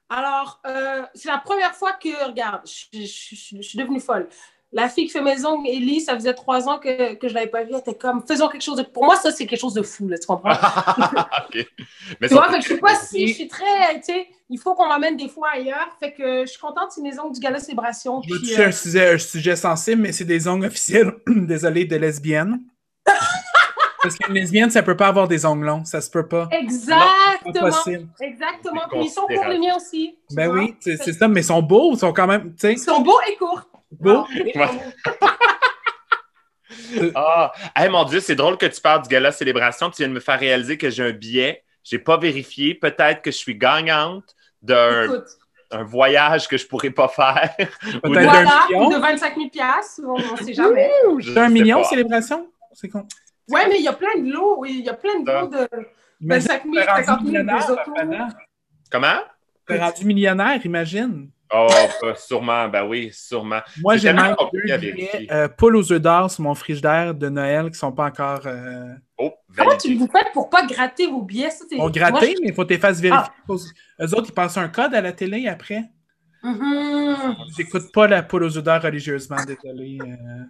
Alors, 0.07 0.61
euh, 0.67 1.01
c'est 1.15 1.29
la 1.29 1.39
première 1.39 1.73
fois 1.73 1.93
que, 1.93 2.25
regarde, 2.27 2.61
je, 2.67 2.99
je- 2.99 3.35
je- 3.35 3.55
je 3.57 3.61
suis 3.63 3.79
devenue 3.79 3.99
folle. 3.99 4.27
La 4.75 4.89
fille 4.89 5.05
qui 5.05 5.11
fait 5.11 5.21
mes 5.21 5.45
ongles, 5.45 5.67
Ellie, 5.67 6.01
ça 6.01 6.15
faisait 6.15 6.33
trois 6.33 6.67
ans 6.67 6.79
que, 6.79 7.13
que 7.13 7.27
je 7.27 7.33
ne 7.33 7.37
l'avais 7.37 7.49
pas 7.49 7.63
vue. 7.63 7.69
Elle 7.73 7.79
était 7.79 7.93
comme, 7.93 8.23
faisons 8.27 8.49
quelque 8.49 8.63
chose 8.63 8.77
de. 8.77 8.81
Pour 8.83 9.05
moi, 9.05 9.15
ça, 9.15 9.31
c'est 9.31 9.45
quelque 9.45 9.59
chose 9.59 9.75
de 9.75 9.83
fou, 9.83 10.07
là, 10.07 10.17
tu 10.17 10.25
comprends? 10.25 10.49
Mais 12.19 12.27
Tu 12.27 12.33
vois, 12.33 12.49
fait 12.49 12.57
que 12.57 12.63
je 12.63 12.67
sais 12.69 12.77
pas 12.77 12.95
si 12.95 13.27
je 13.27 13.33
suis 13.35 13.47
très, 13.47 13.99
tu 13.99 14.05
sais, 14.05 14.27
il 14.49 14.59
faut 14.59 14.73
qu'on 14.73 14.87
m'amène 14.87 15.15
des 15.15 15.29
fois 15.29 15.49
ailleurs. 15.53 15.95
Fait 15.99 16.11
que 16.11 16.41
je 16.41 16.49
suis 16.49 16.59
contente, 16.59 16.91
c'est 16.91 17.01
mes 17.01 17.19
ongles 17.19 17.35
du 17.35 17.39
gala 17.39 17.59
Célébration. 17.59 18.21
Je 18.23 18.35
puis, 18.35 18.55
euh, 18.55 18.67
un 18.67 18.71
sujet, 18.71 19.13
un 19.13 19.17
sujet 19.19 19.55
sensible, 19.55 20.01
mais 20.01 20.11
c'est 20.11 20.25
des 20.25 20.47
ongles 20.47 20.65
officiels, 20.65 21.13
désolé, 21.27 21.85
de 21.85 21.95
lesbiennes. 21.95 22.59
Parce 24.01 24.17
qu'une 24.17 24.33
lesbienne, 24.33 24.69
ça 24.69 24.83
peut 24.83 24.97
pas 24.97 25.07
avoir 25.07 25.27
des 25.27 25.45
ongles 25.45 25.65
longs, 25.65 25.85
ça 25.85 26.01
se 26.01 26.09
peut 26.09 26.27
pas. 26.27 26.49
Exactement. 26.51 27.69
Exactement. 28.19 28.81
C'est 28.83 28.89
Puis 28.89 29.05
ils 29.05 29.09
sont 29.09 29.27
pour 29.33 29.45
les 29.45 29.59
miens 29.59 29.77
aussi. 29.77 30.17
Ben 30.31 30.49
vois? 30.49 30.59
oui, 30.59 30.75
c'est 30.81 31.13
ça, 31.13 31.27
mais 31.27 31.41
ils 31.41 31.45
sont 31.45 31.61
beaux, 31.61 31.93
ils 31.93 31.99
sont 31.99 32.11
quand 32.11 32.27
même, 32.27 32.53
tu 32.55 32.71
Ils 32.71 32.79
sont 32.79 33.01
beaux 33.01 33.19
et 33.31 33.37
courts. 33.37 33.61
Ouais. 33.99 34.55
Ah, 37.15 37.51
hey, 37.75 37.87
mon 37.87 38.03
Dieu, 38.03 38.19
c'est 38.19 38.35
drôle 38.35 38.57
que 38.57 38.65
tu 38.65 38.81
parles 38.81 39.03
du 39.03 39.09
gala 39.09 39.31
Célébration. 39.31 39.89
Tu 39.89 39.97
viens 39.97 40.07
de 40.07 40.13
me 40.13 40.19
faire 40.19 40.39
réaliser 40.39 40.77
que 40.77 40.89
j'ai 40.89 41.03
un 41.03 41.11
billet. 41.11 41.63
J'ai 41.83 41.99
pas 41.99 42.17
vérifié. 42.17 42.73
Peut-être 42.73 43.21
que 43.21 43.31
je 43.31 43.37
suis 43.37 43.55
gagnante 43.55 44.35
d'un 44.61 45.23
un 45.73 45.83
voyage 45.83 46.47
que 46.47 46.57
je 46.57 46.67
pourrais 46.67 46.91
pas 46.91 47.07
faire. 47.07 47.53
Peut-être 47.57 48.01
voilà, 48.03 48.67
million. 48.69 48.89
de 48.89 48.97
25 48.97 49.35
000 49.35 49.49
on 50.05 50.17
ne 50.17 50.37
sait 50.37 50.53
jamais. 50.53 50.89
Je 51.19 51.37
un 51.37 51.49
million, 51.49 51.81
pas. 51.81 51.87
célébration? 51.87 52.47
C'est 52.73 52.89
con. 52.89 53.07
Ouais, 53.49 53.67
mais 53.67 53.77
il 53.77 53.83
y 53.83 53.87
a 53.87 53.93
plein 53.93 54.19
de 54.19 54.31
lots. 54.31 54.55
Oui, 54.59 54.77
il 54.79 54.85
y 54.85 54.89
a 54.89 54.93
plein 54.93 55.19
de 55.19 55.31
lots 55.31 55.47
de 55.47 55.67
Imagine, 56.21 56.47
25 56.47 56.63
000, 56.63 56.75
t'es 56.75 56.91
rendu 56.91 57.05
50 57.05 57.19
000 57.19 57.23
millionnaire, 57.25 57.65
des 57.65 57.71
autos. 57.71 58.35
Comment? 58.89 59.19
T'es 59.67 59.79
rendu 59.79 60.05
millionnaire, 60.05 60.65
imagine. 60.65 61.29
Oh, 61.55 61.67
bah, 62.01 62.15
sûrement. 62.15 62.67
Ben 62.67 62.85
oui, 62.87 63.09
sûrement. 63.13 63.59
Moi, 63.81 63.97
j'ai 63.97 64.11
même 64.13 64.35
deux 64.51 64.61
billets 64.63 64.77
vérifier. 64.77 65.31
euh, 65.31 65.47
poule 65.47 65.75
aux 65.77 65.91
œufs 65.91 66.01
d'or 66.01 66.31
sur 66.31 66.43
mon 66.43 66.55
frigidaire 66.55 67.13
de 67.13 67.29
Noël 67.29 67.69
qui 67.69 67.77
sont 67.77 67.91
pas 67.91 68.05
encore. 68.05 68.41
euh, 68.45 68.93
Oh, 69.17 69.31
Comment 69.55 69.69
validé. 69.69 69.89
tu 69.89 69.95
vous 69.95 70.09
faites 70.11 70.31
pour 70.33 70.49
pas 70.49 70.65
gratter 70.65 71.07
vos 71.07 71.21
billets? 71.21 71.51
Ça, 71.51 71.63
moi, 71.77 71.89
gratté, 71.91 72.33
je- 72.35 72.41
mais 72.41 72.47
il 72.49 72.53
faut 72.53 72.63
que 72.63 72.67
tu 72.69 72.73
les 72.73 72.79
fasses 72.79 72.99
vérifier. 72.99 73.31
Eux 73.49 74.15
autres, 74.15 74.25
ils 74.29 74.33
passent 74.33 74.57
un 74.57 74.67
code 74.69 74.93
à 74.95 75.01
la 75.01 75.11
télé 75.13 75.47
après. 75.47 75.83
Mhm. 76.43 77.35
J'écoute 77.55 77.91
pas 77.93 78.07
la 78.07 78.23
poule 78.23 78.43
aux 78.43 78.57
odeurs 78.57 78.81
religieusement, 78.81 79.37
désolé. 79.45 79.99
euh. 80.01 80.43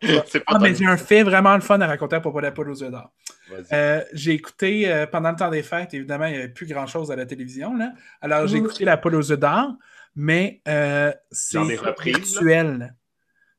C'est 0.26 0.40
pas 0.40 0.54
Ah, 0.54 0.58
mais 0.60 0.74
j'ai 0.74 0.86
un 0.86 0.96
fait 0.96 1.22
vraiment 1.22 1.54
le 1.54 1.60
fun 1.60 1.78
à 1.80 1.86
raconter 1.86 2.16
à 2.16 2.20
propos 2.20 2.38
de 2.40 2.46
la 2.46 2.52
poule 2.52 2.70
aux 2.70 2.82
odeurs. 2.82 3.10
Vas-y. 3.50 3.64
Euh, 3.72 4.02
j'ai 4.14 4.32
écouté 4.32 4.90
euh, 4.90 5.06
pendant 5.06 5.30
le 5.30 5.36
temps 5.36 5.50
des 5.50 5.62
fêtes, 5.62 5.92
évidemment, 5.94 6.24
il 6.26 6.32
n'y 6.32 6.38
avait 6.38 6.48
plus 6.48 6.66
grand-chose 6.66 7.10
à 7.10 7.16
la 7.16 7.26
télévision. 7.26 7.76
Là. 7.76 7.92
Alors, 8.20 8.46
j'ai 8.46 8.58
Mhm. 8.60 8.64
écouté 8.66 8.84
La 8.84 8.96
poule 8.96 9.14
aux 9.16 9.30
œufs 9.32 9.38
d'or, 9.38 9.72
mais 10.14 10.60
euh, 10.68 11.12
c'est 11.30 11.62
virtuel. 11.62 12.94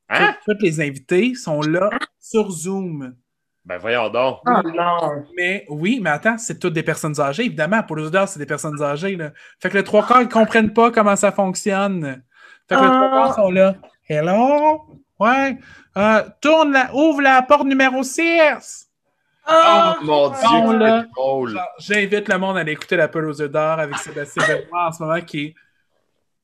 Hein? 0.08 0.34
Tous 0.44 0.56
les 0.60 0.80
invités 0.80 1.34
sont 1.34 1.60
là 1.62 1.90
sur 2.20 2.50
Zoom. 2.50 3.14
Ben 3.64 3.78
voyons 3.78 4.08
donc. 4.10 4.40
Oh 4.44 4.60
non. 4.74 5.24
Mais 5.36 5.64
oui, 5.68 6.00
mais 6.02 6.10
attends, 6.10 6.36
c'est 6.36 6.58
toutes 6.58 6.72
des 6.74 6.82
personnes 6.82 7.18
âgées. 7.20 7.44
Évidemment, 7.44 7.82
aux 7.88 7.98
œufs 7.98 8.10
d'or, 8.10 8.28
c'est 8.28 8.40
des 8.40 8.46
personnes 8.46 8.82
âgées. 8.82 9.16
Là. 9.16 9.30
Fait 9.60 9.70
que 9.70 9.76
le 9.78 9.84
trois 9.84 10.04
quarts, 10.04 10.20
ils 10.20 10.26
ne 10.26 10.32
comprennent 10.32 10.72
pas 10.72 10.90
comment 10.90 11.14
ça 11.14 11.30
fonctionne. 11.30 12.22
Fait 12.68 12.74
que 12.74 12.80
le 12.80 12.86
Ah. 12.86 12.90
trois 12.90 13.10
quarts 13.10 13.34
sont 13.36 13.50
là. 13.50 13.76
Hello? 14.08 14.82
Ouais. 15.20 15.56
Euh, 15.96 16.22
tourne 16.40 16.72
la, 16.72 16.92
ouvre 16.94 17.22
la 17.22 17.40
porte 17.42 17.66
numéro 17.66 18.02
6. 18.02 18.88
Oh 19.48 19.92
mon 20.02 20.28
Dieu, 20.30 21.08
Bon, 21.16 21.46
J'invite 21.78 22.28
le 22.28 22.38
monde 22.38 22.56
à 22.56 22.60
aller 22.60 22.72
écouter 22.72 22.96
La 22.96 23.08
œufs 23.14 23.50
d'or 23.50 23.78
avec 23.78 23.96
Sébastien 23.98 24.42
Benoît 24.46 24.88
en 24.88 24.92
ce 24.92 25.02
moment 25.02 25.20
qui 25.20 25.46
est, 25.46 25.54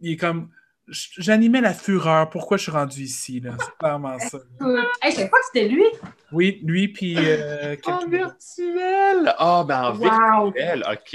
il 0.00 0.12
est 0.12 0.16
comme. 0.16 0.50
J'animais 0.90 1.60
la 1.60 1.74
fureur. 1.74 2.30
Pourquoi 2.30 2.56
je 2.56 2.62
suis 2.62 2.72
rendu 2.72 3.02
ici? 3.02 3.40
là? 3.40 3.50
C'est 3.58 3.76
clairement 3.78 4.18
ça. 4.18 4.38
écoute. 4.38 4.76
Hey, 5.02 5.10
je 5.10 5.16
savais 5.16 5.28
pas 5.28 5.36
que 5.36 5.44
c'était 5.52 5.68
lui. 5.68 5.84
Oui, 6.32 6.60
lui, 6.64 6.88
puis. 6.88 7.14
euh, 7.18 7.76
En 7.84 8.06
virtuel! 8.08 9.34
Ah, 9.38 9.64
ben 9.68 9.82
en 9.82 9.92
Wow. 9.92 10.50
virtuel, 10.52 10.84
OK. 10.90 11.12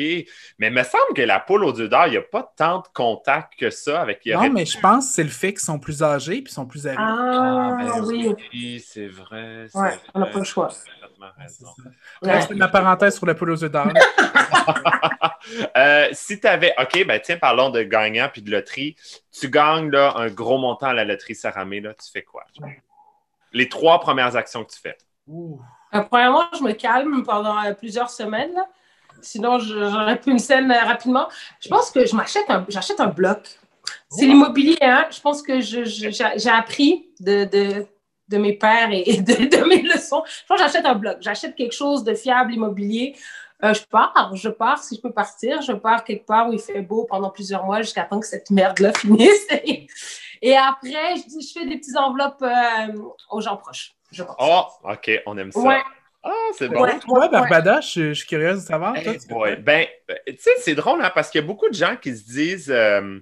Mais 0.59 0.67
il 0.67 0.73
me 0.73 0.83
semble 0.83 1.15
que 1.15 1.23
la 1.23 1.39
poule 1.39 1.63
aux 1.63 1.79
œufs 1.79 1.89
d'or, 1.89 2.05
il 2.05 2.11
n'y 2.11 2.17
a 2.17 2.21
pas 2.21 2.53
tant 2.55 2.79
de 2.81 2.87
contact 2.93 3.53
que 3.57 3.71
ça 3.71 4.01
avec 4.01 4.21
non, 4.27 4.51
mais 4.51 4.65
je 4.67 4.79
pense 4.79 5.07
que 5.07 5.13
c'est 5.13 5.23
le 5.23 5.29
fait 5.29 5.53
qu'ils 5.53 5.61
sont 5.61 5.79
plus 5.79 6.03
âgés 6.03 6.43
puis 6.43 6.53
sont 6.53 6.67
plus 6.67 6.85
âgés. 6.87 6.97
Ah, 6.99 7.75
ben 7.79 8.03
oui. 8.05 8.31
oui, 8.53 8.83
c'est 8.87 9.07
vrai. 9.07 9.65
Ouais, 9.73 9.97
on 10.13 10.19
n'a 10.19 10.27
pas 10.27 10.37
le 10.37 10.43
choix. 10.45 10.69
C'est 12.21 12.55
ma 12.55 12.67
parenthèse 12.67 13.15
sur 13.15 13.25
la 13.25 13.33
poule 13.33 13.49
aux 13.51 13.63
œufs 13.63 13.71
d'or. 13.71 13.87
Euh, 15.77 16.07
si 16.13 16.39
tu 16.39 16.47
avais. 16.47 16.73
OK, 16.79 17.05
ben 17.05 17.19
tiens, 17.23 17.38
parlons 17.38 17.69
de 17.69 17.83
gagnant 17.83 18.29
puis 18.31 18.41
de 18.41 18.51
loterie. 18.51 18.95
Tu 19.31 19.50
gagnes 19.50 19.89
là, 19.91 20.13
un 20.17 20.27
gros 20.29 20.57
montant 20.57 20.88
à 20.88 20.93
la 20.93 21.03
loterie 21.05 21.35
Saramé, 21.35 21.79
là, 21.81 21.93
tu 21.93 22.09
fais 22.12 22.23
quoi? 22.23 22.45
Les 23.51 23.69
trois 23.69 24.00
premières 24.00 24.35
actions 24.35 24.63
que 24.63 24.71
tu 24.71 24.79
fais. 24.79 24.97
Euh, 25.29 26.01
premièrement, 26.09 26.45
je 26.57 26.63
me 26.63 26.71
calme 26.73 27.23
pendant 27.23 27.63
euh, 27.63 27.73
plusieurs 27.73 28.09
semaines. 28.09 28.53
là. 28.53 28.67
Sinon, 29.21 29.59
j'aurais 29.59 30.19
pu 30.19 30.31
une 30.31 30.39
scène 30.39 30.71
euh, 30.71 30.79
rapidement. 30.83 31.27
Je 31.59 31.69
pense 31.69 31.91
que 31.91 32.05
je 32.05 32.15
m'achète 32.15 32.50
un, 32.50 32.65
j'achète 32.67 33.00
un 33.00 33.07
bloc. 33.07 33.59
C'est 34.09 34.25
l'immobilier, 34.25 34.77
hein. 34.81 35.05
Je 35.12 35.19
pense 35.21 35.41
que 35.41 35.59
je- 35.62 35.83
je- 35.85 36.09
j'ai 36.09 36.27
j'ai 36.38 36.50
appris 36.50 37.07
de, 37.19 37.43
de, 37.45 37.85
de 38.29 38.38
mes 38.38 38.53
pères 38.53 38.91
et 38.91 39.03
et 39.09 39.17
de, 39.21 39.33
de 39.33 39.63
mes 39.67 39.81
leçons. 39.81 40.23
Je 40.25 40.45
pense 40.47 40.57
que 40.59 40.63
j'achète 40.65 40.85
un 40.85 40.95
bloc. 40.95 41.17
J'achète 41.21 41.55
quelque 41.55 41.73
chose 41.73 42.03
de 42.03 42.13
fiable, 42.15 42.53
immobilier. 42.53 43.15
Euh, 43.63 43.74
je 43.74 43.82
pars, 43.89 44.32
je 44.36 44.50
pars 44.50 44.77
si 44.84 44.96
je 44.98 45.01
peux 45.01 45.12
partir. 45.12 45.62
Je 45.62 45.72
pars 45.74 46.03
quelque 46.03 46.25
part 46.25 46.50
où 46.50 46.53
il 46.53 46.60
fait 46.60 46.82
beau 46.82 47.05
pendant 47.10 47.29
plusieurs 47.29 47.63
mois 47.65 47.82
jusqu'à 47.82 48.03
temps 48.03 48.20
que 48.20 48.27
cette 48.27 48.50
merde-là 48.50 48.91
finisse. 48.98 49.48
Et, 50.41 50.58
après, 50.58 51.15
je, 51.15 51.27
dis- 51.27 51.48
je 51.48 51.60
fais 51.60 51.65
des 51.65 51.77
petites 51.77 51.96
enveloppes 51.98 52.41
euh, 52.41 53.01
aux 53.32 53.39
gens 53.41 53.55
proches. 53.55 53.93
Je 54.12 54.24
pense. 54.24 54.36
Oh, 54.39 54.63
OK, 54.91 55.12
on 55.25 55.38
aime 55.38 55.51
ça. 55.51 55.60
Ouais. 55.60 55.82
Ah, 56.22 56.32
c'est 56.58 56.67
bon. 56.70 56.82
Ouais. 56.82 57.00
Toi, 57.00 57.27
Barbada, 57.29 57.79
je, 57.82 58.10
je 58.10 58.13
suis 58.13 58.27
curieuse 58.27 58.62
de 58.63 58.67
savoir. 58.67 58.96
Hey. 58.96 59.17
Ben, 59.60 59.88
euh, 60.12 60.15
tu 60.27 60.38
sais, 60.39 60.51
c'est 60.60 60.75
drôle, 60.75 61.01
hein, 61.03 61.12
parce 61.15 61.29
qu'il 61.29 61.41
y 61.41 61.43
a 61.43 61.48
beaucoup 61.48 61.67
de 61.70 61.74
gens 61.74 61.96
qui 61.96 62.15
se 62.15 62.24
disent. 62.25 62.72
euh, 62.72 63.20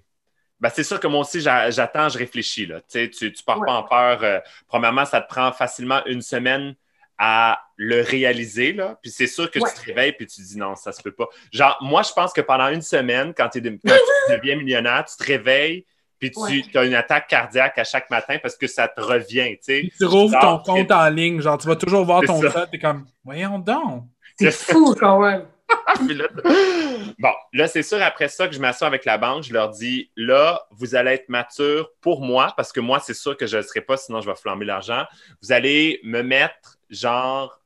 ben, 0.59 0.69
c'est 0.73 0.83
sûr 0.83 0.99
que 0.99 1.07
moi 1.07 1.21
aussi, 1.21 1.41
j'a- 1.41 1.69
j'attends, 1.71 2.09
je 2.09 2.17
réfléchis. 2.19 2.65
Là. 2.67 2.81
Tu 2.81 2.85
sais, 2.89 3.09
tu 3.09 3.31
tu 3.33 3.43
pars 3.43 3.59
Ouais. 3.59 3.65
pas 3.67 3.73
en 3.73 3.83
peur. 3.83 4.19
euh, 4.23 4.39
premièrement, 4.67 5.05
ça 5.05 5.21
te 5.21 5.27
prend 5.27 5.51
facilement 5.51 6.03
une 6.05 6.21
semaine 6.21 6.75
à 7.23 7.59
le 7.77 8.01
réaliser. 8.01 8.73
Là. 8.73 8.97
Puis 8.99 9.11
c'est 9.11 9.27
sûr 9.27 9.51
que 9.51 9.59
Ouais. 9.59 9.69
tu 9.75 9.79
te 9.79 9.85
réveilles 9.85 10.13
puis 10.13 10.25
tu 10.25 10.41
dis 10.41 10.57
non, 10.57 10.75
ça 10.75 10.91
se 10.91 11.03
peut 11.03 11.11
pas. 11.11 11.27
Genre, 11.53 11.77
moi, 11.81 12.01
je 12.01 12.11
pense 12.13 12.33
que 12.33 12.41
pendant 12.41 12.67
une 12.69 12.81
semaine, 12.81 13.31
quand, 13.37 13.47
t'es 13.49 13.61
de- 13.61 13.77
quand 13.85 13.93
tu 14.27 14.33
deviens 14.37 14.55
millionnaire, 14.55 15.05
tu 15.05 15.15
te 15.15 15.23
réveilles 15.31 15.85
puis 16.17 16.31
tu 16.31 16.39
Ouais. 16.39 16.63
as 16.75 16.83
une 16.83 16.95
attaque 16.95 17.27
cardiaque 17.27 17.77
à 17.77 17.83
chaque 17.83 18.09
matin 18.09 18.37
parce 18.41 18.55
que 18.55 18.65
ça 18.65 18.87
te 18.87 18.99
revient. 19.01 19.55
tu 19.57 19.57
sais. 19.61 19.91
Tu 19.95 20.05
rouvres 20.05 20.39
ton 20.39 20.57
compte 20.59 20.91
en 20.91 21.09
ligne, 21.09 21.41
genre 21.41 21.59
tu 21.59 21.67
vas 21.67 21.75
toujours 21.75 22.05
voir 22.05 22.21
ton 22.23 22.41
code, 22.41 22.69
t'es 22.71 22.79
comme, 22.79 23.05
voyons 23.23 23.59
donc. 23.59 24.05
C'est 24.39 24.51
fou 24.51 24.95
quand 24.99 25.19
même. 25.19 25.45
Puis 26.07 26.15
là, 26.15 26.25
bon, 27.19 27.31
là, 27.53 27.67
c'est 27.67 27.83
sûr, 27.83 28.01
après 28.01 28.27
ça, 28.27 28.47
que 28.47 28.53
je 28.55 28.59
m'assois 28.59 28.87
avec 28.87 29.05
la 29.05 29.17
banque, 29.17 29.43
je 29.43 29.53
leur 29.53 29.69
dis, 29.69 30.11
là, 30.17 30.61
vous 30.71 30.95
allez 30.95 31.11
être 31.11 31.29
mature 31.29 31.89
pour 32.01 32.21
moi, 32.21 32.53
parce 32.57 32.71
que 32.73 32.79
moi, 32.81 32.99
c'est 32.99 33.13
sûr 33.13 33.37
que 33.37 33.45
je 33.47 33.57
ne 33.57 33.61
le 33.61 33.67
serai 33.67 33.79
pas, 33.81 33.95
sinon 33.95 34.19
je 34.21 34.29
vais 34.29 34.35
flamber 34.35 34.65
l'argent. 34.65 35.05
Vous 35.41 35.51
allez 35.53 35.99
me 36.03 36.23
mettre, 36.23 36.77
genre, 36.91 37.61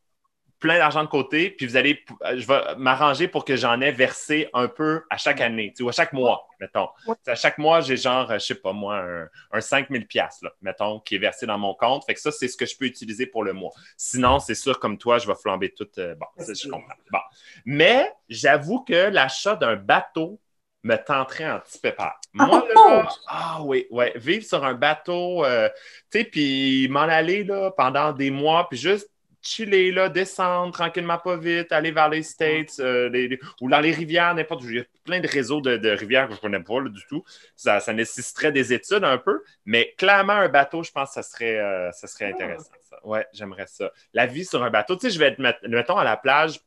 plein 0.59 0.77
d'argent 0.77 1.03
de 1.03 1.09
côté, 1.09 1.51
puis 1.51 1.67
vous 1.67 1.75
allez, 1.75 2.03
je 2.35 2.47
vais 2.47 2.75
m'arranger 2.77 3.27
pour 3.27 3.45
que 3.45 3.55
j'en 3.55 3.81
ai 3.81 3.91
versé 3.91 4.49
un 4.53 4.67
peu 4.67 5.03
à 5.09 5.17
chaque 5.17 5.41
année, 5.41 5.69
tu 5.71 5.77
sais, 5.77 5.83
ou 5.83 5.89
à 5.89 5.91
chaque 5.91 6.13
mois, 6.13 6.47
mettons. 6.59 6.87
Ouais. 7.05 7.15
À 7.27 7.35
chaque 7.35 7.57
mois, 7.57 7.81
j'ai 7.81 7.97
genre, 7.97 8.31
je 8.33 8.39
sais 8.39 8.55
pas 8.55 8.71
moi, 8.73 8.97
un, 8.97 9.29
un 9.51 9.61
5000 9.61 10.07
pièces 10.07 10.39
là, 10.41 10.51
mettons, 10.61 11.01
qui 11.01 11.15
est 11.15 11.19
versé 11.19 11.45
dans 11.45 11.57
mon 11.57 11.75
compte. 11.75 12.05
Fait 12.05 12.13
que 12.13 12.19
ça, 12.19 12.31
c'est 12.31 12.47
ce 12.47 12.57
que 12.57 12.65
je 12.65 12.75
peux 12.77 12.85
utiliser 12.85 13.27
pour 13.27 13.43
le 13.43 13.53
mois. 13.53 13.71
Sinon, 13.97 14.39
c'est 14.39 14.55
sûr, 14.55 14.79
comme 14.79 14.97
toi, 14.97 15.19
je 15.19 15.27
vais 15.27 15.35
flamber 15.35 15.71
tout. 15.71 15.87
euh, 15.97 16.15
bon, 16.15 16.25
ça, 16.43 16.53
je 16.53 16.67
comprends. 16.67 16.95
Bon. 17.11 17.19
Mais 17.65 18.11
j'avoue 18.29 18.83
que 18.83 19.09
l'achat 19.09 19.55
d'un 19.55 19.75
bateau 19.75 20.39
me 20.83 20.95
tenterait 20.95 21.49
en 21.51 21.59
petit 21.59 21.79
pépère. 21.79 22.13
Moi, 22.33 22.63
là, 22.73 23.09
ah 23.27 23.59
oui, 23.61 23.87
ouais, 23.89 24.13
vivre 24.15 24.45
sur 24.45 24.63
un 24.63 24.75
bateau, 24.75 25.43
euh, 25.43 25.67
tu 26.11 26.19
sais, 26.19 26.25
puis 26.25 26.87
m'en 26.89 27.01
aller 27.01 27.43
là, 27.43 27.71
pendant 27.71 28.13
des 28.13 28.29
mois, 28.29 28.67
puis 28.69 28.77
juste 28.77 29.09
chiller, 29.45 29.91
là, 29.91 30.09
descendre 30.09 30.73
tranquillement, 30.73 31.17
pas 31.17 31.37
vite, 31.37 31.71
aller 31.71 31.91
vers 31.91 32.09
les 32.09 32.23
States 32.23 32.73
euh, 32.79 33.09
les- 33.09 33.27
les- 33.27 33.39
ou 33.61 33.69
dans 33.69 33.79
les 33.79 33.91
rivières, 33.91 34.33
n'importe 34.33 34.63
où. 34.63 34.69
Il 34.69 34.77
y 34.77 34.79
a 34.79 34.83
plein 35.03 35.19
de 35.19 35.27
réseaux 35.27 35.61
de, 35.61 35.77
de 35.77 35.89
rivières 35.89 36.25
que 36.27 36.31
je 36.33 36.37
ne 36.37 36.41
connais 36.41 36.59
pas 36.63 36.79
là, 36.81 36.89
du 36.89 37.01
tout. 37.07 37.23
Ça, 37.55 37.79
ça 37.79 37.93
nécessiterait 37.93 38.51
des 38.51 38.73
études 38.73 39.03
un 39.03 39.17
peu, 39.17 39.43
mais 39.65 39.93
clairement, 39.97 40.33
un 40.33 40.49
bateau, 40.49 40.83
je 40.83 40.91
pense 40.91 41.09
que 41.09 41.13
ça 41.15 41.23
serait, 41.23 41.57
euh, 41.59 41.91
ça 41.91 42.07
serait 42.07 42.31
intéressant. 42.31 42.71
Ça. 42.89 42.97
Ouais, 43.03 43.25
j'aimerais 43.33 43.67
ça. 43.67 43.91
La 44.13 44.25
vie 44.25 44.45
sur 44.45 44.63
un 44.63 44.69
bateau, 44.69 44.95
tu 44.95 45.01
sais, 45.01 45.09
je 45.11 45.19
vais 45.19 45.27
être, 45.27 45.39
met- 45.39 45.55
mettons, 45.67 45.97
à 45.97 46.03
la 46.03 46.17
plage 46.17 46.59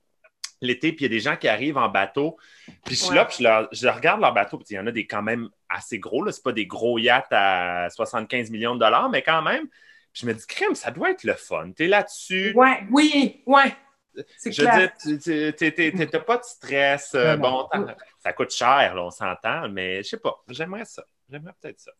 l'été, 0.61 0.93
puis 0.93 1.05
il 1.05 1.13
y 1.13 1.15
a 1.15 1.17
des 1.17 1.21
gens 1.21 1.37
qui 1.37 1.47
arrivent 1.47 1.77
en 1.79 1.89
bateau, 1.89 2.37
puis 2.85 2.95
je 2.97 3.01
suis 3.01 3.11
Ouais. 3.11 3.17
là, 3.17 3.25
puis 3.27 3.37
je, 3.39 3.43
leur- 3.45 3.69
je 3.71 3.87
regarde 3.89 4.21
leur 4.21 4.35
bateau, 4.35 4.59
puis 4.59 4.67
il 4.71 4.75
y 4.75 4.79
en 4.79 4.87
a 4.89 4.91
des 4.91 5.07
quand 5.07 5.23
même 5.23 5.49
assez 5.69 6.01
gros, 6.01 6.25
là, 6.25 6.33
c'est 6.33 6.43
pas 6.43 6.51
des 6.53 6.67
gros 6.67 6.99
yachts 6.99 7.29
à 7.31 7.89
75 7.91 8.51
millions 8.51 8.75
de 8.75 8.81
dollars, 8.81 9.09
mais 9.09 9.23
quand 9.23 9.41
même, 9.43 9.67
je 10.21 10.27
me 10.27 10.35
dis, 10.35 10.47
crème, 10.47 10.75
ça 10.75 10.91
doit 10.91 11.11
être 11.11 11.25
le 11.25 11.35
fun. 11.35 11.71
Tu 11.77 11.85
es 11.85 11.89
là-dessus, 11.89 12.53
Ouais, 12.55 12.83
oui, 12.91 13.43
ouais. 13.47 13.75
C'est 14.37 14.51
je 14.51 14.63
veux 14.63 14.69
clair. 14.69 14.93
tu- 15.01 16.09
t'as 16.11 16.19
pas 16.21 16.39
de 16.39 16.43
stress. 16.45 17.13
euh, 17.15 17.37
bon, 17.37 17.69
ça 18.19 18.33
coûte 18.33 18.51
cher, 18.51 18.95
là, 18.95 19.05
on 19.05 19.11
s'entend, 19.11 19.69
mais 19.69 20.03
je 20.03 20.09
sais 20.09 20.17
pas. 20.17 20.43
J'aimerais 20.49 20.85
ça. 20.87 21.05
J'aimerais 21.31 21.53
peut-être 21.61 21.79
ça. 21.81 21.93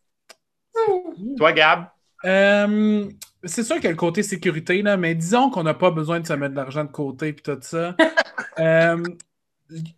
Toi, 1.37 1.53
Gab? 1.53 1.85
Euh, 2.25 3.09
c'est 3.45 3.63
sûr 3.63 3.75
qu'il 3.75 3.85
y 3.85 3.87
a 3.87 3.91
le 3.91 3.95
côté 3.95 4.21
sécurité, 4.23 4.81
là, 4.81 4.97
mais 4.97 5.15
disons 5.15 5.49
qu'on 5.49 5.63
n'a 5.63 5.73
pas 5.73 5.91
besoin 5.91 6.19
de 6.19 6.27
se 6.27 6.33
mettre 6.33 6.51
de 6.51 6.57
l'argent 6.59 6.83
de 6.83 6.91
côté 6.91 7.29
et 7.29 7.35
tout 7.35 7.57
ça. 7.61 7.95
Euh, 8.59 9.01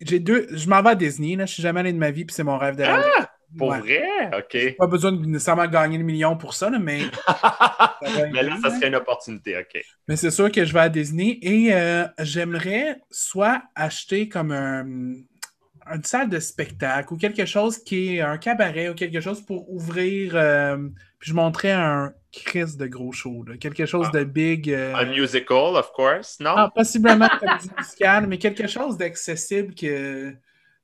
j'ai 0.02 0.20
deux. 0.20 0.46
Je 0.52 0.70
m'en 0.70 0.84
vais 0.84 0.92
à 0.92 0.96
Disney, 0.96 1.36
là. 1.36 1.48
Je 1.48 1.54
suis 1.54 1.64
jamais 1.64 1.80
allé 1.80 1.94
de 1.94 1.98
ma 1.98 2.12
vie, 2.12 2.26
puis 2.26 2.36
c'est 2.36 2.44
mon 2.44 2.60
rêve 2.60 2.76
de 2.76 2.84
la 2.84 2.98
vie. 3.00 3.04
Pour 3.58 3.70
Ouais. 3.70 3.80
vrai? 3.80 4.04
OK. 4.38 4.76
Pas 4.78 4.86
besoin 4.86 5.12
de 5.14 5.26
nécessairement 5.26 5.66
gagner 5.66 5.98
le 5.98 6.04
million 6.04 6.38
pour 6.38 6.54
ça, 6.54 6.70
là, 6.70 6.78
mais. 6.78 7.00
mais 8.32 8.44
là, 8.44 8.54
aider, 8.54 8.62
ça 8.62 8.70
là. 8.70 8.76
serait 8.76 8.88
une 8.88 8.96
opportunité. 8.96 9.58
OK. 9.58 9.82
Mais 10.08 10.16
c'est 10.16 10.32
sûr 10.32 10.52
que 10.52 10.66
je 10.66 10.74
vais 10.74 10.80
à 10.82 10.90
Disney 10.90 11.40
et 11.42 11.74
euh, 11.74 12.06
j'aimerais 12.20 12.98
soit 13.12 13.64
acheter 13.76 14.30
comme 14.30 14.52
un, 14.52 14.86
une 15.94 16.04
salle 16.04 16.30
de 16.30 16.40
spectacle 16.40 17.14
ou 17.14 17.18
quelque 17.18 17.46
chose 17.46 17.78
qui 17.84 18.16
est 18.18 18.22
un 18.22 18.38
cabaret 18.38 18.90
ou 18.90 18.94
quelque 18.96 19.20
chose 19.22 19.42
pour 19.42 19.70
ouvrir. 19.72 20.34
euh, 20.36 20.78
puis 21.20 21.30
je 21.32 21.36
montrais 21.36 21.72
un 21.72 22.14
Chris 22.32 22.78
de 22.78 22.88
gros 22.88 23.12
show, 23.12 23.44
là, 23.46 23.58
quelque 23.58 23.86
chose 23.86 24.10
de 24.12 24.24
big. 24.24 24.70
euh, 24.72 24.96
Un 24.96 25.06
musical, 25.06 25.76
of 25.76 25.92
course, 25.92 26.40
non? 26.40 26.54
ah, 26.56 26.72
possiblement 26.74 27.28
musicale, 27.78 28.28
mais 28.28 28.38
quelque 28.38 28.68
chose 28.68 28.98
d'accessible 28.98 29.76
que. 29.76 30.34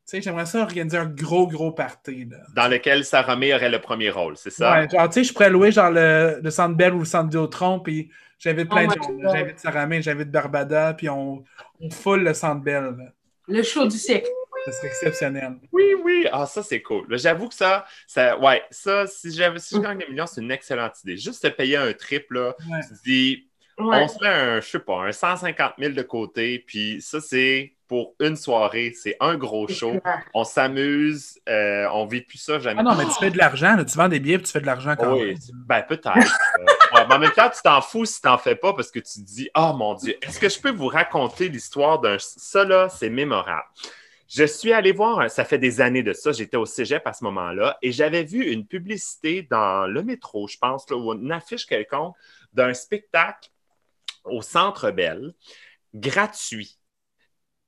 Tu 0.10 0.16
sais, 0.18 0.22
j'aimerais 0.22 0.46
ça 0.46 0.62
organiser 0.62 0.98
un 0.98 1.06
gros, 1.06 1.48
gros 1.48 1.72
party. 1.74 2.26
Là. 2.32 2.38
Dans 2.56 2.68
lequel 2.70 3.04
Saramé 3.04 3.54
aurait 3.54 3.70
le 3.70 3.80
premier 3.82 4.10
rôle, 4.10 4.38
c'est 4.38 4.50
ça? 4.52 4.72
Ouais, 4.80 4.88
genre, 4.90 5.10
tu 5.10 5.16
sais, 5.16 5.24
je 5.26 5.34
pourrais 5.34 5.50
louer 5.50 5.72
genre 5.72 5.92
le, 5.92 6.40
le 6.42 6.50
Centre 6.50 6.76
Bell 6.78 6.94
ou 6.94 7.00
le 7.00 7.06
Centre 7.06 7.26
Vidéotron, 7.26 7.82
puis 7.82 8.10
j'invite 8.40 8.70
plein 8.70 8.88
Oh 8.90 8.94
de 8.94 9.02
gens. 9.24 9.32
J'invite 9.34 9.60
Saramé, 9.60 10.02
j'invite 10.02 10.32
Barbada, 10.32 10.94
puis 10.94 11.10
on, 11.10 11.44
on 11.82 11.90
full 11.90 12.24
le 12.24 12.34
Centre 12.34 12.62
Bell. 12.62 12.96
là. 12.98 13.06
Le 13.50 13.64
show 13.64 13.86
du 13.86 13.98
siècle. 13.98 14.30
Ce 14.66 14.72
serait 14.72 14.88
exceptionnel. 14.88 15.56
Oui, 15.72 15.94
oui. 16.04 16.28
Ah, 16.32 16.46
ça, 16.46 16.62
c'est 16.64 16.82
cool. 16.82 17.06
J'avoue 17.18 17.48
que 17.48 17.54
ça, 17.54 17.86
ça, 18.06 18.38
ouais, 18.40 18.62
ça, 18.70 19.08
si, 19.08 19.32
j'avais, 19.32 19.60
si 19.60 19.76
je 19.76 19.80
gagne 19.82 19.98
des 20.00 20.08
millions, 20.08 20.26
c'est 20.26 20.42
une 20.42 20.52
excellente 20.52 21.02
idée. 21.04 21.16
Juste 21.16 21.44
te 21.44 21.48
payer 21.48 21.78
un 21.78 21.94
trip, 21.94 22.32
là, 22.32 22.54
Ouais. 22.70 22.80
tu 22.82 22.96
te 22.98 23.04
dis, 23.04 23.47
Ouais. 23.80 24.04
On 24.04 24.08
se 24.08 24.24
met 24.24 24.30
un, 24.30 24.60
je 24.60 24.68
sais 24.68 24.80
pas, 24.80 25.02
un 25.04 25.12
150 25.12 25.74
000 25.78 25.94
de 25.94 26.02
côté, 26.02 26.64
puis 26.66 27.00
ça, 27.02 27.22
c'est 27.22 27.74
pour 27.88 28.16
une 28.20 28.36
soirée. 28.36 28.94
C'est 29.00 29.16
un 29.20 29.36
gros 29.38 29.68
show. 29.68 30.00
On 30.34 30.44
s'amuse, 30.44 31.40
euh, 31.48 31.88
on 31.94 32.06
vit 32.06 32.22
plus 32.22 32.38
ça 32.38 32.60
jamais. 32.60 32.80
Ah 32.80 32.84
non, 32.84 32.96
mais 32.96 33.06
tu 33.06 33.14
fais 33.20 33.30
de 33.30 33.38
l'argent, 33.38 33.78
tu 33.86 33.98
vends 33.98 34.10
des 34.10 34.20
billets 34.20 34.38
puis 34.40 34.48
tu 34.48 34.52
fais 34.52 34.62
de 34.62 34.66
l'argent 34.66 34.96
quand 34.98 35.14
Oui, 35.14 35.28
même. 35.28 35.38
ben 35.68 35.82
peut-être. 35.84 36.14
Euh, 36.60 36.96
ouais, 36.96 37.06
mais 37.08 37.16
en 37.16 37.20
même 37.20 37.32
temps, 37.32 37.50
tu 37.50 37.62
t'en 37.62 37.82
fous 37.82 38.06
si 38.06 38.20
t'en 38.20 38.38
fais 38.40 38.56
pas 38.56 38.74
parce 38.74 38.90
que 38.90 38.98
tu 39.00 39.20
te 39.20 39.26
dis 39.26 39.48
Oh 39.56 39.74
mon 39.78 39.94
Dieu, 39.94 40.16
est-ce 40.24 40.40
que 40.40 40.50
je 40.50 40.60
peux 40.60 40.72
vous 40.72 40.88
raconter 40.88 41.50
l'histoire 41.50 42.00
d'un. 42.00 42.18
Ça 42.20 42.64
là, 42.64 42.90
c'est 42.90 43.10
mémorable. 43.10 43.68
Je 44.28 44.44
suis 44.44 44.74
allé 44.74 44.92
voir, 44.92 45.30
ça 45.30 45.46
fait 45.46 45.60
des 45.60 45.80
années 45.82 46.02
de 46.02 46.14
ça, 46.14 46.32
j'étais 46.32 46.58
au 46.58 46.66
cégep 46.66 47.06
à 47.06 47.14
ce 47.14 47.24
moment-là, 47.26 47.78
et 47.82 47.92
j'avais 47.92 48.24
vu 48.24 48.44
une 48.52 48.66
publicité 48.66 49.48
dans 49.50 49.86
le 49.88 50.02
métro, 50.02 50.48
je 50.48 50.58
pense, 50.58 50.90
là, 50.90 50.98
ou 50.98 51.14
une 51.14 51.32
affiche 51.32 51.66
quelconque, 51.66 52.16
d'un 52.54 52.74
spectacle 52.74 53.50
au 54.30 54.42
Centre 54.42 54.92
Bell, 54.92 55.34
gratuit. 55.94 56.78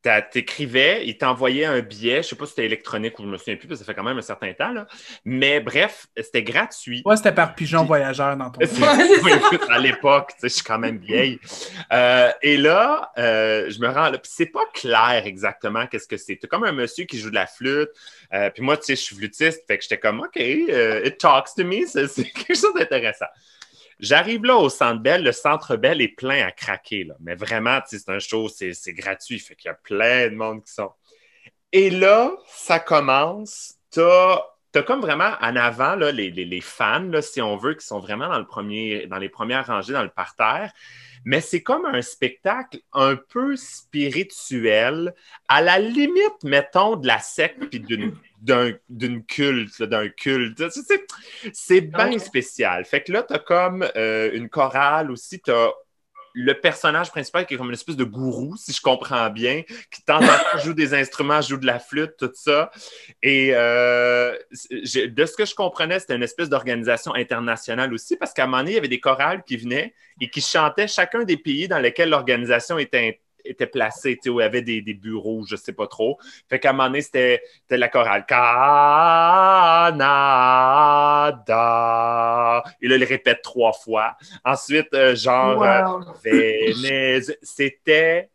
T'as- 0.01 0.21
T'écrivais, 0.21 1.05
il 1.05 1.17
t'envoyait 1.17 1.65
un 1.65 1.81
billet, 1.81 2.23
je 2.23 2.29
sais 2.29 2.35
pas 2.37 2.45
si 2.45 2.51
c'était 2.51 2.65
électronique 2.65 3.19
ou 3.19 3.23
je 3.23 3.27
me 3.27 3.37
souviens 3.37 3.57
plus, 3.57 3.67
parce 3.67 3.81
que 3.81 3.85
ça 3.85 3.91
fait 3.91 3.97
quand 3.97 4.05
même 4.05 4.17
un 4.17 4.21
certain 4.21 4.53
temps, 4.53 4.71
là. 4.71 4.87
mais 5.25 5.59
bref, 5.59 6.07
c'était 6.15 6.41
gratuit. 6.41 7.01
Ouais, 7.03 7.17
c'était 7.17 7.33
par 7.33 7.53
pigeon 7.53 7.83
voyageur 7.83 8.37
dans 8.37 8.49
ton 8.49 8.61
à 9.69 9.77
l'époque, 9.79 10.29
tu 10.35 10.39
sais, 10.39 10.47
je 10.47 10.53
suis 10.53 10.63
quand 10.63 10.79
même 10.79 10.99
vieille. 10.99 11.37
Euh, 11.91 12.31
et 12.41 12.55
là, 12.55 13.11
euh, 13.17 13.69
je 13.69 13.77
me 13.81 13.89
rends 13.89 14.09
là, 14.09 14.17
puis 14.17 14.31
c'est 14.33 14.45
pas 14.45 14.63
clair 14.73 15.23
exactement 15.25 15.85
qu'est-ce 15.85 16.07
que 16.07 16.15
c'est. 16.15 16.37
T'as 16.37 16.47
comme 16.47 16.63
un 16.63 16.71
monsieur 16.71 17.03
qui 17.03 17.19
joue 17.19 17.29
de 17.29 17.35
la 17.35 17.45
flûte, 17.47 17.89
euh, 18.33 18.49
puis 18.51 18.63
moi, 18.63 18.77
tu 18.77 18.85
sais, 18.85 18.95
je 18.95 19.01
suis 19.01 19.17
flûtiste, 19.17 19.67
fait 19.67 19.77
que 19.77 19.83
j'étais 19.83 19.99
comme, 19.99 20.21
OK, 20.21 20.37
it 20.37 21.17
talks 21.17 21.49
to 21.57 21.65
me, 21.65 21.85
c'est 21.85 22.07
quelque 22.31 22.55
chose 22.55 22.73
d'intéressant. 22.73 23.25
J'arrive 23.99 24.45
là 24.45 24.55
au 24.55 24.69
Centre 24.69 25.01
Bell, 25.01 25.23
le 25.23 25.31
Centre 25.31 25.75
Bell 25.75 26.01
est 26.01 26.15
plein 26.15 26.45
à 26.45 26.51
craquer, 26.51 27.03
là. 27.03 27.15
mais 27.19 27.35
vraiment, 27.35 27.79
c'est 27.85 28.09
un 28.09 28.19
show, 28.19 28.47
c'est 28.47 28.93
gratuit, 28.93 29.39
fait 29.39 29.55
qu'il 29.55 29.69
y 29.69 29.71
a 29.71 29.75
plein 29.75 30.29
de 30.29 30.35
monde 30.35 30.63
qui 30.63 30.73
sont. 30.73 30.91
Et 31.71 31.89
là, 31.89 32.31
ça 32.47 32.79
commence, 32.79 33.75
t'as 33.91 34.41
T'as 34.71 34.83
comme 34.83 35.01
vraiment 35.01 35.31
en 35.41 35.55
avant 35.55 35.95
les 35.95 36.61
fans, 36.61 36.99
là, 36.99 37.23
si 37.23 37.41
on 37.41 37.57
veut, 37.57 37.73
qui 37.73 37.85
sont 37.85 37.99
vraiment 37.99 38.27
dans, 38.27 38.37
le 38.37 38.45
premier, 38.45 39.07
dans 39.07 39.17
les 39.17 39.29
premières 39.29 39.65
rangées, 39.65 39.93
dans 39.93 40.03
le 40.03 40.09
parterre. 40.09 40.71
Mais 41.25 41.41
c'est 41.41 41.61
comme 41.61 41.85
un 41.85 42.01
spectacle 42.01 42.79
un 42.93 43.15
peu 43.15 43.55
spirituel, 43.55 45.13
à 45.47 45.61
la 45.61 45.79
limite, 45.79 46.43
mettons, 46.43 46.95
de 46.95 47.07
la 47.07 47.19
secte 47.19 47.65
puis 47.69 47.79
d'une 47.79 48.15
d'un 48.41 48.71
culte, 49.27 49.83
d'un 49.83 50.07
culte. 50.09 50.63
C'est 51.53 51.81
bien 51.81 52.17
spécial. 52.19 52.85
Fait 52.85 53.03
que 53.03 53.11
là, 53.11 53.23
tu 53.23 53.33
as 53.33 53.39
comme 53.39 53.85
euh, 53.95 54.31
une 54.33 54.49
chorale 54.49 55.11
aussi, 55.11 55.41
tu 55.41 55.51
as 55.51 55.73
le 56.33 56.53
personnage 56.53 57.09
principal 57.11 57.45
qui 57.45 57.53
est 57.53 57.57
comme 57.57 57.67
une 57.67 57.73
espèce 57.73 57.95
de 57.95 58.03
gourou, 58.03 58.55
si 58.57 58.73
je 58.73 58.81
comprends 58.81 59.29
bien, 59.29 59.63
qui 59.91 60.01
de 60.01 60.05
temps 60.05 60.17
en 60.17 60.27
temps 60.27 60.59
joue 60.63 60.73
des 60.73 60.93
instruments, 60.93 61.41
joue 61.41 61.57
de 61.57 61.65
la 61.65 61.79
flûte, 61.79 62.15
tout 62.17 62.31
ça. 62.33 62.71
Et 63.21 63.51
euh, 63.53 64.35
de 64.71 65.25
ce 65.25 65.35
que 65.35 65.45
je 65.45 65.55
comprenais, 65.55 65.99
c'était 65.99 66.15
une 66.15 66.23
espèce 66.23 66.49
d'organisation 66.49 67.13
internationale 67.15 67.93
aussi, 67.93 68.15
parce 68.15 68.33
qu'à 68.33 68.43
un 68.43 68.47
moment 68.47 68.59
donné, 68.59 68.71
il 68.71 68.75
y 68.75 68.77
avait 68.77 68.87
des 68.87 68.99
chorales 68.99 69.43
qui 69.43 69.57
venaient 69.57 69.93
et 70.21 70.29
qui 70.29 70.41
chantaient 70.41 70.87
chacun 70.87 71.23
des 71.23 71.37
pays 71.37 71.67
dans 71.67 71.79
lesquels 71.79 72.09
l'organisation 72.09 72.77
était, 72.77 73.19
était 73.45 73.67
placée, 73.67 74.15
tu 74.15 74.21
sais, 74.23 74.29
où 74.29 74.39
il 74.39 74.43
y 74.43 74.45
avait 74.45 74.61
des, 74.61 74.81
des 74.81 74.93
bureaux, 74.93 75.43
je 75.45 75.55
ne 75.55 75.59
sais 75.59 75.73
pas 75.73 75.87
trop. 75.87 76.17
Fait 76.49 76.59
qu'à 76.59 76.69
un 76.71 76.73
moment 76.73 76.87
donné, 76.87 77.01
c'était 77.01 77.41
c'était 77.61 77.77
la 77.77 77.89
chorale 77.89 78.25
Canada. 78.25 79.03
Et 82.81 82.87
là, 82.87 82.95
il 82.95 83.03
répète 83.03 83.41
trois 83.41 83.73
fois. 83.73 84.15
Ensuite, 84.45 84.93
euh, 84.93 85.15
genre, 85.15 85.63
euh, 85.63 85.81
Wow. 85.85 86.03
C'était 87.41 88.29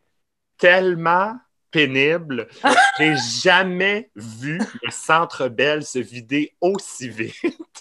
tellement 0.58 1.36
pénible. 1.74 2.46
J'ai 2.98 3.16
jamais 3.42 4.08
vu 4.14 4.58
le 4.82 4.90
Centre 4.90 5.48
Bell 5.48 5.84
se 5.84 5.98
vider 5.98 6.54
aussi 6.60 7.08
vite. 7.08 7.34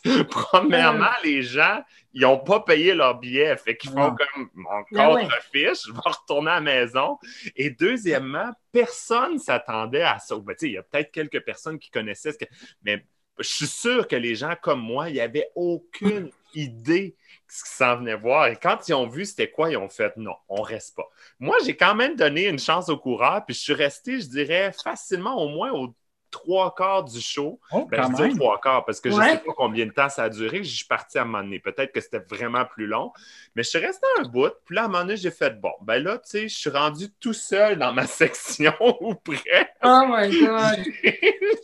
Premièrement, 0.29 1.11
les 1.23 1.43
gens, 1.43 1.81
ils 2.13 2.21
n'ont 2.21 2.39
pas 2.39 2.61
payé 2.61 2.95
leur 2.95 3.19
billet. 3.19 3.55
Fait 3.55 3.77
qu'ils 3.77 3.91
font 3.91 4.09
Non. 4.09 4.15
comme 4.15 4.49
mon 4.55 4.81
Ben 4.91 5.21
contre-fiche, 5.21 5.85
je 5.87 5.93
vais 5.93 5.99
retourner 6.03 6.51
à 6.51 6.55
la 6.55 6.61
maison. 6.61 7.19
Et 7.55 7.69
deuxièmement, 7.69 8.51
personne 8.71 9.37
s'attendait 9.37 10.01
à 10.01 10.17
ça. 10.17 10.35
Ben, 10.37 10.55
il 10.63 10.71
y 10.71 10.77
a 10.77 10.83
peut-être 10.83 11.11
quelques 11.11 11.45
personnes 11.45 11.77
qui 11.77 11.91
connaissaient 11.91 12.31
ce 12.31 12.39
que. 12.39 12.45
Mais 12.83 13.05
je 13.37 13.47
suis 13.47 13.67
sûr 13.67 14.07
que 14.07 14.15
les 14.15 14.35
gens 14.35 14.55
comme 14.59 14.81
moi, 14.81 15.09
il 15.09 15.13
n'y 15.13 15.21
avait 15.21 15.49
aucune 15.55 16.31
idée 16.55 17.15
ce 17.47 17.63
qu'ils 17.63 17.75
s'en 17.75 17.97
venaient 17.97 18.15
voir. 18.15 18.47
Et 18.47 18.55
quand 18.55 18.87
ils 18.87 18.93
ont 18.93 19.07
vu 19.07 19.25
c'était 19.25 19.49
quoi, 19.49 19.71
ils 19.71 19.77
ont 19.77 19.89
fait 19.89 20.15
non, 20.17 20.35
on 20.49 20.61
reste 20.61 20.95
pas. 20.95 21.07
Moi, 21.39 21.57
j'ai 21.65 21.75
quand 21.75 21.95
même 21.95 22.15
donné 22.15 22.47
une 22.47 22.59
chance 22.59 22.89
au 22.89 22.97
coureur, 22.97 23.45
puis 23.45 23.55
je 23.55 23.61
suis 23.61 23.73
resté, 23.73 24.19
je 24.19 24.27
dirais, 24.27 24.71
facilement 24.83 25.35
au 25.41 25.49
moins 25.49 25.71
aux 25.71 25.95
trois 26.33 26.73
quarts 26.75 27.03
du 27.05 27.21
show. 27.21 27.59
Oh, 27.71 27.85
Ben, 27.85 28.01
quand 28.01 28.17
je 28.17 28.23
dis 28.29 28.35
trois 28.35 28.59
quarts 28.59 28.83
parce 28.83 28.99
que 28.99 29.09
je 29.09 29.15
ne 29.15 29.21
sais 29.21 29.37
pas 29.37 29.53
combien 29.55 29.85
de 29.85 29.91
temps 29.91 30.09
ça 30.09 30.23
a 30.23 30.29
duré. 30.29 30.63
Je 30.63 30.75
suis 30.75 30.85
parti 30.85 31.17
à 31.17 31.21
un 31.21 31.25
moment 31.25 31.43
donné. 31.43 31.59
Peut-être 31.59 31.93
que 31.93 32.01
c'était 32.01 32.19
vraiment 32.19 32.65
plus 32.65 32.87
long. 32.87 33.13
Mais 33.55 33.63
je 33.63 33.69
suis 33.69 33.79
resté 33.79 34.05
un 34.19 34.23
bout. 34.23 34.51
Puis 34.65 34.75
là, 34.75 34.81
à 34.81 34.85
un 34.85 34.87
moment 34.87 35.03
donné, 35.03 35.15
j'ai 35.15 35.31
fait 35.31 35.51
bon. 35.61 35.71
Ben 35.81 36.03
là, 36.03 36.17
tu 36.17 36.23
sais, 36.25 36.47
je 36.49 36.57
suis 36.57 36.69
rendu 36.69 37.09
tout 37.19 37.33
seul 37.33 37.77
dans 37.77 37.93
ma 37.93 38.07
section 38.07 38.73
ou 38.99 39.15
près. 39.15 39.71
Oh 39.83 40.03
my 40.07 40.29
God. 40.39 40.83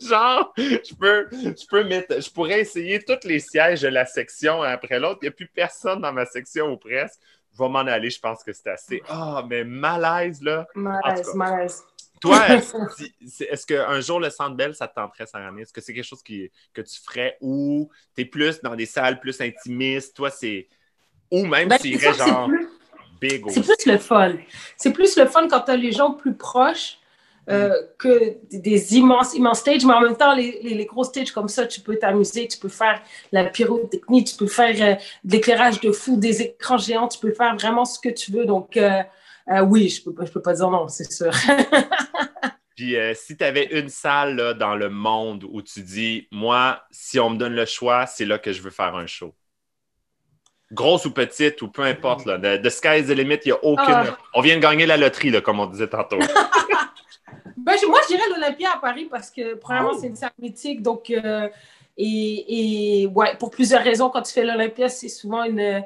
Genre, 0.00 0.52
je 0.56 0.94
peux, 0.94 1.28
je 1.32 1.66
peux 1.66 1.84
mettre, 1.84 2.22
je 2.22 2.30
pourrais 2.30 2.60
essayer 2.60 3.02
tous 3.02 3.26
les 3.26 3.40
sièges 3.40 3.82
de 3.82 3.88
la 3.88 4.06
section 4.06 4.62
après 4.62 4.98
l'autre. 4.98 5.18
Il 5.22 5.26
n'y 5.26 5.28
a 5.28 5.32
plus 5.32 5.48
personne 5.48 6.00
dans 6.00 6.12
ma 6.12 6.24
section 6.24 6.72
ou 6.72 6.76
presque. 6.76 7.18
Je 7.52 7.58
vais 7.58 7.68
m'en 7.68 7.80
aller. 7.80 8.10
Je 8.10 8.20
pense 8.20 8.44
que 8.44 8.52
c'est 8.52 8.68
assez. 8.70 9.02
Ah, 9.08 9.44
mais 9.48 9.64
malaise, 9.64 10.40
là. 10.42 10.66
Malaise, 10.74 11.34
malaise. 11.34 11.84
Toi, 12.20 12.46
est-ce 13.50 13.66
qu'un 13.66 14.00
jour 14.00 14.20
le 14.20 14.30
Centre 14.30 14.54
Bell, 14.54 14.74
ça 14.74 14.86
te 14.86 14.94
tenterait, 14.94 15.26
Sarah 15.26 15.50
Est-ce 15.58 15.72
que 15.72 15.80
c'est 15.80 15.94
quelque 15.94 16.04
chose 16.04 16.22
qui, 16.22 16.50
que 16.72 16.82
tu 16.82 17.00
ferais 17.00 17.36
ou 17.40 17.90
tu 18.14 18.22
es 18.22 18.24
plus 18.24 18.60
dans 18.60 18.76
des 18.76 18.86
salles 18.86 19.20
plus 19.20 19.40
intimistes? 19.40 20.14
Toi, 20.16 20.30
c'est. 20.30 20.68
Ou 21.30 21.46
même 21.46 21.68
Ben, 21.68 21.78
tu 21.78 21.88
irais 21.88 22.12
genre 22.14 22.48
plus- 22.48 22.68
big 23.20 23.46
au 23.46 23.50
C'est 23.50 23.62
plus 23.62 23.86
le 23.86 23.98
fun. 23.98 24.34
C'est 24.76 24.92
plus 24.92 25.16
le 25.16 25.26
fun 25.26 25.46
quand 25.48 25.60
tu 25.60 25.70
as 25.70 25.76
les 25.76 25.92
gens 25.92 26.12
plus 26.12 26.34
proches 26.34 26.98
euh, 27.48 27.74
que 27.98 28.36
des- 28.50 28.58
des 28.58 28.96
immenses, 28.96 29.34
immenses 29.34 29.60
stages. 29.60 29.84
Mais 29.84 29.94
en 29.94 30.00
même 30.00 30.16
temps, 30.16 30.34
les, 30.34 30.60
les, 30.62 30.74
les 30.74 30.86
gros 30.86 31.04
stages 31.04 31.32
comme 31.32 31.48
ça, 31.48 31.66
tu 31.66 31.80
peux 31.80 31.96
t'amuser, 31.96 32.46
tu 32.46 32.58
peux 32.58 32.68
faire 32.68 33.00
la 33.32 33.44
pyrotechnie, 33.44 34.24
tu 34.24 34.36
peux 34.36 34.46
faire 34.46 34.76
euh, 34.80 34.94
de 35.24 35.32
l'éclairage 35.32 35.80
de 35.80 35.90
fou, 35.90 36.16
des 36.16 36.42
écrans 36.42 36.78
géants, 36.78 37.08
tu 37.08 37.18
peux 37.18 37.32
faire 37.32 37.56
vraiment 37.56 37.84
ce 37.84 37.98
que 37.98 38.08
tu 38.10 38.30
veux. 38.30 38.44
Donc, 38.44 38.76
euh, 38.76 39.02
euh, 39.50 39.60
oui, 39.62 39.88
je 39.88 40.02
peux, 40.02 40.14
pas- 40.14 40.24
je 40.24 40.32
peux 40.32 40.42
pas 40.42 40.52
dire 40.54 40.70
non, 40.70 40.88
c'est 40.88 41.10
sûr. 41.10 41.30
Puis 42.76 42.96
euh, 42.96 43.12
si 43.14 43.36
tu 43.36 43.44
avais 43.44 43.66
une 43.78 43.88
salle 43.88 44.36
là, 44.36 44.54
dans 44.54 44.74
le 44.74 44.88
monde 44.88 45.44
où 45.50 45.60
tu 45.60 45.82
dis, 45.82 46.28
moi, 46.30 46.82
si 46.90 47.20
on 47.20 47.30
me 47.30 47.36
donne 47.36 47.54
le 47.54 47.66
choix, 47.66 48.06
c'est 48.06 48.24
là 48.24 48.38
que 48.38 48.52
je 48.52 48.62
veux 48.62 48.70
faire 48.70 48.94
un 48.96 49.06
show. 49.06 49.34
Grosse 50.72 51.04
ou 51.04 51.10
petite, 51.12 51.60
ou 51.62 51.68
peu 51.68 51.82
importe. 51.82 52.24
Là. 52.26 52.38
Sky 52.70 53.00
is 53.00 53.04
the 53.06 53.08
limit, 53.10 53.40
il 53.44 53.48
n'y 53.48 53.52
a 53.52 53.64
aucune. 53.64 53.84
Ah. 53.88 54.16
On 54.34 54.40
vient 54.40 54.54
de 54.56 54.60
gagner 54.62 54.86
la 54.86 54.96
loterie, 54.96 55.30
là, 55.30 55.40
comme 55.40 55.60
on 55.60 55.66
disait 55.66 55.88
tantôt. 55.88 56.18
Ben, 57.62 57.76
moi, 57.88 58.00
je 58.08 58.14
dirais 58.16 58.28
l'Olympia 58.30 58.70
à 58.74 58.78
Paris 58.78 59.06
parce 59.10 59.30
que, 59.30 59.54
premièrement, 59.54 59.90
Oh. 59.92 59.98
c'est 60.00 60.06
une 60.06 60.16
salle 60.16 60.30
mythique. 60.38 60.80
Donc, 60.80 61.10
euh, 61.10 61.46
et, 61.96 63.02
et 63.02 63.06
ouais, 63.06 63.36
pour 63.38 63.50
plusieurs 63.50 63.82
raisons, 63.82 64.08
quand 64.08 64.22
tu 64.22 64.32
fais 64.32 64.44
l'Olympia, 64.44 64.88
c'est 64.88 65.10
souvent 65.10 65.44
une, 65.44 65.84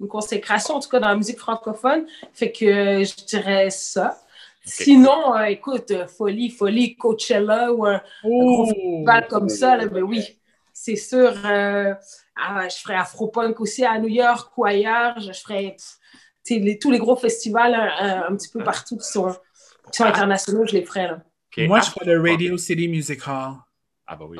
une 0.00 0.08
consécration, 0.08 0.74
en 0.76 0.80
tout 0.80 0.88
cas 0.88 1.00
dans 1.00 1.08
la 1.08 1.16
musique 1.16 1.38
francophone. 1.38 2.06
Fait 2.32 2.52
que 2.52 2.64
euh, 2.64 3.04
je 3.04 3.24
dirais 3.26 3.70
ça. 3.70 4.18
Sinon, 4.64 5.34
euh, 5.36 5.44
écoute, 5.44 5.90
euh, 5.90 6.06
folie, 6.06 6.50
folie, 6.50 6.96
Coachella 6.96 7.72
ou 7.72 7.86
un 7.86 8.00
gros 8.22 8.64
Oh! 8.64 8.66
festival 8.66 9.26
comme 9.28 9.48
ça, 9.48 9.76
là, 9.76 9.86
ben 9.86 10.02
oui, 10.02 10.22
c'est 10.72 10.96
sûr. 10.96 11.32
euh, 11.44 11.94
ah, 12.36 12.68
je 12.68 12.76
ferais 12.76 12.94
Afropunk 12.96 13.60
aussi 13.60 13.84
à 13.84 13.98
New 13.98 14.08
York 14.08 14.52
ou 14.56 14.64
ailleurs. 14.64 15.18
Je 15.20 15.32
ferais 15.32 15.76
les- 16.50 16.78
tous 16.78 16.90
les 16.90 16.98
gros 16.98 17.16
festivals 17.16 17.74
euh, 17.74 18.28
un 18.28 18.36
petit 18.36 18.48
peu 18.48 18.62
partout 18.62 18.96
qui 18.96 19.06
sont, 19.08 19.30
qui 19.92 19.98
sont 19.98 20.04
internationaux, 20.04 20.66
je 20.66 20.72
les 20.72 20.84
ferais. 20.84 21.08
Là. 21.08 21.22
Moi, 21.66 21.78
Ah, 21.80 21.84
je 21.84 21.90
ferais 21.90 22.04
le 22.14 22.20
Radio 22.30 22.56
City 22.56 22.88
Music 22.88 23.20
Hall. 23.26 23.54
Ah, 24.06 24.16
bah 24.16 24.26
oui. 24.28 24.38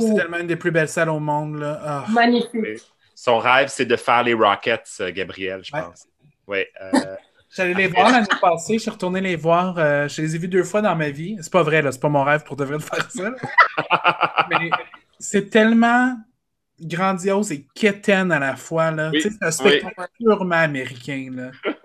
C'est 0.00 0.14
tellement 0.14 0.38
une 0.38 0.46
des 0.46 0.56
plus 0.56 0.70
belles 0.70 0.88
salles 0.88 1.10
au 1.10 1.20
monde. 1.20 1.58
Là. 1.58 1.80
Ah. 1.82 2.04
Magnifique. 2.10 2.82
Son 3.18 3.38
rêve, 3.38 3.68
c'est 3.68 3.86
de 3.86 3.96
faire 3.96 4.22
les 4.22 4.34
Rockets, 4.34 4.84
euh, 5.00 5.10
Gabriel, 5.10 5.62
je 5.64 5.74
Ouais. 5.74 5.80
pense. 5.82 6.06
Oui. 6.46 6.58
euh, 6.82 6.90
J'allais 7.50 7.72
les 7.74 7.86
voir 7.86 8.10
l'année 8.10 8.26
passée, 8.42 8.74
je 8.74 8.80
suis 8.80 8.90
retourné 8.90 9.20
les 9.22 9.36
voir. 9.36 9.78
euh, 9.78 10.06
je 10.06 10.20
les 10.20 10.36
ai 10.36 10.38
vus 10.38 10.48
deux 10.48 10.64
fois 10.64 10.82
dans 10.82 10.94
ma 10.94 11.08
vie. 11.08 11.38
C'est 11.40 11.50
pas 11.52 11.62
vrai, 11.62 11.80
là, 11.80 11.90
c'est 11.92 12.00
pas 12.00 12.10
mon 12.10 12.22
rêve 12.24 12.44
pour 12.44 12.56
de 12.56 12.64
vrai 12.64 12.76
de 12.76 12.82
faire 12.82 13.10
ça. 13.10 13.30
là. 13.30 14.46
Mais 14.50 14.70
c'est 15.18 15.48
tellement 15.48 16.14
grandiose 16.78 17.52
et 17.52 17.64
quétaine 17.74 18.30
à 18.32 18.38
la 18.38 18.54
fois. 18.56 18.90
Là. 18.90 19.08
Oui, 19.10 19.22
Tu 19.22 19.30
sais, 19.30 19.36
C'est 19.40 19.46
un 19.46 19.50
spectacle 19.50 19.94
purement 20.18 20.56
américain. 20.56 21.30
Là. 21.32 21.50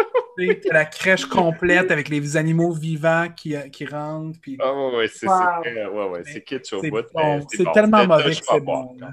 T'as 0.68 0.74
la 0.74 0.86
crèche 0.86 1.26
complète 1.26 1.92
avec 1.92 2.10
les 2.10 2.38
animaux 2.38 2.72
vivants 2.74 3.28
qui, 3.36 3.56
qui 3.72 3.86
rentrent. 3.86 4.40
Puis... 4.42 4.58
Ah 4.62 4.74
ouais, 4.74 4.96
ouais, 4.98 5.08
c'est 5.08 5.28
Wow. 5.28 5.36
ouais, 5.64 6.10
ouais, 6.10 6.22
c'est 6.26 6.42
kitsch 6.44 6.74
au 6.74 6.82
C'est 6.82 6.90
bout. 6.90 7.04
bon. 7.14 7.46
C'est 7.50 7.64
bon. 7.64 7.72
tellement 7.72 8.06
mauvais 8.06 8.32
que 8.36 8.44
c'est 8.50 8.60
bon, 8.60 8.96
bon. 9.00 9.08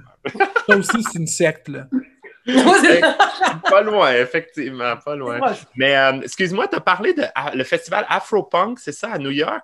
Ça 0.68 0.76
aussi, 0.76 1.02
c'est 1.02 1.18
une 1.18 1.26
secte. 1.26 1.68
Là. 1.68 1.86
pas 3.68 3.82
loin, 3.82 4.12
effectivement, 4.14 4.96
pas 4.96 5.14
loin. 5.16 5.38
Mais 5.76 5.96
euh, 5.96 6.20
excuse-moi, 6.22 6.68
tu 6.68 6.76
as 6.76 6.80
parlé 6.80 7.12
de 7.14 7.24
ah, 7.34 7.52
le 7.54 7.64
festival 7.64 8.06
Afropunk, 8.08 8.78
c'est 8.78 8.92
ça, 8.92 9.12
à 9.12 9.18
New 9.18 9.30
York? 9.30 9.62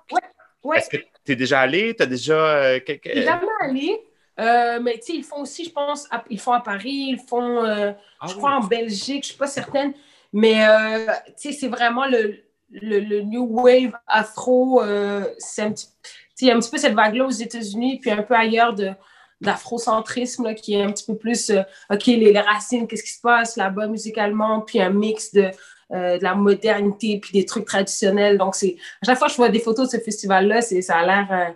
Ouais. 0.62 0.79
Est-ce 0.79 0.90
que 0.90 0.96
tu 1.24 1.33
es 1.33 1.37
déjà 1.37 1.61
allé? 1.61 1.94
Tu 1.96 2.03
as 2.03 2.07
déjà. 2.07 2.35
euh, 2.35 2.81
quelque- 2.81 3.09
Je 3.11 3.14
suis 3.16 3.24
jamais 3.24 3.46
allée. 3.62 3.98
Euh, 4.40 4.81
mais 4.83 4.94
tu 4.98 5.03
sais, 5.07 5.12
ils 5.14 5.22
font 5.24 5.42
aussi, 5.42 5.64
je 5.64 5.70
pense, 5.70 6.09
à- 6.11 6.24
ils 6.29 6.40
font 6.40 6.53
à 6.53 6.61
Paris, 6.61 7.11
ils 7.16 7.20
font, 7.29 7.64
euh, 7.64 7.92
Ah 8.20 8.27
je 8.27 8.33
oui. 8.33 8.38
crois, 8.38 8.57
en 8.57 8.61
Belgique, 8.64 9.22
je 9.22 9.29
suis 9.29 9.38
pas 9.38 9.46
certaine. 9.46 9.92
Mais 10.34 10.66
euh, 10.66 11.06
c'est 11.36 11.68
vraiment 11.68 12.06
le, 12.06 12.44
le, 12.70 13.22
new 13.22 13.46
wave 13.48 13.92
afro. 14.08 14.82
euh, 14.82 15.24
c'est 15.38 15.62
un 15.62 15.70
petit, 15.70 16.50
un 16.50 16.58
petit 16.58 16.70
peu 16.70 16.76
cette 16.76 16.94
vague-là 16.94 17.24
aux 17.24 17.30
États-Unis, 17.30 18.00
puis 18.00 18.10
un 18.10 18.22
peu 18.22 18.34
ailleurs 18.34 18.74
de 18.74 18.90
d'afrocentrisme 19.40 20.54
qui 20.54 20.74
est 20.74 20.82
un 20.82 20.90
petit 20.90 21.04
peu 21.04 21.16
plus, 21.16 21.50
euh, 21.50 21.62
OK, 21.90 22.06
les, 22.06 22.38
racines, 22.38 22.86
qu'est-ce 22.86 23.02
qui 23.02 23.10
se 23.10 23.20
passe 23.20 23.56
là-bas 23.56 23.88
musicalement, 23.88 24.60
puis 24.62 24.80
un 24.80 24.90
mix 24.90 25.32
de, 25.34 25.50
euh, 25.92 26.18
de 26.18 26.22
la 26.24 26.34
modernité, 26.34 27.18
puis 27.20 27.32
des 27.32 27.44
trucs 27.44 27.66
traditionnels. 27.66 28.38
Donc, 28.38 28.54
c'est 28.54 28.76
à 29.02 29.06
chaque 29.06 29.18
fois 29.18 29.26
que 29.26 29.32
je 29.34 29.36
vois 29.36 29.50
des 29.50 29.60
photos 29.60 29.90
de 29.90 29.98
ce 29.98 30.02
festival-là, 30.02 30.62
ça 30.62 30.96
a 30.96 31.06
l'air... 31.06 31.54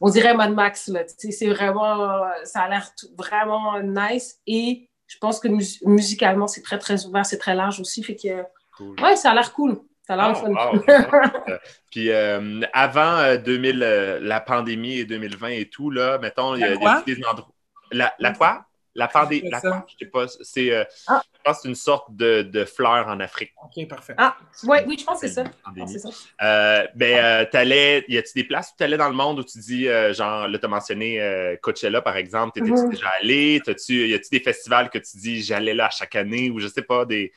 on 0.00 0.10
dirait 0.10 0.34
Mad 0.34 0.52
Max, 0.52 0.88
là. 0.88 1.04
C'est 1.06 1.48
vraiment, 1.48 2.22
ça 2.44 2.62
a 2.62 2.68
l'air 2.68 2.90
vraiment 3.16 3.80
nice. 3.80 4.38
Et 4.46 4.90
je 5.06 5.18
pense 5.18 5.40
que 5.40 5.48
mus- 5.48 5.80
musicalement, 5.84 6.46
c'est 6.46 6.62
très, 6.62 6.78
très 6.78 7.04
ouvert, 7.06 7.24
c'est 7.24 7.38
très 7.38 7.54
large 7.54 7.80
aussi. 7.80 8.02
Fait 8.02 8.16
que, 8.16 8.42
Cool. 8.76 9.00
ouais, 9.00 9.16
ça 9.16 9.30
a 9.30 9.34
l'air 9.34 9.52
cool. 9.52 9.80
Ça 10.06 10.14
a 10.14 10.16
l'air 10.16 10.38
fun. 10.38 10.50
wow. 10.50 10.82
Euh, 10.88 11.58
Puis 11.90 12.10
euh, 12.10 12.60
avant 12.72 13.16
euh, 13.18 13.36
2000, 13.38 13.82
euh, 13.82 14.18
la 14.20 14.40
pandémie 14.40 14.98
et 14.98 15.04
2020 15.04 15.48
et 15.48 15.68
tout, 15.68 15.90
là, 15.90 16.18
mettons, 16.18 16.54
il 16.54 16.60
y 16.60 16.64
a, 16.64 16.76
des 17.02 17.24
endroits. 17.24 17.48
La, 17.90 18.14
la 18.18 18.32
quoi? 18.32 18.66
La 18.96 19.08
pandémie. 19.08 19.42
C'est 19.44 19.50
La 19.50 19.60
quoi? 19.60 19.86
Je 19.88 19.94
sais 20.04 20.10
pas. 20.10 20.26
C'est, 20.42 20.72
euh, 20.72 20.84
Ah. 21.06 21.22
je 21.34 21.40
pense 21.44 21.56
que 21.56 21.62
c'est 21.62 21.68
une 21.68 21.74
sorte 21.74 22.14
de, 22.16 22.42
de 22.42 22.64
fleur 22.64 23.06
en 23.08 23.20
Afrique. 23.20 23.52
Ok, 23.62 23.86
parfait. 23.88 24.14
Ah, 24.18 24.36
ouais, 24.64 24.84
oui, 24.88 24.96
je 24.98 25.04
pense 25.04 25.20
que 25.20 25.28
c'est 25.28 25.34
ça. 25.34 25.44
Pandémie. 25.64 25.88
c'est 25.88 25.98
ça. 25.98 26.08
Euh, 26.42 26.86
ben, 26.94 27.18
euh, 27.24 27.44
t'allais, 27.50 28.04
y 28.08 28.18
a-tu 28.18 28.32
des 28.34 28.44
places 28.44 28.70
où 28.70 28.76
t'allais 28.78 28.96
dans 28.96 29.08
le 29.08 29.14
monde 29.14 29.38
où 29.38 29.44
tu 29.44 29.58
dis, 29.58 29.86
euh, 29.88 30.12
genre, 30.12 30.48
là, 30.48 30.58
t'as 30.58 30.68
mentionné 30.68 31.20
euh, 31.20 31.56
Coachella, 31.62 32.00
par 32.02 32.16
exemple, 32.16 32.52
t'étais-tu 32.54 32.82
Mhm. 32.82 32.90
déjà 32.90 33.08
allé? 33.20 33.60
T'as-tu, 33.64 34.08
y 34.08 34.14
a-tu 34.14 34.28
des 34.30 34.40
festivals 34.40 34.90
que 34.90 34.98
tu 34.98 35.16
dis, 35.18 35.42
j'allais 35.42 35.74
là 35.74 35.86
à 35.86 35.90
chaque 35.90 36.16
année 36.16 36.50
ou 36.50 36.58
je 36.58 36.68
sais 36.68 36.82
pas, 36.82 37.04
des. 37.04 37.32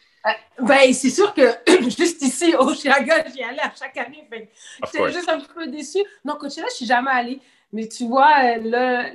Ben, 0.59 0.91
c'est 0.93 1.09
sûr 1.09 1.33
que 1.33 1.41
juste 1.97 2.21
ici, 2.21 2.53
au 2.57 2.73
Chiaga, 2.73 3.25
j'y 3.29 3.41
allais 3.43 3.61
à 3.61 3.71
chaque 3.77 3.95
année. 3.97 4.27
J'étais 4.85 5.11
juste 5.13 5.29
un 5.29 5.39
peu 5.39 5.67
déçue. 5.67 6.03
Non, 6.25 6.35
Coachella, 6.35 6.67
je 6.71 6.75
suis 6.75 6.85
jamais 6.85 7.11
allée. 7.11 7.39
Mais 7.71 7.87
tu 7.87 8.07
vois, 8.07 8.31
euh, 8.43 8.57
là, 8.63 9.05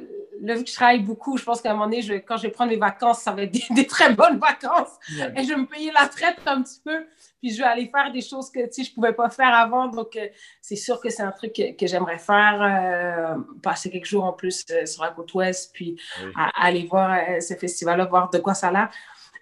là, 0.40 0.54
vu 0.56 0.64
que 0.64 0.70
je 0.70 0.74
travaille 0.74 1.00
beaucoup, 1.00 1.36
je 1.38 1.44
pense 1.44 1.60
qu'à 1.60 1.70
un 1.70 1.74
moment 1.74 1.86
donné, 1.86 2.02
je- 2.02 2.14
quand 2.14 2.36
je 2.36 2.42
vais 2.42 2.50
prendre 2.50 2.70
mes 2.70 2.76
vacances, 2.76 3.20
ça 3.20 3.32
va 3.32 3.42
être 3.42 3.50
des, 3.50 3.62
des 3.70 3.86
très 3.86 4.12
bonnes 4.12 4.38
vacances. 4.38 4.92
Et 5.36 5.42
je 5.44 5.48
vais 5.48 5.56
me 5.56 5.66
payer 5.66 5.90
la 5.92 6.06
traite 6.08 6.36
un 6.46 6.62
petit 6.62 6.80
peu. 6.84 7.06
Puis 7.40 7.52
je 7.52 7.58
vais 7.58 7.68
aller 7.68 7.90
faire 7.94 8.10
des 8.12 8.20
choses 8.22 8.50
que 8.50 8.60
je 8.60 8.80
ne 8.82 8.94
pouvais 8.94 9.12
pas 9.12 9.28
faire 9.30 9.52
avant. 9.54 9.88
Donc, 9.88 10.16
euh, 10.16 10.28
c'est 10.62 10.76
sûr 10.76 11.00
que 11.00 11.10
c'est 11.10 11.22
un 11.22 11.30
truc 11.32 11.52
que, 11.52 11.76
que 11.76 11.86
j'aimerais 11.86 12.18
faire. 12.18 12.60
euh, 12.62 13.40
passer 13.62 13.90
quelques 13.90 14.06
jours 14.06 14.24
en 14.24 14.32
plus 14.32 14.64
euh, 14.70 14.86
sur 14.86 15.02
la 15.04 15.10
côte 15.10 15.32
ouest, 15.34 15.70
puis 15.74 15.96
Oui. 16.24 16.32
à- 16.36 16.66
aller 16.66 16.86
voir 16.86 17.18
ce 17.40 17.54
festival-là, 17.54 18.04
voir 18.06 18.30
de 18.30 18.38
quoi 18.38 18.54
ça 18.54 18.68
a 18.68 18.72
l'air. 18.72 18.88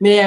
Mais 0.01 0.20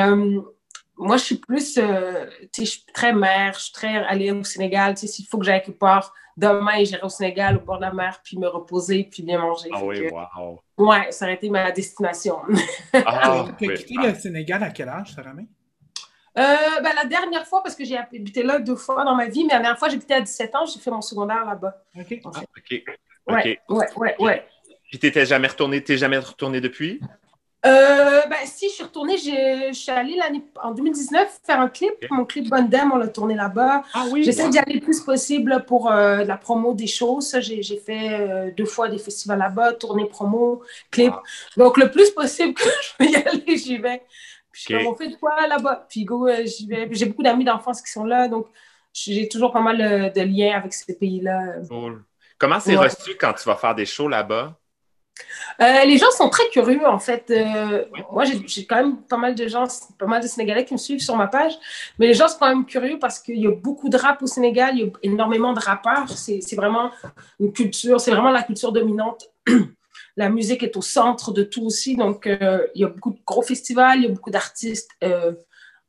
moi, 0.97 1.17
je 1.17 1.23
suis 1.23 1.35
plus, 1.35 1.73
tu 1.73 1.81
sais, 1.81 2.29
je 2.59 2.63
suis 2.63 2.85
très 2.93 3.11
mère, 3.13 3.53
je 3.55 3.63
suis 3.65 3.73
très 3.73 3.97
allée 4.05 4.31
au 4.31 4.43
Sénégal. 4.45 4.93
Tu 4.95 5.01
sais, 5.01 5.07
s'il 5.07 5.25
faut 5.27 5.37
que 5.37 5.45
j'aille 5.45 5.61
quelque 5.61 5.77
part, 5.79 6.13
demain, 6.37 6.83
j'irai 6.83 7.01
au 7.03 7.09
Sénégal, 7.09 7.57
au 7.57 7.61
bord 7.61 7.77
de 7.77 7.81
la 7.83 7.93
mer, 7.93 8.19
puis 8.23 8.37
me 8.37 8.47
reposer, 8.47 9.07
puis 9.11 9.23
bien 9.23 9.39
manger. 9.39 9.69
Ah 9.73 9.83
oui, 9.83 10.07
que, 10.07 10.13
wow. 10.13 10.59
ouais, 10.77 11.11
ça 11.11 11.25
aurait 11.25 11.35
été 11.35 11.49
ma 11.49 11.71
destination. 11.71 12.37
Ah, 12.93 13.45
Tu 13.57 13.65
as 13.65 13.67
oui. 13.69 13.73
quitté 13.75 13.93
le 14.07 14.15
Sénégal 14.15 14.63
à 14.63 14.69
quel 14.69 14.89
âge, 14.89 15.13
Sarah? 15.13 15.31
Euh, 16.37 16.41
ben, 16.83 16.91
la 16.95 17.05
dernière 17.05 17.45
fois, 17.47 17.63
parce 17.63 17.75
que 17.75 17.85
j'ai 17.85 17.97
habité 17.97 18.43
là 18.43 18.59
deux 18.59 18.75
fois 18.75 19.05
dans 19.05 19.15
ma 19.15 19.27
vie, 19.27 19.43
mais 19.45 19.53
la 19.53 19.59
dernière 19.59 19.79
fois, 19.79 19.87
j'ai 19.87 19.95
habité 19.95 20.15
à 20.15 20.21
17 20.21 20.53
ans, 20.55 20.65
j'ai 20.65 20.79
fait 20.79 20.91
mon 20.91 21.01
secondaire 21.01 21.45
là-bas. 21.45 21.81
Ok. 21.97 22.19
en 22.25 22.31
Ah, 22.33 22.39
fait. 22.41 22.47
OK. 22.77 22.83
OK. 23.27 23.35
Ouais, 23.35 23.59
ouais, 23.69 23.87
ouais, 23.97 24.15
ouais. 24.19 24.47
Puis 24.89 24.99
t'étais 24.99 25.25
jamais 25.25 25.47
retourné, 25.47 25.81
t'es 25.83 25.97
jamais 25.97 26.17
retourné 26.17 26.59
depuis? 26.61 26.99
Euh, 27.65 28.21
ben, 28.29 28.37
si, 28.45 28.69
je 28.69 28.73
suis 28.75 28.83
retournée, 28.83 29.17
je 29.17 29.71
suis 29.73 29.91
allée 29.91 30.15
l'année, 30.15 30.43
en 30.61 30.71
2019 30.71 31.39
faire 31.43 31.59
un 31.59 31.67
clip. 31.69 31.93
Mon 32.11 32.25
clip 32.25 32.47
Bonne 32.49 32.69
Dame, 32.69 32.91
on 32.93 32.97
l'a 32.97 33.07
tourné 33.07 33.33
là-bas. 33.35 33.83
Ah 33.93 34.05
oui. 34.11 34.23
J'essaie 34.23 34.49
d'y 34.49 34.59
aller 34.59 34.73
le 34.75 34.81
plus 34.81 34.99
possible 35.01 35.63
pour 35.67 35.91
euh, 35.91 36.23
la 36.23 36.37
promo 36.37 36.73
des 36.73 36.87
choses. 36.87 37.35
J'ai 37.39 37.63
j'ai 37.63 37.77
fait 37.77 38.19
euh, 38.19 38.51
deux 38.55 38.65
fois 38.65 38.87
des 38.89 38.99
festivals 38.99 39.39
là-bas, 39.39 39.73
tournée 39.73 40.05
promo, 40.05 40.61
clip. 40.91 41.11
Wow. 41.13 41.19
Donc, 41.57 41.77
le 41.77 41.89
plus 41.89 42.11
possible 42.11 42.53
que 42.55 42.63
je 42.63 42.89
peux 42.97 43.05
y 43.05 43.15
aller, 43.15 43.57
j'y 43.57 43.77
vais. 43.77 44.03
Puis, 44.51 44.65
je 44.69 44.75
on 44.87 44.95
fait 44.95 45.09
de 45.09 45.15
quoi 45.15 45.47
là-bas? 45.47 45.85
Puis, 45.89 46.05
go, 46.05 46.27
j'y 46.45 46.67
vais. 46.67 46.85
Puis, 46.87 46.97
J'ai 46.97 47.05
beaucoup 47.05 47.23
d'amis 47.23 47.45
d'enfance 47.45 47.81
qui 47.81 47.91
sont 47.91 48.05
là. 48.05 48.27
Donc, 48.27 48.47
j'ai 48.93 49.27
toujours 49.27 49.51
pas 49.51 49.61
mal 49.61 50.11
de 50.13 50.21
liens 50.21 50.57
avec 50.57 50.73
ces 50.73 50.95
pays-là. 50.95 51.55
Cool. 51.67 52.03
Comment 52.37 52.59
c'est 52.59 52.77
Ouais. 52.77 52.85
reçu 52.85 53.15
quand 53.19 53.33
tu 53.33 53.43
vas 53.45 53.55
faire 53.55 53.75
des 53.75 53.85
shows 53.85 54.07
là-bas? 54.07 54.57
Euh, 55.61 55.85
les 55.85 55.97
gens 55.97 56.11
sont 56.11 56.29
très 56.29 56.47
curieux, 56.49 56.85
en 56.85 56.99
fait. 56.99 57.31
Euh, 57.31 57.85
moi, 58.11 58.25
j'ai 58.25 58.65
quand 58.65 58.75
même 58.75 58.97
pas 58.97 59.17
mal 59.17 59.35
de 59.35 59.47
gens, 59.47 59.65
pas 59.97 60.05
mal 60.05 60.21
de 60.21 60.27
Sénégalais 60.27 60.65
qui 60.65 60.73
me 60.73 60.77
suivent 60.77 60.99
sur 60.99 61.15
ma 61.15 61.27
page, 61.27 61.53
mais 61.97 62.07
les 62.07 62.13
gens 62.13 62.27
sont 62.27 62.37
quand 62.39 62.49
même 62.49 62.65
curieux 62.65 62.99
parce 62.99 63.19
qu'il 63.19 63.39
y 63.39 63.47
a 63.47 63.51
beaucoup 63.51 63.89
de 63.89 63.97
rap 63.97 64.21
au 64.21 64.27
Sénégal, 64.27 64.77
il 64.77 64.81
y 64.81 64.83
a 64.83 64.89
énormément 65.03 65.53
de 65.53 65.59
rappeurs. 65.59 66.09
C'est 66.09 66.55
vraiment 66.55 66.91
une 67.39 67.53
culture, 67.53 67.99
c'est 67.99 68.11
vraiment 68.11 68.31
la 68.31 68.43
culture 68.43 68.71
dominante. 68.71 69.29
la 70.17 70.29
musique 70.29 70.63
est 70.63 70.75
au 70.75 70.81
centre 70.81 71.31
de 71.31 71.43
tout 71.43 71.65
aussi, 71.65 71.95
donc 71.95 72.27
euh, 72.27 72.65
il 72.75 72.81
y 72.81 72.85
a 72.85 72.87
beaucoup 72.87 73.11
de 73.11 73.19
gros 73.25 73.41
festivals, 73.41 73.99
il 73.99 74.03
y 74.03 74.07
a 74.07 74.11
beaucoup 74.11 74.31
d'artistes 74.31 74.91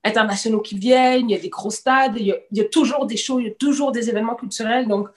internationaux 0.05 0.61
qui 0.61 0.79
viennent, 0.79 1.29
il 1.29 1.35
y 1.35 1.39
a 1.39 1.41
des 1.41 1.49
gros 1.49 1.71
stades, 1.71 2.15
il 2.17 2.27
y 2.27 2.33
a, 2.33 2.37
il 2.53 2.59
y 2.59 2.61
a 2.61 2.65
toujours 2.65 3.07
des 3.07 3.17
shows, 3.17 3.41
il 3.41 3.47
y 3.47 3.51
a 3.51 3.55
toujours 3.55 3.91
des 3.91 4.09
événements 4.09 4.37
culturels, 4.37 4.87
donc 4.87 5.09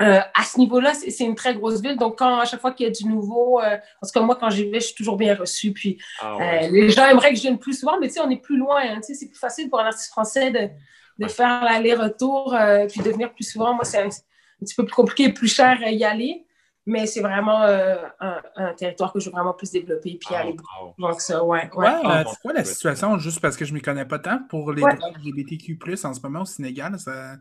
euh, 0.00 0.20
à 0.34 0.44
ce 0.44 0.58
niveau-là, 0.58 0.94
c'est 0.94 1.24
une 1.24 1.34
très 1.34 1.54
grosse 1.54 1.80
ville. 1.80 1.96
Donc, 1.96 2.18
quand, 2.18 2.38
à 2.38 2.44
chaque 2.44 2.60
fois 2.60 2.72
qu'il 2.72 2.86
y 2.86 2.88
a 2.88 2.92
du 2.92 3.04
nouveau, 3.06 3.60
euh, 3.60 3.76
parce 4.00 4.12
que 4.12 4.18
moi, 4.20 4.36
quand 4.36 4.50
j'y 4.50 4.68
vais, 4.70 4.80
je 4.80 4.86
suis 4.86 4.94
toujours 4.94 5.16
bien 5.16 5.34
reçue. 5.34 5.72
Puis, 5.72 5.98
Ah 6.20 6.36
euh, 6.40 6.68
les 6.68 6.90
gens 6.90 7.06
aimeraient 7.06 7.30
que 7.30 7.36
je 7.36 7.42
vienne 7.42 7.58
plus 7.58 7.78
souvent, 7.80 7.98
mais 8.00 8.08
tu 8.08 8.14
sais, 8.14 8.20
on 8.20 8.30
est 8.30 8.40
plus 8.42 8.56
loin. 8.56 8.80
hein. 8.82 8.96
Tu 8.96 9.08
sais, 9.08 9.14
c'est 9.14 9.28
plus 9.28 9.38
facile 9.38 9.68
pour 9.70 9.80
un 9.80 9.86
artiste 9.86 10.10
français 10.10 10.50
de, 10.50 10.68
de 11.24 11.28
faire 11.28 11.64
l'aller-retour, 11.64 12.54
euh, 12.54 12.86
puis 12.86 13.00
de 13.00 13.10
venir 13.10 13.32
plus 13.32 13.44
souvent. 13.44 13.74
Moi, 13.74 13.84
c'est 13.84 13.98
un, 14.02 14.06
un 14.06 14.64
petit 14.64 14.74
peu 14.76 14.84
plus 14.84 14.94
compliqué, 14.94 15.32
plus 15.32 15.48
cher 15.52 15.78
à 15.84 15.90
y 15.90 16.04
aller. 16.04 16.44
Mais 16.90 17.06
c'est 17.06 17.20
vraiment 17.20 17.64
euh, 17.64 17.96
un, 18.18 18.40
un 18.56 18.72
territoire 18.72 19.12
que 19.12 19.20
je 19.20 19.26
veux 19.26 19.32
vraiment 19.32 19.52
plus 19.52 19.70
développer, 19.70 20.16
puis 20.18 20.34
Ah, 20.34 20.38
aller 20.38 20.56
wow. 20.98 21.14
que 21.14 21.22
ça. 21.22 21.44
Ouais, 21.44 21.68
Ouais, 21.76 21.90
c'est 22.26 22.40
quoi 22.40 22.54
la 22.54 22.64
situation, 22.64 23.18
juste 23.18 23.40
parce 23.40 23.58
que 23.58 23.66
je 23.66 23.72
ne 23.72 23.76
m'y 23.76 23.82
connais 23.82 24.06
pas 24.06 24.18
tant, 24.18 24.38
pour 24.48 24.72
les 24.72 24.82
Ouais. 24.82 24.94
droits 24.96 25.10
LGBTQ+, 25.18 25.78
en 26.04 26.14
ce 26.14 26.20
moment 26.22 26.40
au 26.40 26.46
Sénégal? 26.46 26.98
Ça... 26.98 27.34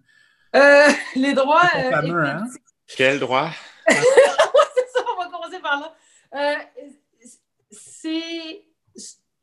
Euh, 0.58 0.88
les 1.16 1.34
droits. 1.34 1.70
Euh, 1.76 1.90
pas 1.90 2.02
fameux, 2.02 2.26
hein? 2.26 2.46
Quel 2.96 3.20
droit? 3.20 3.50
c'est 3.88 3.96
ça, 3.96 5.04
on 5.16 5.22
va 5.22 5.30
commencer 5.30 5.60
par 5.60 5.80
là. 5.80 5.94
Euh, 6.36 6.56
c'est, 7.72 8.64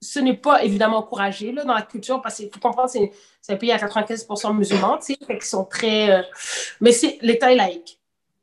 ce 0.01 0.19
n'est 0.19 0.37
pas 0.37 0.63
évidemment 0.65 0.99
encouragé 0.99 1.53
là, 1.53 1.65
dans 1.65 1.75
la 1.75 1.83
culture 1.83 2.21
parce 2.21 2.37
qu'il 2.37 2.51
faut 2.51 2.61
comprendre 2.61 2.91
c'est, 2.91 3.13
c'est 3.41 3.53
un 3.53 3.57
pays 3.57 3.73
à 3.73 3.79
95% 3.79 4.57
musulmans, 4.57 4.99
tu 4.99 5.15
sais, 5.15 5.17
qu'ils 5.17 5.43
sont 5.43 5.65
très. 5.65 6.11
euh, 6.11 6.23
mais 6.81 6.93
c'est, 6.93 7.19
l'État 7.23 7.53
est 7.53 7.57
laïque. 7.57 7.99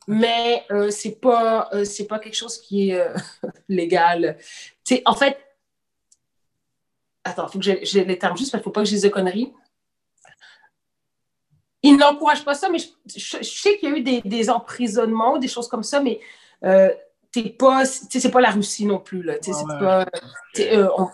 Mais 0.08 0.66
euh, 0.72 0.90
c'est 0.90 1.22
pas 1.22 1.70
euh, 1.74 1.86
c'est 1.86 2.08
pas 2.08 2.18
quelque 2.20 2.36
chose 2.36 2.58
qui 2.58 2.90
est 2.90 3.00
euh, 3.00 3.14
légal. 3.70 4.38
Tu 4.84 4.96
sais, 4.96 5.02
en 5.06 5.14
fait, 5.14 5.38
attends, 7.24 7.48
il 7.48 7.52
faut 7.52 7.60
que 7.60 7.66
j'ai, 7.66 7.86
j'ai 7.86 8.04
les 8.04 8.18
termes 8.18 8.36
juste 8.36 8.52
parce 8.52 8.62
qu'il 8.62 8.66
faut 8.66 8.72
pas 8.72 8.82
que 8.82 8.88
je 8.88 8.92
dise 8.94 9.04
de 9.04 9.10
conneries. 9.10 9.54
Ils 11.84 11.98
n'encouragent 11.98 12.46
pas 12.46 12.54
ça, 12.54 12.70
mais 12.70 12.80
je, 12.80 12.88
je- 13.08 13.38
je 13.38 13.44
sais 13.62 13.78
qu'il 13.78 13.89
y 13.89 13.94
a 13.94 13.98
eu 13.98 14.02
des, 14.02 14.22
des 14.22 14.50
emprisonnements, 14.50 15.38
des 15.38 15.48
choses 15.48 15.67
comme 15.67 15.84
ça, 15.84 16.00
mais 16.00 16.20
euh, 16.63 16.89
t'es 17.32 17.50
pas, 17.50 17.86
sais, 17.86 18.20
c'est 18.20 18.32
pas 18.32 18.41
la 18.41 18.52
Russie 18.52 18.86
non 18.86 19.00
plus 19.00 19.24
là. 19.24 19.36
sais, 19.41 19.52
Ouais, 19.52 19.63
pas, 19.80 20.06
sais, 20.54 20.76
euh, 20.78 20.88
on- 20.98 21.10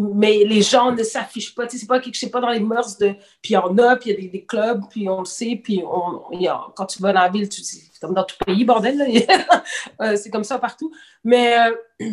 mais 0.00 0.44
les 0.44 0.62
gens 0.62 0.92
ne 0.92 1.02
s'affichent 1.02 1.54
pas. 1.56 1.68
sais, 1.68 1.76
C'est 1.76 1.86
pas 1.88 1.98
quelque 1.98 2.14
chose, 2.14 2.30
pas 2.30 2.40
dans 2.40 2.50
les 2.50 2.60
mœurs 2.60 2.96
de. 2.98 3.08
Puis 3.42 3.50
il 3.50 3.52
y 3.54 3.56
en 3.56 3.76
a, 3.78 3.96
puis 3.96 4.10
il 4.10 4.14
y 4.14 4.18
a 4.18 4.20
des, 4.22 4.28
des 4.28 4.44
clubs, 4.46 4.82
puis 4.88 5.08
on 5.08 5.18
le 5.20 5.24
sait, 5.24 5.60
puis 5.62 5.82
on, 5.84 6.22
a- 6.48 6.72
quand 6.76 6.86
tu 6.86 7.02
vas 7.02 7.12
dans 7.12 7.20
la 7.22 7.28
ville, 7.28 7.48
c'est 7.52 8.00
comme 8.00 8.14
dans 8.14 8.22
tout 8.24 8.36
pays, 8.46 8.64
bordel. 8.64 8.96
Euh, 10.00 10.14
c'est 10.16 10.30
comme 10.30 10.44
ça 10.44 10.58
partout. 10.60 10.92
Mais 11.24 11.58
euh, 11.58 12.06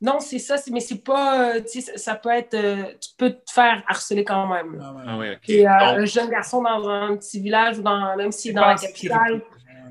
non, 0.00 0.20
c'est 0.20 0.38
ça. 0.38 0.56
Mais 0.70 0.80
c'est 0.80 1.02
pas. 1.02 1.56
euh, 1.56 1.60
tu 1.60 1.80
sais, 1.80 1.96
ça, 1.98 2.14
peut 2.14 2.30
être. 2.30 2.54
euh, 2.54 2.84
tu 3.00 3.10
peux 3.16 3.30
te 3.30 3.50
faire 3.52 3.82
harceler 3.88 4.24
quand 4.24 4.46
même. 4.46 4.80
Ah, 5.06 5.18
ouais. 5.18 5.38
Et, 5.48 5.66
euh, 5.66 5.70
Donc, 5.70 5.98
un 5.98 6.04
jeune 6.04 6.30
garçon 6.30 6.62
dans 6.62 6.88
un 6.88 7.16
petit 7.16 7.40
village 7.40 7.78
ou 7.78 7.82
dans, 7.82 8.16
même 8.16 8.32
si 8.32 8.48
C'est 8.48 8.54
dans 8.54 8.66
la 8.66 8.76
capitale, 8.76 9.42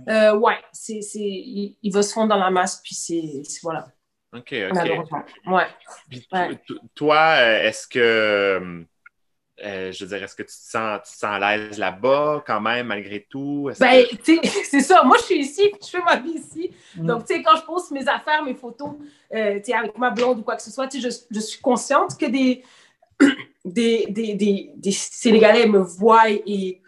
euh, 0.09 0.35
ouais, 0.37 0.57
c'est, 0.71 1.01
c'est, 1.01 1.19
il, 1.19 1.77
il 1.83 1.93
va 1.93 2.01
se 2.01 2.13
fondre 2.13 2.29
dans 2.29 2.37
la 2.37 2.49
masse, 2.49 2.81
puis 2.81 2.95
c'est, 2.95 3.41
voilà, 3.61 3.87
OK, 4.33 4.53
OK. 4.53 4.73
malheureusement. 4.73 5.23
Ouais. 5.47 5.67
Puis 6.09 6.27
Toi, 6.95 7.35
est-ce 7.63 7.87
que. 7.87 8.85
Euh, 9.63 9.91
je 9.91 10.03
veux 10.05 10.09
dire, 10.09 10.23
est-ce 10.23 10.35
que 10.35 10.43
tu 10.43 10.49
te 10.49 10.53
sens, 10.53 10.99
tu 11.05 11.13
te 11.13 11.17
sens 11.17 11.23
à 11.23 11.39
l'aise 11.39 11.77
là-bas 11.77 12.43
quand 12.45 12.61
même, 12.61 12.87
malgré 12.87 13.25
tout? 13.29 13.71
Ben, 13.79 14.03
que- 14.05 14.15
tu 14.15 14.37
sais, 14.37 14.63
c'est 14.69 14.81
ça. 14.81 15.03
Moi, 15.03 15.17
je 15.19 15.23
suis 15.23 15.39
ici, 15.39 15.69
puis 15.71 15.79
je 15.83 15.89
fais 15.89 16.03
ma 16.03 16.17
vie 16.17 16.33
ici. 16.33 16.71
Mm. 16.95 17.07
Donc, 17.07 17.25
tu 17.25 17.33
sais, 17.33 17.41
quand 17.41 17.55
je 17.55 17.63
poste 17.63 17.91
mes 17.91 18.07
affaires, 18.07 18.43
mes 18.43 18.53
photos, 18.53 18.91
euh, 19.33 19.55
tu 19.55 19.65
sais, 19.65 19.73
avec 19.73 19.97
ma 19.97 20.11
blonde 20.11 20.39
ou 20.39 20.43
quoi 20.43 20.55
que 20.55 20.61
ce 20.61 20.71
soit, 20.71 20.87
tu 20.87 21.01
sais, 21.01 21.09
je, 21.09 21.35
je 21.35 21.39
suis 21.39 21.59
consciente 21.59 22.17
que 22.17 22.27
des, 22.27 22.63
des, 23.65 24.05
des, 24.09 24.35
des, 24.35 24.71
des 24.75 24.91
Sénégalais 24.91 25.67
me 25.67 25.79
voient 25.79 26.29
et 26.29 26.81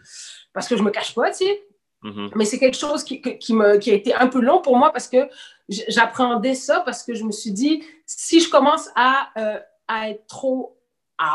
parce 0.52 0.68
que 0.68 0.76
je 0.76 0.82
me 0.82 0.90
cache 0.90 1.14
pas, 1.14 1.30
tu 1.30 1.44
sais. 1.44 1.62
Mhm. 2.02 2.30
Mais 2.34 2.44
c'est 2.44 2.58
quelque 2.58 2.76
chose 2.78 3.04
qui, 3.04 3.20
qui, 3.20 3.52
me, 3.52 3.76
qui 3.76 3.90
a 3.90 3.94
été 3.94 4.14
un 4.14 4.26
peu 4.26 4.40
long 4.40 4.62
pour 4.62 4.76
moi 4.76 4.90
parce 4.90 5.06
que 5.08 5.28
j'appréhendais 5.68 6.54
ça 6.54 6.80
parce 6.80 7.02
que 7.02 7.14
je 7.14 7.24
me 7.24 7.32
suis 7.32 7.52
dit, 7.52 7.82
si 8.06 8.40
je 8.40 8.48
commence 8.48 8.88
à, 8.94 9.28
euh, 9.38 9.60
à 9.86 10.10
être 10.10 10.26
trop 10.26 10.79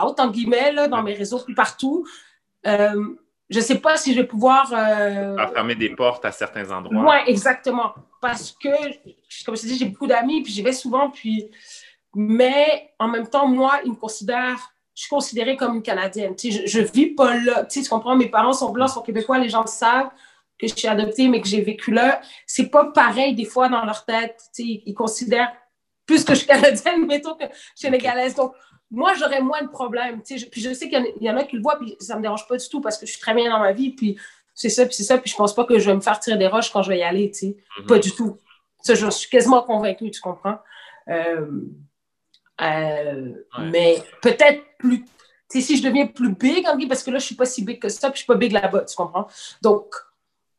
out, 0.03 0.19
en 0.19 0.29
guillemets, 0.29 0.71
là, 0.71 0.87
dans 0.87 1.03
mes 1.03 1.13
réseaux, 1.13 1.39
puis 1.39 1.53
partout, 1.55 2.05
euh, 2.65 3.15
je 3.49 3.59
sais 3.59 3.79
pas 3.79 3.97
si 3.97 4.13
je 4.13 4.21
vais 4.21 4.27
pouvoir... 4.27 4.73
euh, 4.73 5.35
À 5.37 5.47
fermer 5.47 5.75
des 5.75 5.89
portes 5.89 6.25
à 6.25 6.31
certains 6.31 6.71
endroits. 6.71 7.03
Ouais, 7.03 7.23
exactement. 7.27 7.93
Parce 8.21 8.51
que, 8.51 8.69
comme 9.45 9.55
je 9.55 9.61
te 9.61 9.67
dis, 9.67 9.77
j'ai 9.77 9.85
beaucoup 9.85 10.07
d'amis, 10.07 10.41
puis 10.41 10.51
j'y 10.51 10.61
vais 10.61 10.73
souvent, 10.73 11.09
puis... 11.09 11.49
Mais 12.17 12.93
en 12.97 13.07
même 13.09 13.27
temps, 13.27 13.47
moi, 13.47 13.79
ils 13.85 13.91
me 13.91 13.95
considèrent... 13.97 14.71
Je 14.95 15.01
suis 15.01 15.09
considérée 15.09 15.57
comme 15.57 15.75
une 15.75 15.83
Canadienne. 15.83 16.33
Je, 16.41 16.65
je 16.65 16.79
vis 16.79 17.07
pas 17.07 17.35
là. 17.35 17.65
Tu 17.65 17.83
comprends? 17.83 18.15
Mes 18.15 18.29
parents 18.29 18.53
sont 18.53 18.71
blancs, 18.71 18.91
sont 18.91 19.01
québécois, 19.01 19.37
les 19.37 19.49
gens 19.49 19.61
le 19.61 19.67
savent 19.67 20.09
que 20.57 20.67
je 20.67 20.73
suis 20.73 20.87
adoptée, 20.87 21.27
mais 21.27 21.41
que 21.41 21.47
j'ai 21.49 21.59
vécu 21.59 21.91
là. 21.91 22.21
C'est 22.47 22.67
pas 22.69 22.85
pareil, 22.85 23.35
des 23.35 23.43
fois, 23.43 23.67
dans 23.67 23.83
leur 23.83 24.05
tête. 24.05 24.37
Tu 24.55 24.63
sais, 24.63 24.83
ils 24.85 24.93
considèrent 24.93 25.51
plus 26.05 26.23
que 26.23 26.33
je 26.33 26.39
suis 26.39 26.47
canadienne, 26.47 27.05
mettons, 27.07 27.35
que 27.35 27.43
sénégalaise. 27.75 28.35
Donc, 28.35 28.53
moi, 28.91 29.13
j'aurais 29.15 29.41
moins 29.41 29.61
de 29.61 29.67
problèmes. 29.69 30.21
Je- 30.29 30.45
puis 30.45 30.61
je 30.61 30.73
sais 30.73 30.87
qu'il 30.89 30.97
y 30.97 31.01
en 31.01 31.03
a- 31.05 31.13
il 31.19 31.23
y, 31.23 31.29
en 31.29 31.37
a 31.37 31.43
qui 31.43 31.55
le 31.55 31.61
voient, 31.61 31.77
puis 31.79 31.95
ça 31.99 32.15
me 32.15 32.21
dérange 32.21 32.47
pas 32.47 32.57
du 32.57 32.67
tout 32.69 32.81
parce 32.81 32.97
que 32.97 33.05
je 33.05 33.11
suis 33.11 33.21
très 33.21 33.33
bien 33.33 33.49
dans 33.49 33.59
ma 33.59 33.71
vie, 33.73 33.91
puis 33.91 34.17
c'est 34.53 34.69
ça, 34.69 34.85
puis 34.85 34.93
c'est 34.95 35.03
ça, 35.03 35.17
puis 35.17 35.29
je 35.31 35.35
pense 35.35 35.53
pas 35.53 35.65
que 35.65 35.77
je 35.79 35.89
vais 35.89 35.95
me 35.95 36.01
faire 36.01 36.19
tirer 36.19 36.37
des 36.37 36.47
roches 36.47 36.71
quand 36.71 36.81
je 36.83 36.89
vais 36.89 36.99
y 36.99 37.03
aller, 37.03 37.29
tu 37.31 37.39
sais. 37.39 37.57
Mhm. 37.79 37.87
Pas 37.87 37.99
du 37.99 38.11
tout. 38.11 38.37
Ça, 38.81 38.93
je 38.95 39.09
suis 39.09 39.29
quasiment 39.29 39.63
convaincue, 39.63 40.11
tu 40.11 40.21
comprends? 40.21 40.59
Euh, 41.09 41.47
euh, 42.61 43.31
Ouais. 43.57 43.65
Mais 43.71 44.03
peut-être 44.21 44.63
plus. 44.77 45.01
Tu 45.49 45.61
sais, 45.61 45.61
si 45.61 45.77
je 45.77 45.83
deviens 45.83 46.07
plus 46.07 46.33
big, 46.33 46.65
parce 46.87 47.03
que 47.03 47.11
là, 47.11 47.19
je 47.19 47.25
suis 47.25 47.35
pas 47.35 47.45
si 47.45 47.63
big 47.63 47.79
que 47.79 47.89
ça, 47.89 48.09
puis 48.09 48.15
je 48.15 48.23
suis 48.23 48.27
pas 48.27 48.35
big 48.35 48.51
là-bas, 48.51 48.81
tu 48.85 48.95
comprends? 48.95 49.27
Donc, 49.61 49.93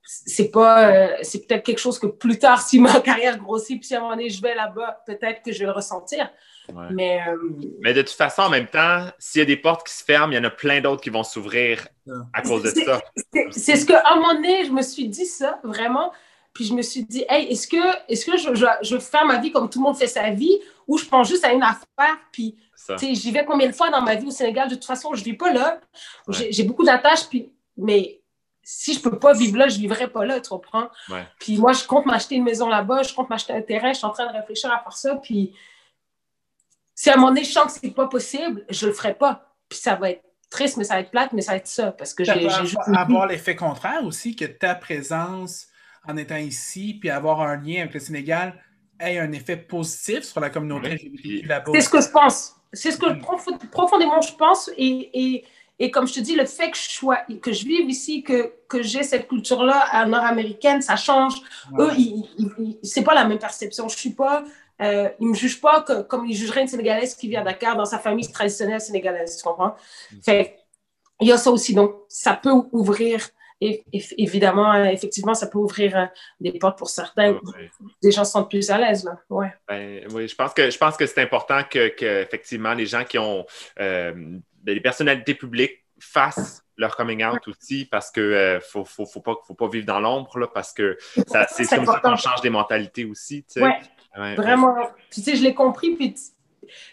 c'est 0.03 0.51
pas. 0.51 0.89
euh, 0.91 1.17
c'est 1.23 1.47
peut-être 1.47 1.65
quelque 1.65 1.79
chose 1.79 1.99
que 1.99 2.07
plus 2.07 2.39
tard, 2.39 2.63
si 2.63 2.79
ma 2.79 3.01
carrière 3.01 3.39
grossit, 3.39 3.79
puis 3.79 3.87
si 3.89 3.95
à 3.95 3.99
un 3.99 4.01
moment 4.03 4.15
donné, 4.17 4.31
je 4.31 4.41
vais 4.41 4.55
là-bas, 4.55 5.03
peut-être 5.07 5.43
que 5.43 5.53
je 5.53 5.59
vais 5.61 5.65
le 5.67 5.73
ressentir. 5.73 6.31
Ouais. 6.75 6.87
Mais. 6.91 7.21
euh, 7.29 7.37
Mais 7.81 7.95
de 7.95 8.03
toute 8.03 8.11
façon, 8.17 8.43
en 8.43 8.51
même 8.51 8.67
temps, 8.67 9.05
s'il 9.19 9.39
y 9.41 9.43
a 9.43 9.45
des 9.45 9.57
portes 9.57 9.87
qui 9.87 9.95
se 9.95 10.05
ferment, 10.05 10.33
il 10.33 10.37
y 10.37 10.39
en 10.39 10.45
a 10.45 10.51
plein 10.51 10.81
d'autres 10.81 11.03
qui 11.03 11.11
vont 11.11 11.25
s'ouvrir 11.25 11.87
à 12.33 12.43
cause 12.43 12.63
de 12.63 12.71
ça. 12.71 13.01
C'est- 13.51 13.77
ce 13.77 13.87
qu'à 13.87 14.03
un 14.11 14.17
moment 14.17 14.35
donné, 14.35 14.65
je 14.65 14.71
me 14.73 14.83
suis 14.83 15.09
dit 15.09 15.27
ça, 15.27 15.61
vraiment. 15.65 16.13
Puis 16.53 16.65
je 16.65 16.73
me 16.75 16.81
suis 16.83 17.03
dit, 17.05 17.25
hey, 17.29 17.47
est-ce 17.53 17.69
que, 17.69 17.77
est 18.09 18.25
que 18.25 18.37
je, 18.39 18.55
je, 18.55 18.67
je 18.83 18.95
veux 18.95 19.01
faire 19.01 19.27
ma 19.27 19.39
vie 19.39 19.53
comme 19.53 19.69
tout 19.69 19.79
le 19.79 19.85
monde 19.85 19.97
fait 19.99 20.07
sa 20.07 20.31
vie 20.31 20.59
ou 20.89 20.97
je 20.97 21.05
pense 21.05 21.29
juste 21.29 21.45
à 21.45 21.53
une 21.53 21.63
affaire, 21.63 22.17
puis 22.33 22.57
ça. 22.75 22.95
tu 22.97 23.07
sais, 23.07 23.15
j'y 23.15 23.31
vais 23.31 23.45
combien 23.45 23.67
de 23.67 23.73
fois 23.75 23.91
dans 23.91 24.01
ma 24.01 24.15
vie 24.15 24.27
au 24.27 24.31
Sénégal? 24.31 24.69
De 24.69 24.75
toute 24.75 24.87
façon, 24.87 25.13
je 25.15 25.21
ne 25.21 25.25
vis 25.25 25.35
pas 25.35 25.53
là. 25.53 25.81
Ouais. 26.27 26.35
J'ai- 26.35 26.53
J'ai 26.53 26.63
beaucoup 26.63 26.85
d'attaches, 26.85 27.29
puis, 27.29 27.51
mais 27.77 28.21
si 28.63 28.95
je 28.95 28.99
ne 29.01 29.03
peux 29.11 29.19
pas 29.19 29.35
vivre 29.35 29.59
là, 29.59 29.69
je 29.69 29.77
ne 29.77 29.81
vivrai 29.83 30.09
pas 30.09 30.25
là, 30.25 30.41
tu 30.41 30.49
comprends? 30.49 30.89
Ouais. 31.11 31.25
Puis 31.39 31.59
moi, 31.59 31.73
je 31.75 31.85
compte 31.85 32.07
m'acheter 32.07 32.37
une 32.37 32.45
maison 32.45 32.69
là-bas, 32.71 33.03
je 33.03 33.13
compte 33.13 33.29
m'acheter 33.29 33.53
un 33.53 33.61
terrain, 33.61 33.93
je 33.93 33.99
suis 33.99 34.07
en 34.07 34.11
train 34.11 34.27
de 34.27 34.33
réfléchir 34.33 34.73
à 34.73 34.79
faire 34.83 34.97
ça, 34.97 35.15
puis 35.17 35.53
si 36.97 37.11
à 37.11 37.15
moment 37.17 37.29
donné, 37.29 37.45
je 37.45 37.53
sens 37.53 37.67
que 37.75 37.79
ce 37.81 37.87
n'est 37.87 37.93
pas 37.93 38.09
possible, 38.09 38.65
je 38.71 38.87
ne 38.87 38.91
le 38.91 38.97
ferai 38.97 39.15
pas. 39.15 39.55
Puis 39.69 39.79
ça 39.79 39.95
va 39.95 40.11
être 40.11 40.23
triste, 40.51 40.77
mais 40.79 40.85
ça 40.85 40.95
va 40.95 41.01
être 41.01 41.11
plate, 41.13 41.33
mais 41.33 41.43
ça 41.43 41.53
va 41.53 41.59
être 41.59 41.67
ça, 41.69 41.93
parce 41.93 42.13
que 42.15 42.25
Ça 42.25 42.35
j'ai 42.35 42.41
peut 42.41 42.49
j'ai 42.49 42.55
avoir- 42.55 42.67
juste... 42.67 42.79
avoir 42.97 43.27
l'effet 43.29 43.55
contraire 43.55 44.05
aussi, 44.05 44.35
que 44.35 44.45
ta 44.47 44.75
présence 44.75 45.67
en 46.09 46.17
étant 46.17 46.37
ici, 46.37 46.97
puis 47.01 47.11
avoir 47.11 47.41
un 47.43 47.57
lien 47.57 47.83
avec 47.83 47.95
le 47.95 48.01
Sénégal, 48.01 48.55
ait 48.99 49.19
un 49.19 49.31
effet 49.33 49.57
positif 49.57 50.23
sur 50.23 50.41
la 50.41 50.49
communauté 50.51 51.11
Oui, 51.25 51.43
là-bas. 51.43 51.73
C'est 51.75 51.81
ce 51.83 51.89
que 51.91 52.01
je 52.01 52.09
pense. 52.09 52.55
C'est 52.73 52.91
ce 52.93 52.97
que 52.97 53.13
prof- 53.21 53.47
profondément 53.71 54.21
je 54.23 54.33
pense. 54.35 54.71
Et, 54.79 55.11
et, 55.35 55.45
et 55.79 55.91
comme 55.91 56.07
je 56.07 56.15
te 56.15 56.21
dis, 56.21 56.35
le 56.35 56.47
fait 56.47 56.71
que 56.71 56.77
je, 56.79 56.89
sois, 56.91 57.19
que 57.43 57.53
je 57.53 57.65
vive 57.67 57.91
ici, 57.91 58.23
que, 58.23 58.53
que 58.69 58.83
j'ai 58.83 59.03
cette 59.03 59.29
culture-là 59.29 60.07
nord-américaine, 60.07 60.81
ça 60.81 60.97
change. 60.97 61.35
Ouais. 61.73 61.85
Eux, 61.85 61.91
ils, 61.99 62.25
ils- 62.39 62.51
ils- 62.59 62.79
c'est 62.83 63.03
pas 63.03 63.15
la 63.15 63.25
même 63.25 63.39
perception. 63.39 63.89
Je 63.89 63.97
suis 63.99 64.11
pas. 64.15 64.45
Euh, 64.83 65.09
ils 65.21 65.29
me 65.29 65.35
jugent 65.35 65.61
pas 65.61 65.83
que, 65.83 66.03
comme 66.03 66.27
ils 66.27 66.37
jugeraient 66.37 66.63
une 66.63 66.69
Sénégalaise 66.69 67.15
qui 67.15 67.29
vit 67.29 67.37
à 67.37 67.43
Dakar 67.43 67.77
dans 67.77 67.85
sa 67.87 67.99
famille 67.99 68.31
traditionnelle 68.31 68.81
sénégalaise. 68.81 69.37
Tu 69.39 69.43
comprends? 69.43 69.75
Fait, 70.23 70.57
il 71.21 71.29
y 71.29 71.33
a 71.33 71.39
ça 71.39 71.51
aussi. 71.51 71.75
Donc, 71.75 71.95
ça 72.09 72.35
peut 72.35 72.53
ouvrir. 72.73 73.27
Et, 73.63 73.83
et- 73.91 74.05
évidemment, 74.19 74.75
euh, 74.75 74.85
effectivement, 74.85 75.33
ça 75.33 75.47
peut 75.47 75.57
ouvrir 75.59 75.97
euh, 75.97 76.05
des 76.41 76.53
portes 76.59 76.77
pour 76.77 76.91
certains. 76.91 77.33
Ouais. 77.33 77.71
Des 78.03 78.11
gens 78.11 78.25
se 78.27 78.33
sentent 78.33 78.51
plus 78.51 78.69
à 78.71 78.77
l'aise. 78.77 79.03
Là. 79.05 79.19
Ouais. 79.31 79.51
Ben, 79.67 80.07
oui, 80.13 80.29
je 80.29 80.35
pense 80.35 80.53
que 80.53 80.69
je 80.71 80.77
pense 80.77 80.95
que 80.99 81.07
c'est 81.07 81.23
important 81.23 81.63
que, 81.65 81.89
que, 81.89 82.21
effectivement 82.23 82.75
les 82.75 82.85
gens 82.85 83.05
qui 83.05 83.19
ont 83.19 83.47
euh, 83.81 84.13
ben, 84.63 84.83
personnalités 84.83 85.35
publiques 85.35 85.85
fassent 85.99 86.63
leur 86.77 86.95
coming 86.95 87.25
out 87.25 87.49
aussi 87.49 87.87
parce 87.87 88.11
que 88.11 88.21
euh, 88.21 88.61
faut, 88.61 88.85
faut, 88.85 89.07
faut 89.07 89.23
pas 89.23 89.37
faut 89.47 89.55
pas 89.55 89.69
vivre 89.69 89.87
dans 89.87 90.01
l'ombre 90.01 90.39
là, 90.39 90.49
parce 90.49 90.75
que 90.75 90.99
ça- 91.27 91.47
c'est 91.51 91.65
comme 91.65 91.87
ça 91.87 91.93
important. 91.93 92.11
qu'on 92.11 92.17
change 92.17 92.43
des 92.43 92.51
mentalités 92.51 93.07
aussi. 93.07 93.43
tu 93.45 93.55
sais. 93.55 93.63
Ouais. 93.63 93.81
Ouais, 94.19 94.35
Vraiment. 94.35 94.75
Puis, 95.11 95.23
tu 95.23 95.31
sais, 95.31 95.37
je 95.37 95.43
l'ai 95.43 95.55
compris. 95.55 95.91
Puis, 95.97 96.15
tu 96.15 96.21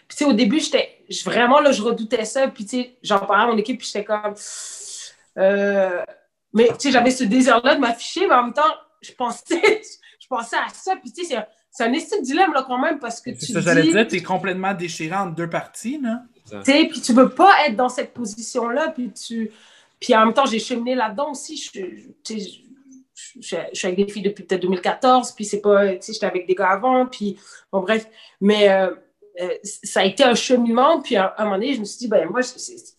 puis, 0.06 0.16
tu 0.16 0.16
sais, 0.16 0.24
au 0.24 0.32
début, 0.32 0.60
j'étais 0.60 0.98
vraiment, 1.24 1.60
là, 1.60 1.72
je 1.72 1.82
redoutais 1.82 2.24
ça. 2.24 2.46
Puis, 2.48 2.64
tu 2.64 2.76
sais, 2.82 2.96
j'en 3.02 3.18
parlais 3.18 3.44
à 3.44 3.46
mon 3.48 3.56
équipe, 3.58 3.78
puis 3.78 3.86
j'étais 3.92 4.04
comme. 4.04 4.34
euh, 5.38 6.02
mais, 6.52 6.68
tu 6.68 6.74
sais, 6.78 6.90
j'avais 6.92 7.10
ce 7.10 7.24
désir-là 7.24 7.74
de 7.74 7.80
m'afficher, 7.80 8.26
mais 8.28 8.34
en 8.34 8.44
même 8.44 8.52
temps, 8.52 8.62
je 9.02 9.12
pensais, 9.12 9.82
je 10.20 10.26
pensais 10.28 10.56
à 10.56 10.68
ça. 10.72 10.94
Puis, 10.96 11.12
tu 11.12 11.22
sais, 11.22 11.28
c'est 11.30 11.36
un- 11.36 11.46
c'est 11.70 11.82
un 11.84 11.92
estime 11.92 12.22
dilemme, 12.22 12.52
là, 12.52 12.64
quand 12.66 12.78
même, 12.78 13.00
parce 13.00 13.20
que 13.20 13.30
tu 13.30 13.46
ça, 13.52 13.60
j'allais 13.60 13.82
dis. 13.82 13.90
dire, 13.92 14.06
t'es 14.06 14.22
complètement 14.22 14.74
déchiré 14.74 15.16
en 15.16 15.26
deux 15.26 15.50
parties, 15.50 15.98
là. 16.00 16.22
Tu 16.62 16.70
sais, 16.72 16.86
puis 16.88 17.00
tu 17.00 17.12
veux 17.12 17.30
pas 17.30 17.66
être 17.66 17.74
dans 17.74 17.88
cette 17.88 18.14
position-là, 18.14 18.90
puis 18.90 19.10
tu... 19.12 19.50
Puis 19.98 20.14
en 20.14 20.26
même 20.26 20.34
temps, 20.34 20.44
j'ai 20.46 20.58
cheminé 20.60 20.94
là-dedans 20.94 21.30
aussi. 21.32 21.56
Je, 21.56 21.80
je- 21.80 22.08
tu 22.22 22.40
sais, 22.40 22.50
je, 23.40 23.56
suis 23.72 23.86
avec 23.86 23.96
des 24.06 24.12
filles 24.12 24.22
depuis 24.22 24.44
peut-être 24.44 24.62
2014, 24.62 25.32
puis 25.32 25.44
c'est 25.44 25.60
pas... 25.60 25.94
Tu 25.94 26.02
sais, 26.02 26.12
j'étais 26.12 26.26
avec 26.26 26.46
des 26.46 26.54
gars 26.54 26.70
avant, 26.70 27.06
puis... 27.06 27.38
Bon, 27.72 27.80
bref. 27.80 28.06
Mais 28.40 28.68
euh, 28.68 28.94
euh, 29.40 29.54
ça 29.62 30.00
a 30.00 30.04
été 30.04 30.22
un 30.24 30.34
cheminement, 30.34 31.00
puis 31.00 31.16
à, 31.16 31.34
un 31.38 31.44
moment 31.44 31.56
donné, 31.56 31.74
je 31.74 31.80
me 31.80 31.84
suis 31.84 31.98
dit, 31.98 32.08
ben 32.08 32.28
moi, 32.28 32.42
c'est- 32.42 32.94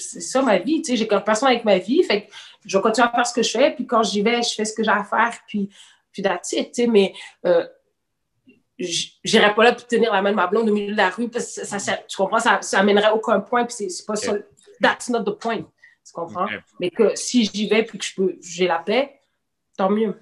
ça 0.00 0.42
ma 0.42 0.58
vie, 0.58 0.82
tu 0.82 0.90
sais, 0.90 0.96
j'ai 0.96 1.06
qu'un 1.06 1.20
personne 1.20 1.48
avec 1.48 1.64
ma 1.64 1.78
vie, 1.78 2.02
fait 2.02 2.22
que 2.22 2.32
je 2.66 2.76
vais 2.76 2.82
continuer 2.82 3.06
à 3.06 3.12
faire 3.12 3.26
ce 3.26 3.32
que 3.32 3.42
je 3.42 3.50
fais, 3.50 3.70
puis 3.72 3.86
quand 3.86 4.02
j'y 4.02 4.22
vais, 4.22 4.42
je 4.42 4.54
fais 4.54 4.64
ce 4.64 4.74
que 4.74 4.82
j'ai 4.82 4.90
à 4.90 5.04
faire, 5.04 5.38
puis, 5.46 5.68
puis 6.12 6.22
that's 6.22 6.52
it, 6.52 6.72
tu 6.72 6.82
sais, 6.82 6.88
mais... 6.88 7.12
euh, 7.46 7.66
j'irais 8.78 9.54
pas 9.54 9.64
là 9.64 9.72
pour 9.72 9.86
tenir 9.86 10.12
la 10.12 10.22
main 10.22 10.30
de 10.30 10.36
ma 10.36 10.46
blonde 10.46 10.68
au 10.68 10.72
milieu 10.72 10.92
de 10.92 10.96
la 10.96 11.10
rue 11.10 11.28
parce 11.28 11.56
que 11.56 11.66
ça, 11.66 11.78
ça- 11.80 11.96
tu 12.08 12.16
comprends 12.16 12.38
ça, 12.38 12.60
ça 12.62 12.78
amènerait 12.78 13.10
aucun 13.10 13.40
point 13.40 13.64
puis 13.64 13.74
c'est 13.90 14.06
pas 14.06 14.14
ça. 14.14 14.34
That's 14.80 15.08
not 15.08 15.24
the 15.24 15.36
point 15.36 15.64
tu 16.08 16.12
comprends? 16.12 16.46
Mais 16.80 16.90
que 16.90 17.14
si 17.14 17.44
j'y 17.44 17.68
vais 17.68 17.82
puis 17.82 17.98
que 17.98 18.04
je 18.04 18.14
peux 18.14 18.36
j'ai 18.40 18.66
la 18.66 18.78
paix 18.78 19.17
tant 19.78 19.88
mieux 19.90 20.14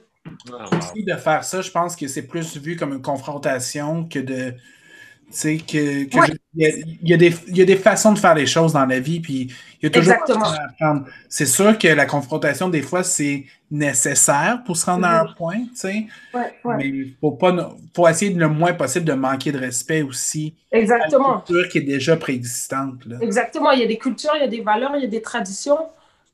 Ah, 0.52 0.66
wow. 0.70 0.78
Aussi, 0.78 1.02
de 1.04 1.14
faire 1.14 1.42
ça, 1.44 1.60
je 1.62 1.70
pense 1.72 1.96
que 1.96 2.06
c'est 2.08 2.26
plus 2.26 2.56
vu 2.56 2.76
comme 2.76 2.92
une 2.92 3.02
confrontation 3.02 4.04
que 4.08 4.20
de. 4.20 4.52
Tu 4.52 5.32
sais, 5.32 5.56
que. 5.58 6.04
que 6.04 6.18
Ouais. 6.18 6.26
je- 6.28 6.32
il, 6.54 6.62
y 6.62 6.66
a, 6.66 6.70
il 7.02 7.08
y 7.10 7.14
a 7.14 7.16
des, 7.16 7.34
il 7.48 7.56
y 7.58 7.62
a 7.62 7.64
des 7.64 7.76
façons 7.76 8.12
de 8.12 8.18
faire 8.18 8.34
les 8.34 8.46
choses 8.46 8.72
dans 8.72 8.86
la 8.86 8.98
vie, 9.00 9.20
puis 9.20 9.52
il 9.80 9.84
y 9.84 9.86
a 9.86 9.90
toujours. 9.90 10.12
Exactement. 10.14 10.46
à 10.46 10.64
apprendre. 10.70 11.06
C'est 11.28 11.46
sûr 11.46 11.76
que 11.78 11.88
la 11.88 12.06
confrontation, 12.06 12.68
des 12.68 12.82
fois, 12.82 13.02
c'est 13.02 13.44
nécessaire 13.70 14.62
pour 14.64 14.76
se 14.76 14.86
rendre 14.86 15.06
à 15.06 15.20
un 15.22 15.26
point, 15.34 15.58
tu 15.58 15.74
sais. 15.74 16.06
ouais, 16.34 16.54
ouais. 16.64 16.76
Mais 16.78 16.88
il 16.88 17.14
faut, 17.20 17.32
pas, 17.32 17.76
faut 17.94 18.08
essayer 18.08 18.32
le 18.32 18.48
moins 18.48 18.72
possible 18.74 19.04
de 19.04 19.12
manquer 19.12 19.52
de 19.52 19.58
respect 19.58 20.02
aussi 20.02 20.54
à 20.72 20.76
la 20.76 20.82
exactement 20.82 21.40
culture 21.40 21.68
qui 21.68 21.78
est 21.78 21.82
déjà 21.82 22.16
préexistante. 22.16 23.04
Là. 23.06 23.18
exactement 23.20 23.72
il 23.72 23.80
y 23.80 23.84
a 23.84 23.86
des 23.86 23.98
cultures 23.98 24.30
il 24.36 24.42
y 24.42 24.44
a 24.44 24.48
des 24.48 24.60
valeurs 24.60 24.92
il 24.96 25.02
y 25.02 25.06
a 25.06 25.08
des 25.08 25.22
traditions 25.22 25.78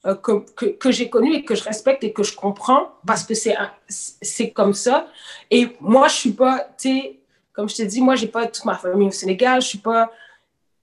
euh, 0.06 0.14
que, 0.16 0.44
que, 0.54 0.66
que 0.66 0.90
j'ai 0.90 1.08
connues 1.08 1.34
et 1.34 1.44
que 1.44 1.54
je 1.54 1.62
respecte 1.64 2.02
et 2.04 2.12
que 2.12 2.22
je 2.22 2.34
comprends 2.34 2.92
parce 3.06 3.24
que 3.24 3.34
c'est 3.34 4.50
comme 4.50 4.74
ça 4.74 5.06
et 5.50 5.76
moi 5.80 6.08
je 6.08 6.14
suis 6.14 6.32
pas 6.32 6.60
tu 6.78 6.88
sais 6.88 7.20
comme 7.52 7.68
je 7.68 7.76
t'ai 7.76 7.86
dit 7.86 8.00
moi 8.00 8.16
j'ai 8.16 8.28
pas 8.28 8.46
toute 8.46 8.64
ma 8.64 8.76
famille 8.76 9.08
au 9.08 9.12
Sénégal 9.12 9.62
je 9.62 9.68
suis 9.68 9.78
pas 9.78 10.10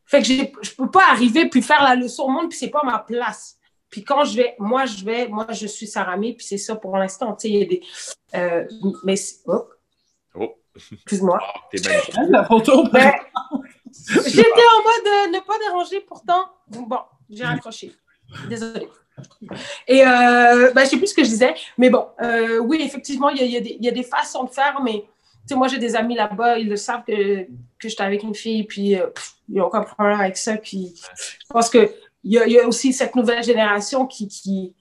fait 0.05 0.21
que 0.21 0.27
je 0.27 0.75
peux 0.75 0.89
pas 0.89 1.11
arriver 1.11 1.49
puis 1.49 1.61
faire 1.61 1.83
la 1.83 1.95
leçon 1.95 2.23
au 2.23 2.29
monde 2.29 2.49
puis 2.49 2.57
c'est 2.57 2.69
pas 2.69 2.83
ma 2.83 2.99
place 2.99 3.57
puis 3.89 4.03
quand 4.03 4.23
je 4.23 4.37
vais 4.37 4.55
moi 4.57 4.85
je 4.85 5.03
vais 5.03 5.27
moi 5.27 5.47
je 5.51 5.67
suis 5.67 5.87
Saramé 5.87 6.33
puis 6.33 6.45
c'est 6.45 6.57
ça 6.57 6.75
pour 6.75 6.95
l'instant 6.97 7.35
tu 7.35 7.47
sais 7.47 7.53
il 7.53 7.59
y 7.59 7.63
a 7.63 7.65
des 7.65 7.81
euh, 8.35 8.65
mais 9.03 9.15
oh, 9.47 9.67
Oh, 10.35 10.55
excuse-moi 10.95 11.41
t'es 11.71 11.81
bien. 11.81 11.99
La 12.29 12.45
photo, 12.45 12.87
Ben, 12.93 13.11
J'étais 14.25 14.41
en 14.41 14.83
mode 14.83 15.07
euh, 15.07 15.31
ne 15.31 15.39
pas 15.39 15.57
déranger, 15.59 16.01
pourtant. 16.01 16.45
Bon, 16.67 16.99
j'ai 17.29 17.43
raccroché. 17.43 17.91
Désolée. 18.47 18.87
Et 19.87 20.05
euh, 20.05 20.71
ben, 20.73 20.83
je 20.83 20.89
sais 20.89 20.97
plus 20.97 21.07
ce 21.07 21.13
que 21.13 21.23
je 21.23 21.29
disais, 21.29 21.53
mais 21.77 21.89
bon, 21.89 22.07
euh, 22.21 22.59
oui, 22.59 22.81
effectivement, 22.81 23.29
il 23.29 23.41
y 23.41 23.57
y 23.57 23.77
y 23.83 23.87
a 23.87 23.91
des 23.91 24.03
façons 24.03 24.43
de 24.43 24.49
faire, 24.49 24.81
mais 24.83 25.03
tu 25.03 25.07
sais, 25.47 25.55
moi, 25.55 25.67
j'ai 25.67 25.79
des 25.79 25.95
amis 25.95 26.15
là-bas, 26.15 26.59
ils 26.59 26.69
le 26.69 26.75
savent 26.75 27.03
que, 27.07 27.43
que 27.43 27.89
j'étais 27.89 28.03
avec 28.03 28.23
une 28.23 28.35
fille, 28.35 28.63
puis 28.63 28.95
euh, 28.95 29.07
pff, 29.07 29.33
il 29.47 29.55
n'y 29.55 29.59
a 29.59 29.65
aucun 29.65 29.81
problème 29.81 30.19
avec 30.19 30.37
ça. 30.37 30.57
Puis 30.57 30.93
je 30.95 31.47
pense 31.49 31.69
que 31.69 31.91
il 32.23 32.33
y, 32.33 32.37
a, 32.37 32.47
y 32.47 32.59
a 32.59 32.67
aussi 32.67 32.91
cette 32.91 33.15
nouvelle 33.15 33.43
génération 33.43 34.05
qui, 34.05 34.27
qui, 34.27 34.73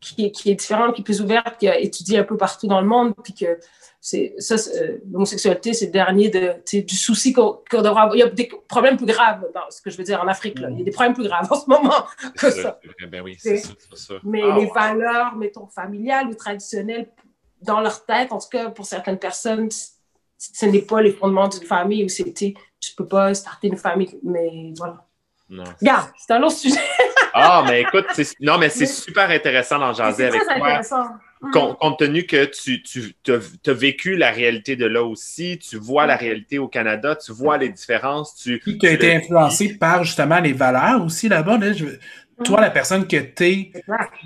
qui, 0.00 0.26
est, 0.26 0.30
qui 0.30 0.54
différente, 0.54 0.94
qui 0.94 1.02
est 1.02 1.04
plus 1.04 1.20
ouverte, 1.20 1.58
qui 1.58 1.68
a 1.68 1.78
étudié 1.78 2.18
un 2.18 2.24
peu 2.24 2.36
partout 2.36 2.66
dans 2.66 2.80
le 2.80 2.86
monde, 2.86 3.14
puis 3.22 3.34
que 3.34 3.58
ça, 4.00 4.56
c'est, 4.58 4.82
euh, 4.82 4.98
l'homosexualité, 5.10 5.72
c'est 5.72 5.86
le 5.86 5.92
dernier 5.92 6.28
de, 6.30 6.54
du 6.82 6.94
souci 6.96 7.32
qu'on, 7.32 7.58
qu'on 7.70 7.82
devra 7.82 8.02
avoir. 8.02 8.14
Il 8.14 8.20
y 8.20 8.22
a 8.22 8.28
des 8.28 8.48
problèmes 8.68 8.96
plus 8.96 9.06
graves 9.06 9.44
dans 9.54 9.68
ce 9.70 9.82
que 9.82 9.90
je 9.90 9.96
veux 9.96 10.04
dire 10.04 10.20
en 10.22 10.28
Afrique. 10.28 10.58
Là. 10.60 10.68
Il 10.70 10.78
y 10.78 10.82
a 10.82 10.84
des 10.84 10.90
problèmes 10.92 11.14
plus 11.14 11.24
graves 11.26 11.46
en 11.50 11.56
ce 11.58 11.68
moment 11.68 12.04
que 12.38 12.50
C'est 12.50 12.62
ça. 12.62 12.78
Ben 13.10 13.22
oui, 13.22 13.36
c'est 13.38 13.56
c'est. 13.58 14.14
Mais 14.22 14.42
Ah, 14.44 14.56
les 14.58 14.66
ouais. 14.66 14.70
valeurs, 14.74 15.34
mettons, 15.36 15.66
familiales 15.66 16.28
ou 16.28 16.34
traditionnelles, 16.34 17.08
dans 17.62 17.80
leur 17.80 18.04
tête, 18.04 18.32
en 18.32 18.38
tout 18.38 18.48
cas, 18.50 18.70
pour 18.70 18.84
certaines 18.86 19.18
personnes, 19.18 19.68
ce 20.38 20.66
n'est 20.66 20.82
pas 20.82 21.00
les 21.02 21.12
fondements 21.12 21.48
d'une 21.48 21.64
famille 21.64 22.04
où 22.04 22.08
c'était, 22.08 22.54
tu 22.78 22.94
peux 22.94 23.08
pas 23.08 23.34
starter 23.34 23.68
une 23.68 23.76
famille. 23.78 24.18
Mais 24.22 24.72
voilà. 24.76 25.04
Non. 25.48 25.64
Regarde, 25.80 26.10
c'est 26.18 26.32
un 26.32 26.42
autre 26.42 26.56
sujet. 26.56 26.80
Ah, 27.32 27.64
mais 27.66 27.82
écoute, 27.82 28.06
c'est- 28.14 28.34
non, 28.40 28.58
mais 28.58 28.68
c'est 28.68 28.86
super 28.86 29.28
intéressant 29.30 29.78
d'en 29.78 29.92
jaser 29.92 30.24
C'est 30.24 30.28
avec 30.36 30.42
très 30.42 30.58
toi. 30.58 30.66
intéressant. 30.68 31.04
Com- 31.52 31.76
compte 31.78 31.98
tenu 31.98 32.24
que 32.26 32.44
tu, 32.46 32.82
tu 32.82 33.14
as, 33.32 33.72
vécu 33.72 34.16
la 34.16 34.30
réalité 34.30 34.74
de 34.76 34.86
là 34.86 35.02
aussi, 35.04 35.58
tu 35.58 35.76
vois 35.76 36.06
la 36.06 36.16
réalité 36.16 36.58
au 36.58 36.66
Canada, 36.68 37.14
tu 37.16 37.32
vois 37.32 37.58
les 37.58 37.68
différences, 37.68 38.34
tu. 38.36 38.58
Puis 38.58 38.78
tu 38.78 38.86
as 38.86 38.92
été 38.92 39.14
influencé 39.16 39.74
par 39.78 40.02
justement 40.04 40.40
les 40.40 40.52
valeurs 40.54 41.04
aussi 41.04 41.28
là-bas. 41.28 41.58
Là? 41.58 41.72
Je- 41.72 41.86
Toi, 42.44 42.60
la 42.60 42.68
personne 42.70 43.06
que 43.06 43.16
tu 43.16 43.44
es 43.44 43.72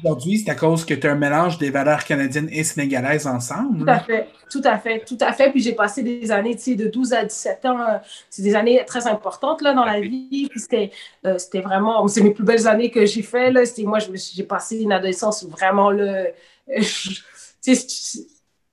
aujourd'hui, 0.02 0.38
c'est 0.38 0.50
à 0.50 0.56
cause 0.56 0.84
que 0.84 0.94
tu 0.94 1.06
as 1.06 1.12
un 1.12 1.14
mélange 1.14 1.58
des 1.58 1.70
valeurs 1.70 2.04
canadiennes 2.04 2.48
et 2.50 2.64
sénégalaises 2.64 3.26
ensemble. 3.26 3.84
Tout 3.84 3.90
à 3.90 4.00
fait, 4.00 4.28
tout 4.50 4.62
à 4.64 4.78
fait, 4.78 5.04
tout 5.06 5.18
à 5.20 5.32
fait. 5.32 5.50
Puis 5.50 5.62
j'ai 5.62 5.74
passé 5.74 6.02
des 6.02 6.30
années, 6.32 6.56
tu 6.56 6.62
sais, 6.62 6.74
de 6.74 6.88
12 6.88 7.12
à 7.12 7.24
17 7.24 7.64
ans. 7.66 7.78
euh, 7.80 7.98
C'est 8.28 8.42
des 8.42 8.56
années 8.56 8.82
très 8.84 9.06
importantes 9.06 9.62
là, 9.62 9.74
dans 9.74 9.84
la 9.84 10.00
vie. 10.00 10.48
Puis 10.50 10.58
c'était, 10.60 10.90
euh, 11.24 11.38
c'était 11.38 11.60
vraiment, 11.60 12.06
c'est 12.08 12.22
mes 12.22 12.32
plus 12.32 12.44
belles 12.44 12.66
années 12.66 12.90
que 12.90 13.06
j'ai 13.06 13.22
fait. 13.22 13.52
Là. 13.52 13.64
C'était, 13.64 13.84
moi, 13.84 13.98
j'ai 14.00 14.42
passé 14.44 14.80
une 14.80 14.92
adolescence 14.92 15.44
où 15.44 15.48
vraiment, 15.50 15.90
là, 15.92 16.24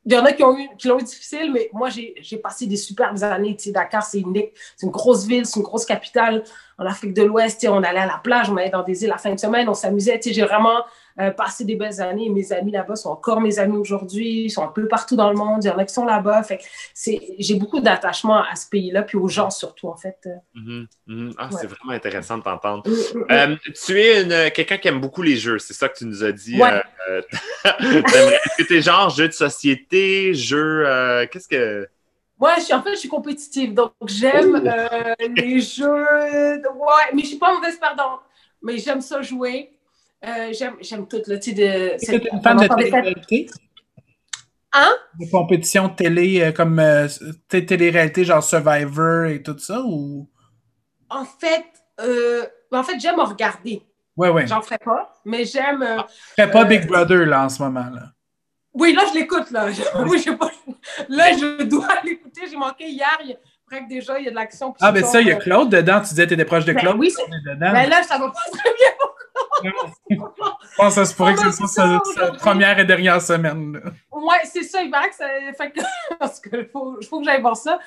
il 0.08 0.14
y 0.14 0.18
en 0.18 0.24
a 0.24 0.32
qui, 0.32 0.44
ont 0.44 0.58
eu, 0.58 0.70
qui 0.78 0.88
l'ont 0.88 1.00
eu 1.00 1.04
difficile, 1.04 1.52
mais 1.52 1.70
moi, 1.74 1.90
j'ai, 1.90 2.38
passé 2.38 2.66
des 2.66 2.78
superbes 2.78 3.22
années. 3.24 3.58
Dakar, 3.68 4.04
c'est 4.04 4.20
une, 4.20 4.34
c'est 4.76 4.86
une 4.86 4.92
grosse 4.92 5.26
ville, 5.26 5.46
c'est 5.46 5.60
une 5.60 5.66
grosse 5.66 5.86
capitale 5.86 6.44
en 6.78 6.86
Afrique 6.86 7.14
de 7.14 7.24
l'Ouest. 7.24 7.68
On 7.70 7.84
allait 7.84 8.00
à 8.00 8.06
la 8.06 8.20
plage, 8.24 8.50
on 8.50 8.58
allait 8.58 8.70
dans 8.70 8.84
des 8.84 9.04
îles 9.04 9.10
la 9.10 9.18
fin 9.18 9.34
de 9.34 9.40
semaine, 9.40 9.68
on 9.68 9.74
s'amusait. 9.74 10.20
J'ai 10.24 10.44
vraiment 10.44 10.84
euh, 11.20 11.32
passé 11.32 11.66
des 11.66 11.76
belles 11.76 12.00
années. 12.02 12.30
Mes 12.30 12.52
amis 12.54 12.72
là-bas 12.72 12.96
sont 12.96 13.10
encore 13.10 13.42
mes 13.42 13.58
amis 13.60 13.78
aujourd'hui. 13.78 14.44
Ils 14.46 14.50
sont 14.52 14.64
un 14.64 14.68
peu 14.68 14.88
partout 14.88 15.16
dans 15.16 15.30
le 15.30 15.36
monde. 15.36 15.64
Il 15.64 15.68
y 15.68 15.70
en 15.72 15.78
a 15.78 15.86
qui 15.86 15.94
sont 15.94 16.06
là-bas. 16.06 16.44
Fait 16.44 16.60
j'ai 17.40 17.56
beaucoup 17.56 17.80
d'attachement 17.80 18.44
à 18.44 18.56
ce 18.56 18.70
pays-là, 18.70 19.04
puis 19.04 19.18
aux 19.18 19.28
gens 19.28 19.50
surtout, 19.50 19.88
en 19.88 19.96
fait. 19.98 20.28
Mhm, 20.56 20.88
mhm. 21.08 21.34
Ah, 21.38 21.46
Ouais. 21.48 21.58
c'est 21.60 21.68
vraiment 21.68 21.94
intéressant 21.94 22.38
de 22.38 22.44
t'entendre. 22.44 22.84
Euh, 22.88 23.24
Euh, 23.32 23.56
tu 23.86 24.00
es 24.00 24.24
une- 24.24 24.52
quelqu'un 24.52 24.78
qui 24.78 24.88
aime 24.88 25.00
beaucoup 25.02 25.22
les 25.22 25.36
jeux, 25.38 25.60
c'est 25.60 25.74
ça 25.74 25.90
que 25.90 25.98
tu 25.98 26.06
nous 26.06 26.24
as 26.24 26.32
dit. 26.32 26.62
Ouais. 26.62 26.82
Est-ce 27.66 28.58
que 28.58 28.68
t'es 28.68 28.82
genre 28.82 29.10
jeu 29.10 29.28
de 29.28 29.34
société, 29.34 30.34
jeu. 30.34 30.84
euh, 30.86 31.26
Qu'est-ce 31.32 31.48
que. 31.48 31.88
Moi, 32.40 32.54
je 32.58 32.64
suis, 32.66 32.74
en 32.74 32.84
fait, 32.84 32.92
je 32.92 32.98
suis 32.98 33.10
compétitive, 33.10 33.74
donc 33.74 33.94
j'aime 34.06 34.56
euh, 34.68 35.14
les 35.36 35.60
jeux. 35.60 35.88
de- 35.88 36.68
Ouais, 36.78 37.10
mais 37.14 37.24
je 37.24 37.28
suis 37.30 37.38
pas 37.38 37.54
mauvaise 37.54 37.78
perdante. 37.80 38.20
Mais 38.62 38.78
j'aime 38.78 39.02
ça 39.02 39.22
jouer. 39.22 39.72
Euh, 40.26 40.52
j'aime, 40.52 41.08
tout 41.08 41.22
le 41.28 41.40
tu 41.40 41.52
sais, 41.52 41.54
de. 41.54 42.34
Une 42.34 42.42
fan 42.42 42.58
de 42.58 42.62
on 42.62 42.66
entend 42.66 42.76
des 42.76 42.84
télé-réalité? 42.86 43.50
Hein? 44.74 44.92
De 45.20 45.30
compétition 45.32 45.90
télé 45.90 46.42
euh, 46.42 46.52
comme 46.52 46.80
euh, 46.80 47.08
télé-réalité 47.48 48.26
genre 48.26 48.44
Survivor 48.44 49.26
et 49.26 49.42
tout 49.42 49.58
ça 49.60 49.80
ou? 49.82 50.30
En 51.10 51.24
fait, 51.24 51.66
euh, 52.02 52.46
en 52.72 52.84
fait, 52.84 53.00
j'aime 53.00 53.20
regarder. 53.20 53.82
Ouais, 54.18 54.30
ouais. 54.30 54.46
J'en 54.48 54.62
ferai 54.62 54.78
pas, 54.80 55.14
mais 55.24 55.46
j'aime. 55.46 55.82
euh, 55.84 56.02
Fais 56.36 56.50
pas 56.50 56.64
euh, 56.64 56.66
Big 56.66 56.86
Brother 56.88 57.26
là 57.26 57.46
en 57.46 57.50
ce 57.50 57.62
moment. 57.62 57.88
Là. 57.94 58.12
Oui, 58.74 58.94
là, 58.94 59.04
je 59.12 59.18
l'écoute, 59.20 59.50
là. 59.52 59.68
Oui, 60.08 60.22
je 60.24 60.32
pas. 60.32 60.52
Là, 61.10 61.32
je 61.34 61.64
dois 61.64 61.88
l'écouter. 62.04 62.42
J'ai 62.50 62.58
manqué 62.58 62.86
hier. 62.90 63.18
Il. 63.24 63.38
Après 63.70 63.86
déjà, 63.88 64.18
il 64.18 64.26
y 64.26 64.28
a 64.28 64.32
de 64.32 64.36
l'action. 64.36 64.74
Ah, 64.80 64.92
ben 64.92 65.04
ça, 65.04 65.20
il 65.22 65.28
y 65.28 65.32
a 65.32 65.36
Claude 65.36 65.70
dedans. 65.70 66.00
Tu 66.02 66.10
disais 66.10 66.24
que 66.24 66.30
tu 66.30 66.34
étais 66.36 66.46
proche 66.46 66.64
de 66.66 66.72
Ben 66.74 66.80
Claude? 66.82 66.98
oui, 66.98 67.12
c'est- 67.12 67.24
Claude 67.24 67.34
est 67.46 67.50
euh, 67.52 67.56
dedans. 67.56 67.72
Ben 67.74 67.90
là, 67.90 68.04
ça 68.04 68.18
va 68.18 68.28
pas 68.30 68.40
très 68.52 68.74
bien. 68.74 68.90
Je 69.64 70.16
pense 70.78 70.96
que 70.96 71.02
ça 71.02 71.06
se 71.06 71.16
pourrait 71.16 71.34
que 71.34 71.40
ce 71.42 71.52
soit 71.52 71.68
sa, 71.68 72.00
première 72.40 72.78
et 72.80 72.86
dernière 72.86 73.22
semaine. 73.22 73.80
Ouais, 74.12 74.38
c'est 74.46 74.64
ça. 74.64 74.82
Il 74.82 74.90
paraît 74.92 75.10
que 75.10 75.16
ça. 75.16 75.28
Fait 75.58 75.72
que... 75.72 75.80
Parce 76.20 76.40
que 76.40 76.66
faut, 76.72 76.98
faut 77.10 77.20
que 77.20 77.26
j'aille 77.26 77.42
voir 77.42 77.56
ça. 77.58 77.80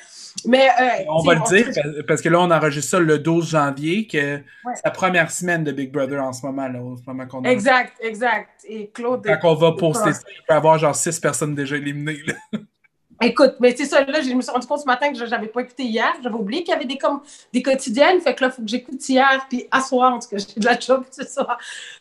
Mais. 0.47 0.69
euh, 0.69 1.05
On 1.09 1.23
va 1.23 1.35
le 1.35 1.41
dire 1.49 1.67
parce- 2.07 2.23
que 2.23 2.29
là, 2.29 2.41
on 2.41 2.51
enregistre 2.51 2.91
ça 2.93 2.99
le 3.01 3.19
12 3.19 3.51
janvier, 3.51 4.07
que 4.07 4.37
Ouais. 4.37 4.43
c'est 4.75 4.85
la 4.85 4.91
première 4.91 5.31
semaine 5.31 5.65
de 5.65 5.73
Big 5.73 5.93
Brother 5.93 6.23
en 6.23 6.33
ce 6.33 6.45
moment, 6.47 6.69
là, 6.69 6.81
au 6.81 6.97
moment 7.07 7.27
qu'on 7.27 7.43
Exact, 7.45 7.93
exact. 8.01 8.51
Et 8.69 8.91
Claude. 8.91 9.25
Quand 9.41 9.51
on 9.53 9.55
va 9.55 9.73
poster 9.73 10.13
ça, 10.13 10.21
il 10.29 10.43
peut 10.47 10.55
y 10.55 10.57
avoir 10.57 10.79
genre 10.79 10.95
six 10.95 11.19
personnes 11.19 11.55
déjà 11.55 11.77
éliminées. 11.77 12.21
là. 12.27 12.35
Écoute, 13.23 13.57
mais 13.61 13.77
c'est 13.77 13.85
ça, 13.85 14.03
là, 14.03 14.23
je 14.23 14.33
me 14.33 14.41
suis 14.41 14.51
rendu 14.51 14.67
compte 14.67 14.81
ce 14.81 14.87
matin 14.87 15.13
que 15.13 15.19
je 15.19 15.25
n'avais 15.25 15.49
pas 15.49 15.61
écouté 15.61 15.83
hier. 15.83 16.11
J'avais 16.23 16.35
oublié 16.35 16.63
qu'il 16.63 16.73
y 16.73 16.77
avait 16.77 16.87
des, 16.87 16.97
comme, 16.97 17.21
des 17.53 17.63
quotidiennes. 17.63 18.19
Fait 18.21 18.35
que 18.35 18.43
là, 18.43 18.51
il 18.51 18.53
faut 18.55 18.63
que 18.63 18.69
j'écoute 18.69 19.07
hier, 19.09 19.47
puis 19.49 19.67
à 19.71 19.83
soir, 19.83 20.15
en 20.15 20.19
tout 20.19 20.29
cas, 20.29 20.39
j'ai 20.39 20.59
de 20.59 20.65
la 20.65 20.79
job 20.79 21.05
ce 21.11 21.25
soir. 21.25 21.59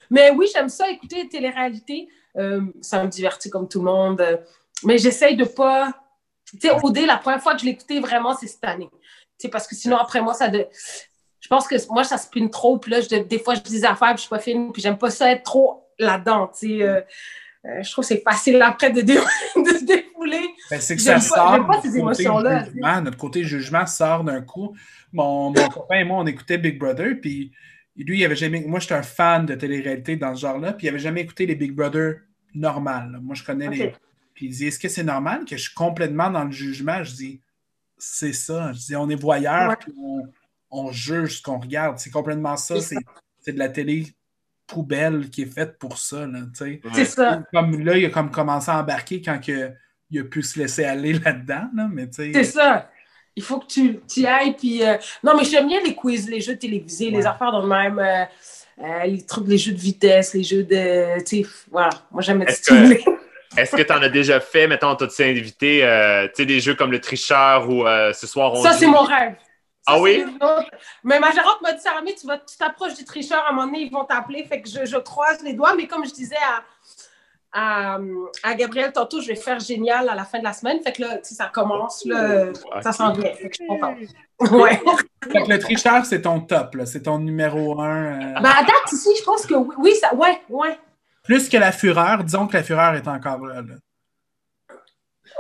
Mais 0.10 0.32
oui, 0.32 0.48
j'aime 0.54 0.70
ça, 0.70 0.90
écouter 0.90 1.28
télé-réalité. 1.28 2.08
Euh, 2.38 2.62
ça 2.80 3.04
me 3.04 3.10
divertit 3.10 3.50
comme 3.50 3.68
tout 3.68 3.80
le 3.80 3.86
monde. 3.86 4.40
Mais 4.84 4.98
j'essaye 4.98 5.36
de 5.36 5.44
pas. 5.44 5.92
Tu 6.46 6.58
sais, 6.60 6.72
OD, 6.72 7.00
la 7.00 7.18
première 7.18 7.42
fois 7.42 7.54
que 7.54 7.62
je 7.62 7.68
écouté 7.68 8.00
vraiment, 8.00 8.34
c'est 8.34 8.48
cette 8.48 8.64
année. 8.64 8.90
Tu 8.92 9.00
sais, 9.40 9.50
parce 9.50 9.68
que 9.68 9.76
sinon, 9.76 9.98
après 9.98 10.22
moi, 10.22 10.34
ça. 10.34 10.48
De... 10.48 10.68
Je 11.42 11.48
pense 11.50 11.68
que 11.68 11.76
moi, 11.92 12.06
ça 12.06 12.18
spinne 12.18 12.50
trop. 12.50 12.78
Puis 12.78 12.92
là, 12.92 13.02
des 13.02 13.40
fois, 13.40 13.56
je 13.56 13.62
dis 13.62 13.74
des 13.74 13.86
affaires, 13.86 14.10
puis 14.10 14.18
je 14.18 14.22
suis 14.22 14.30
pas 14.30 14.40
fine, 14.40 14.72
puis 14.72 14.82
j'aime 14.82 14.98
pas 14.98 15.10
ça 15.10 15.30
être 15.32 15.44
trop 15.44 15.86
là-dedans. 15.98 16.48
Tu 16.48 16.80
sais, 16.80 16.84
euh, 16.84 17.02
euh, 17.66 17.84
je 17.84 17.92
trouve 17.92 18.04
que 18.04 18.08
c'est 18.08 18.22
facile 18.22 18.62
après 18.62 18.92
de, 18.92 19.02
dé- 19.02 19.16
de 19.56 19.70
se 19.78 19.86
défouler. 19.86 20.42
Ben, 20.72 20.80
c'est 20.80 20.96
que 20.96 21.02
ça 21.02 21.16
pas- 21.16 21.20
sort. 21.22 21.52
pas 21.68 21.74
notre 21.76 21.82
ces 21.82 21.88
côté 21.90 22.00
émotions-là, 22.00 22.66
jugement. 22.66 23.02
Notre 23.02 23.18
côté 23.18 23.44
jugement 23.44 23.86
sort 23.86 24.24
d'un 24.24 24.42
coup. 24.42 24.76
Mon, 25.12 25.52
mon 25.52 25.70
copain 25.70 25.96
et 26.00 26.04
moi, 26.04 26.20
on 26.20 26.26
écoutait 26.26 26.58
Big 26.58 26.78
Brother, 26.80 27.16
puis 27.22 27.52
lui, 27.98 28.20
il 28.20 28.26
avait 28.26 28.36
jamais. 28.36 28.62
Moi, 28.62 28.80
j'étais 28.80 28.94
un 28.96 29.04
fan 29.04 29.46
de 29.46 29.56
télé-réalité 29.56 30.16
dans 30.16 30.34
ce 30.36 30.42
genre-là, 30.42 30.74
puis 30.74 30.88
il 30.88 30.90
avait 30.90 31.00
jamais 31.00 31.22
écouté 31.22 31.46
les 31.46 31.56
Big 31.56 31.74
Brother 31.74 32.16
normales. 32.54 33.12
là. 33.12 33.20
Moi, 33.22 33.36
je 33.36 33.44
connais 33.44 33.68
les. 33.70 33.94
Puis 34.34 34.46
il 34.46 34.52
dit 34.52 34.68
Est-ce 34.68 34.80
que 34.80 34.88
c'est 34.88 35.04
normal 35.04 35.44
que 35.46 35.58
je 35.58 35.64
suis 35.64 35.74
complètement 35.74 36.30
dans 36.30 36.46
le 36.46 36.52
jugement? 36.52 37.04
Je 37.04 37.14
dis 37.14 37.42
C'est 37.98 38.32
ça. 38.34 38.72
Je 38.72 38.80
dis 38.80 38.96
On 38.96 39.10
est 39.10 39.16
voyeur, 39.20 39.70
Ouais. 39.70 39.76
puis 39.78 39.94
on, 40.02 40.24
on 40.72 40.92
juge 40.94 41.38
ce 41.40 41.42
qu'on 41.42 41.60
regarde. 41.60 41.98
C'est 42.00 42.10
complètement 42.12 42.56
ça. 42.56 42.76
C'est 42.80 43.52
de 43.54 43.60
la 43.60 43.68
télé 43.70 44.06
poubelle 44.70 45.30
qui 45.30 45.42
est 45.44 45.54
faite 45.54 45.78
pour 45.80 45.98
ça. 45.98 46.26
Sais. 46.54 46.80
C'est 46.94 47.06
ça. 47.06 47.42
Comme 47.52 47.84
là, 47.84 47.98
il 47.98 48.06
a 48.06 48.10
comme 48.10 48.32
commencé 48.32 48.70
à 48.72 48.80
embarquer 48.80 49.22
quand 49.22 49.40
que, 49.44 49.72
il 50.12 50.22
a 50.22 50.24
pu 50.24 50.42
se 50.44 50.58
laisser 50.60 50.86
aller 50.86 51.14
là-dedans, 51.26 51.70
là, 51.76 51.88
mais 51.92 52.08
tu 52.08 52.14
sais. 52.16 52.32
C'est 52.34 52.44
ça. 52.44 52.90
Il 53.36 53.44
faut 53.44 53.60
que 53.60 53.68
tu, 53.68 54.00
tu 54.12 54.22
y 54.22 54.26
ailles. 54.28 54.56
Puis, 54.58 54.84
euh, 54.84 54.98
Non, 55.24 55.34
mais 55.38 55.44
j'aime 55.44 55.68
bien 55.68 55.80
les 55.86 55.96
quiz, 55.96 56.30
les 56.30 56.42
jeux 56.42 56.58
télévisés, 56.58 57.10
les 57.10 57.18
Ouais. 57.18 57.26
affaires 57.26 57.52
dans 57.52 57.62
le 57.62 57.68
même. 57.68 58.00
euh, 58.00 58.26
euh, 58.84 59.04
les 59.06 59.26
trucs, 59.26 59.48
les 59.48 59.58
jeux 59.58 59.74
de 59.74 59.78
vitesse, 59.80 60.34
les 60.34 60.44
jeux 60.44 60.64
de. 60.64 61.22
Tu 61.24 61.46
voilà. 61.72 61.90
Moi, 62.12 62.22
j'aime 62.22 62.42
être 62.42 62.50
Est-ce 62.50 62.60
que- 62.62 62.76
stimulée. 62.76 63.04
Est-ce 63.58 63.76
que 63.76 63.82
tu 63.82 63.92
en 63.92 64.02
as 64.02 64.10
déjà 64.10 64.40
fait, 64.40 64.68
mettons, 64.68 64.96
t'as-tu 64.96 65.24
invité, 65.24 65.84
euh, 65.84 66.28
tu 66.28 66.34
sais, 66.36 66.46
des 66.46 66.60
jeux 66.60 66.76
comme 66.76 66.92
le 66.92 67.02
tricheur 67.02 67.68
ou 67.68 67.86
euh, 67.88 68.14
ce 68.14 68.28
soir 68.28 68.54
on 68.54 68.62
Ça, 68.62 68.74
joue- 68.74 68.78
c'est 68.80 68.86
mon 68.88 69.02
rêve. 69.04 69.34
Ah 69.92 70.00
oui? 70.00 70.26
Mais 71.04 71.20
ma 71.20 71.32
gérante 71.32 71.62
m'a 71.62 71.74
dit, 71.74 71.82
Sarah, 71.82 72.02
tu 72.02 72.28
vas- 72.28 72.38
tu 72.38 72.58
t'approches 72.58 72.96
du 72.96 73.06
tricheur, 73.06 73.44
à 73.46 73.50
un 73.50 73.54
moment 73.54 73.68
donné, 73.68 73.82
ils 73.82 73.92
vont 73.92 74.06
t'appeler. 74.06 74.44
Fait 74.46 74.62
que 74.62 74.70
je, 74.70 74.86
je 74.86 74.98
croise 74.98 75.42
les 75.44 75.54
doigts. 75.54 75.76
Mais 75.76 75.88
comme 75.88 76.06
je 76.06 76.12
disais 76.14 76.36
à, 77.54 77.96
à, 77.96 78.00
à 78.44 78.54
Gabriel 78.56 78.92
tantôt, 78.94 79.22
je 79.22 79.28
vais 79.28 79.36
faire 79.36 79.60
génial 79.60 80.08
à 80.10 80.16
la 80.16 80.24
fin 80.26 80.40
de 80.40 80.44
la 80.44 80.54
semaine. 80.54 80.80
Fait 80.82 80.92
que 80.92 81.02
là, 81.02 81.18
tu 81.18 81.30
sais, 81.30 81.36
ça 81.36 81.48
commence, 81.48 82.06
là, 82.06 82.48
ça 82.82 82.92
s'en 82.92 83.12
vient. 83.14 83.34
Fait 83.34 83.50
que 83.50 83.56
je 83.58 83.64
suis 83.64 83.68
contente. 83.68 83.98
Ouais. 84.52 84.82
Fait 85.32 85.44
que 85.44 85.50
le 85.50 85.60
tricheur, 85.60 86.06
c'est 86.06 86.22
ton 86.22 86.40
top, 86.42 86.76
là. 86.76 86.86
C'est 86.86 87.02
ton 87.04 87.18
numéro 87.20 87.82
un. 87.82 88.36
euh, 88.38 88.40
Ben, 88.40 88.50
à 88.52 88.64
date, 88.64 88.92
ici, 88.94 89.10
je 89.20 89.24
pense 89.24 89.46
que 89.46 89.54
oui, 89.56 89.76
oui, 89.80 89.96
ça, 89.96 90.14
ouais, 90.16 90.42
ouais. 90.50 90.80
Plus 91.24 91.50
que 91.50 91.58
la 91.58 91.72
fureur, 91.72 92.24
disons 92.24 92.48
que 92.48 92.54
la 92.56 92.64
fureur 92.64 92.94
est 92.96 93.08
encore 93.08 93.46
là. 93.46 93.62
là. 93.62 93.76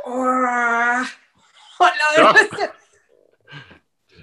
Oh, 0.06 0.12
oh 0.16 0.45
Ah. 0.47 1.04
là, 1.80 2.34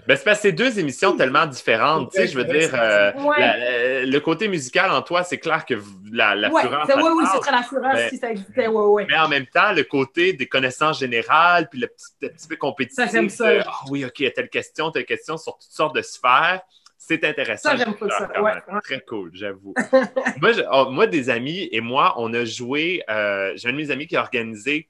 Ben, 0.07 0.17
c'est 0.17 0.25
parce 0.25 0.39
que 0.39 0.43
c'est 0.43 0.53
deux 0.53 0.79
émissions 0.79 1.17
tellement 1.17 1.47
différentes. 1.47 2.13
Tu 2.13 2.19
sais, 2.21 2.27
je 2.29 2.37
veux 2.39 2.45
dire, 2.45 2.71
euh, 2.75 3.13
Ouais. 3.15 3.41
la- 3.41 3.57
la- 3.57 4.07
le 4.07 4.21
côté 4.21 4.47
musical 4.49 4.91
en 4.91 5.03
toi, 5.03 5.23
c'est 5.25 5.39
clair 5.39 5.65
que 5.67 5.75
la, 6.13 6.35
la 6.35 6.51
ouais, 6.51 6.63
fureur. 6.63 6.87
oui, 6.97 7.03
oui, 7.19 7.25
c'est 7.33 7.41
très 7.41 7.53
la 7.53 7.63
fureur 7.63 7.93
Mais- 7.95 8.09
si 8.11 8.19
ça 8.19 8.31
existait, 8.31 8.69
ouais, 8.69 8.85
ouais. 8.87 9.07
Mais 9.09 9.19
en 9.19 9.29
même 9.29 9.47
temps, 9.47 9.73
le 9.73 9.83
côté 9.85 10.33
des 10.33 10.47
connaissances 10.47 11.01
générales, 11.01 11.69
puis 11.69 11.81
le 11.81 11.89
petit, 11.89 12.07
le 12.23 12.29
petit 12.29 12.47
peu 12.49 12.57
compétitif. 12.57 13.05
Ça, 13.05 13.11
j'aime 13.11 13.29
ça. 13.29 13.53
de, 13.55 13.61
Ah 13.67 13.73
oui, 13.91 14.05
OK, 14.05 14.23
telle 14.35 14.49
question, 14.49 14.91
telle 14.91 15.05
question 15.07 15.37
sur 15.37 15.55
toutes 15.55 15.71
sortes 15.73 15.97
de 15.97 16.03
sphères. 16.03 16.61
C'est 16.99 17.23
intéressant. 17.25 17.71
Ça, 17.71 17.77
j'aime 17.77 17.95
pas 17.95 18.09
ça, 18.09 18.31
ouais, 18.41 18.53
ouais. 18.53 18.81
Très 18.83 19.01
cool, 19.01 19.31
j'avoue. 19.35 19.75
moi, 20.41 20.53
je- 20.53 20.63
oh, 20.73 20.91
moi, 20.91 21.07
des 21.07 21.31
amis 21.31 21.69
et 21.71 21.81
moi, 21.81 22.15
on 22.17 22.33
a 22.33 22.45
joué. 22.45 23.03
euh, 23.11 23.53
J'ai 23.57 23.69
un 23.69 23.73
de 23.73 23.77
mes 23.77 23.91
amis 23.91 24.07
qui 24.07 24.17
a 24.17 24.21
organisé 24.23 24.89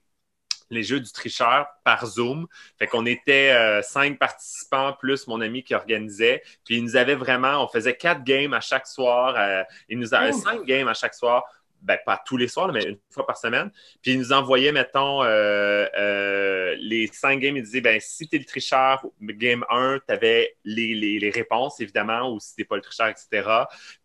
les 0.69 0.83
jeux 0.83 0.99
du 0.99 1.11
tricheur 1.11 1.67
par 1.83 2.05
Zoom. 2.05 2.47
Fait 2.77 2.87
qu'on 2.87 3.05
était 3.05 3.51
euh, 3.51 3.81
cinq 3.81 4.19
participants 4.19 4.93
plus 4.93 5.27
mon 5.27 5.41
ami 5.41 5.63
qui 5.63 5.73
organisait. 5.75 6.41
Puis 6.65 6.77
il 6.77 6.83
nous 6.83 6.95
avait 6.95 7.15
vraiment, 7.15 7.63
on 7.63 7.67
faisait 7.67 7.95
quatre 7.95 8.23
games 8.23 8.53
à 8.53 8.61
chaque 8.61 8.87
soir. 8.87 9.35
euh, 9.37 9.63
il 9.89 9.99
nous 9.99 10.13
avait 10.13 10.31
Oh. 10.33 10.37
cinq 10.39 10.63
games 10.65 10.87
à 10.87 10.93
chaque 10.93 11.13
soir. 11.13 11.43
Ben, 11.81 11.97
pas 12.05 12.21
tous 12.25 12.37
les 12.37 12.47
soirs, 12.47 12.71
mais 12.73 12.83
une 12.83 12.97
fois 13.09 13.25
par 13.25 13.37
semaine. 13.37 13.71
Puis 14.01 14.11
il 14.13 14.19
nous 14.19 14.33
envoyait, 14.33 14.71
mettons, 14.71 15.23
euh, 15.23 15.85
euh, 15.97 16.75
les 16.79 17.07
cinq 17.07 17.39
games. 17.39 17.55
Il 17.57 17.63
disait, 17.63 17.81
ben, 17.81 17.99
si 18.01 18.27
t'es 18.27 18.37
le 18.37 18.45
tricheur, 18.45 19.05
game 19.21 19.63
1, 19.69 19.99
t'avais 20.07 20.55
les, 20.65 20.93
les, 20.95 21.19
les 21.19 21.29
réponses, 21.29 21.79
évidemment, 21.79 22.31
ou 22.33 22.39
si 22.39 22.55
t'es 22.55 22.65
pas 22.65 22.75
le 22.75 22.81
tricheur, 22.81 23.07
etc. 23.07 23.47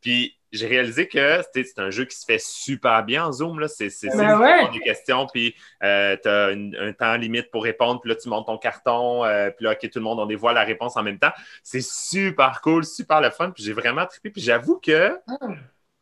Puis 0.00 0.38
j'ai 0.52 0.66
réalisé 0.66 1.08
que 1.08 1.40
c'était- 1.42 1.64
c'est 1.64 1.78
un 1.80 1.88
jeu 1.90 2.04
qui 2.04 2.14
se 2.14 2.26
fait 2.26 2.38
super 2.38 3.02
bien 3.04 3.24
en 3.26 3.32
Zoom. 3.32 3.66
C'est, 3.68 3.88
Ben 4.14 4.38
ouais. 4.38 4.68
des 4.70 4.80
questions, 4.80 5.26
puis 5.32 5.54
euh, 5.82 6.14
tu 6.22 6.28
as 6.28 6.48
un 6.48 6.92
temps 6.92 7.16
limite 7.16 7.50
pour 7.50 7.64
répondre, 7.64 8.00
puis 8.02 8.10
là, 8.10 8.16
tu 8.16 8.28
montes 8.28 8.46
ton 8.46 8.58
carton, 8.58 9.24
euh, 9.24 9.50
puis 9.50 9.64
là, 9.64 9.72
OK, 9.72 9.78
tout 9.90 9.98
le 9.98 10.04
monde, 10.04 10.20
on 10.20 10.26
dévoile 10.26 10.54
la 10.56 10.64
réponse 10.64 10.96
en 10.98 11.02
même 11.02 11.18
temps. 11.18 11.32
C'est 11.62 11.82
super 11.82 12.60
cool, 12.60 12.84
super 12.84 13.22
le 13.22 13.30
fun, 13.30 13.50
puis 13.50 13.64
j'ai 13.64 13.72
vraiment 13.72 14.04
trippé. 14.04 14.28
Puis 14.30 14.42
j'avoue 14.42 14.78
que 14.78 15.16
Ah. 15.26 15.36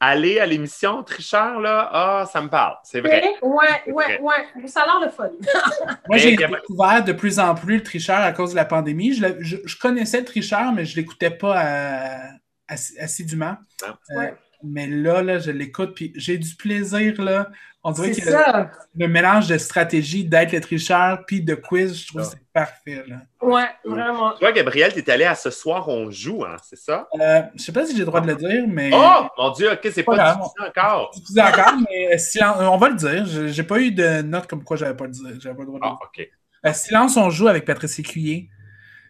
Aller 0.01 0.41
à 0.41 0.47
l'émission 0.47 1.03
Tricheur, 1.03 1.61
là, 1.61 1.89
ah, 1.93 2.27
ça 2.33 2.41
me 2.41 2.49
parle, 2.49 2.77
c'est 2.85 3.01
vrai. 3.01 3.23
Ouais, 3.43 3.67
vrai. 3.93 4.19
ouais. 4.21 4.69
Ça 4.69 4.83
a 4.83 4.87
l'air 4.87 5.01
le 5.05 5.11
fun. 5.11 5.29
Moi, 6.09 6.17
j'ai 6.17 6.37
découvert 6.37 7.05
de 7.05 7.13
plus 7.13 7.39
en 7.39 7.55
plus 7.55 7.77
le 7.77 7.83
tricheur 7.83 8.19
à 8.19 8.33
cause 8.33 8.51
de 8.53 8.57
la 8.57 8.65
pandémie. 8.65 9.13
Je, 9.13 9.23
l'ai- 9.27 9.37
je- 9.41 9.59
je 9.65 9.77
connaissais 9.79 10.21
le 10.21 10.25
tricheur, 10.25 10.73
mais 10.73 10.85
je 10.87 10.93
ne 10.99 11.03
l'écoutais 11.03 11.31
pas 11.31 11.61
à- 11.61 12.75
assidûment. 12.99 13.57
Ah. 13.85 13.95
Euh, 14.13 14.17
Ouais. 14.17 14.35
Mais 14.63 14.87
là, 14.87 15.23
là, 15.23 15.39
je 15.39 15.51
l'écoute, 15.51 15.95
puis 15.95 16.13
j'ai 16.17 16.39
du 16.39 16.55
plaisir. 16.55 17.21
Là. 17.23 17.49
On 17.83 17.93
dirait 17.93 18.13
C'est 18.13 18.21
que 18.21 18.31
ça. 18.31 18.71
le 18.95 19.09
mélange 19.09 19.47
de 19.49 19.57
stratégie 19.57 20.25
d'être 20.25 20.53
le 20.53 20.61
tricheur 20.61 21.25
puis 21.27 21.41
de 21.41 21.55
quiz, 21.55 21.95
je 21.97 22.09
trouve 22.09 22.21
Ah. 22.21 22.25
que 22.25 22.31
c'est 22.33 22.53
parfait. 22.53 23.05
Là. 23.09 23.17
Ouais, 23.41 23.69
vraiment. 23.85 24.33
Toi, 24.33 24.53
Gabriel, 24.53 24.93
tu 24.93 24.99
es 24.99 25.11
allé 25.11 25.25
à 25.25 25.35
ce 25.35 25.49
soir, 25.51 25.89
on 25.89 26.11
joue, 26.11 26.45
hein, 26.45 26.57
c'est 26.63 26.77
ça? 26.79 27.09
Euh, 27.19 27.41
je 27.57 27.63
sais 27.63 27.73
pas 27.73 27.87
si 27.87 27.93
j'ai 27.95 28.01
le 28.01 28.05
droit 28.05 28.21
de 28.21 28.27
le 28.27 28.37
dire, 28.37 28.65
mais. 28.69 28.91
Oh, 28.93 29.27
mon 29.39 29.51
Dieu, 29.53 29.73
OK, 29.73 29.81
c'est 29.93 30.03
Pas 30.03 30.15
pas 30.17 30.35
difficile 30.35 30.63
encore. 30.77 31.11
Je 31.15 31.33
dis 31.33 31.41
encore, 31.41 31.73
mais 31.89 32.15
euh, 32.15 32.19
silence- 32.19 32.57
on 32.61 32.77
va 32.77 32.89
le 32.91 32.97
dire. 32.97 33.25
Je- 33.27 33.49
J'ai 33.49 33.63
pas 33.63 33.81
eu 33.81 33.93
de 33.93 34.21
note 34.23 34.47
comme 34.47 34.63
quoi 34.63 34.77
j'avais 34.77 34.95
pas, 34.97 35.07
le 35.07 35.13
dire- 35.13 35.41
j'avais 35.41 35.55
pas 35.55 35.63
le 35.63 35.67
droit 35.69 35.81
de 35.81 35.85
le 35.87 35.91
Ah, 35.91 35.97
dire. 36.17 36.27
OK. 36.27 36.31
Euh, 36.67 36.73
silence, 36.75 37.17
on 37.17 37.31
joue 37.31 37.49
avec 37.49 37.65
Patrice 37.65 37.99
Écuyer. 37.99 38.51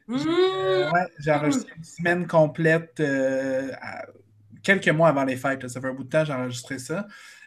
Mmh. 0.07 0.17
Ouais, 0.93 1.07
j'ai 1.19 1.33
enregistré 1.33 1.73
une 1.77 1.85
semaine 1.85 2.27
complète, 2.27 2.99
euh, 3.01 3.71
à- 3.81 4.07
quelques 4.63 4.89
mois 4.89 5.09
avant 5.09 5.25
les 5.25 5.37
fêtes. 5.37 5.63
là. 5.63 5.69
Ça 5.69 5.81
fait 5.81 5.89
un 5.89 5.95
bout 5.95 6.05
de 6.05 6.09
temps 6.09 6.21
que 6.21 6.27
j'ai 6.27 6.33
enregistré 6.33 6.79
ça. 6.79 7.07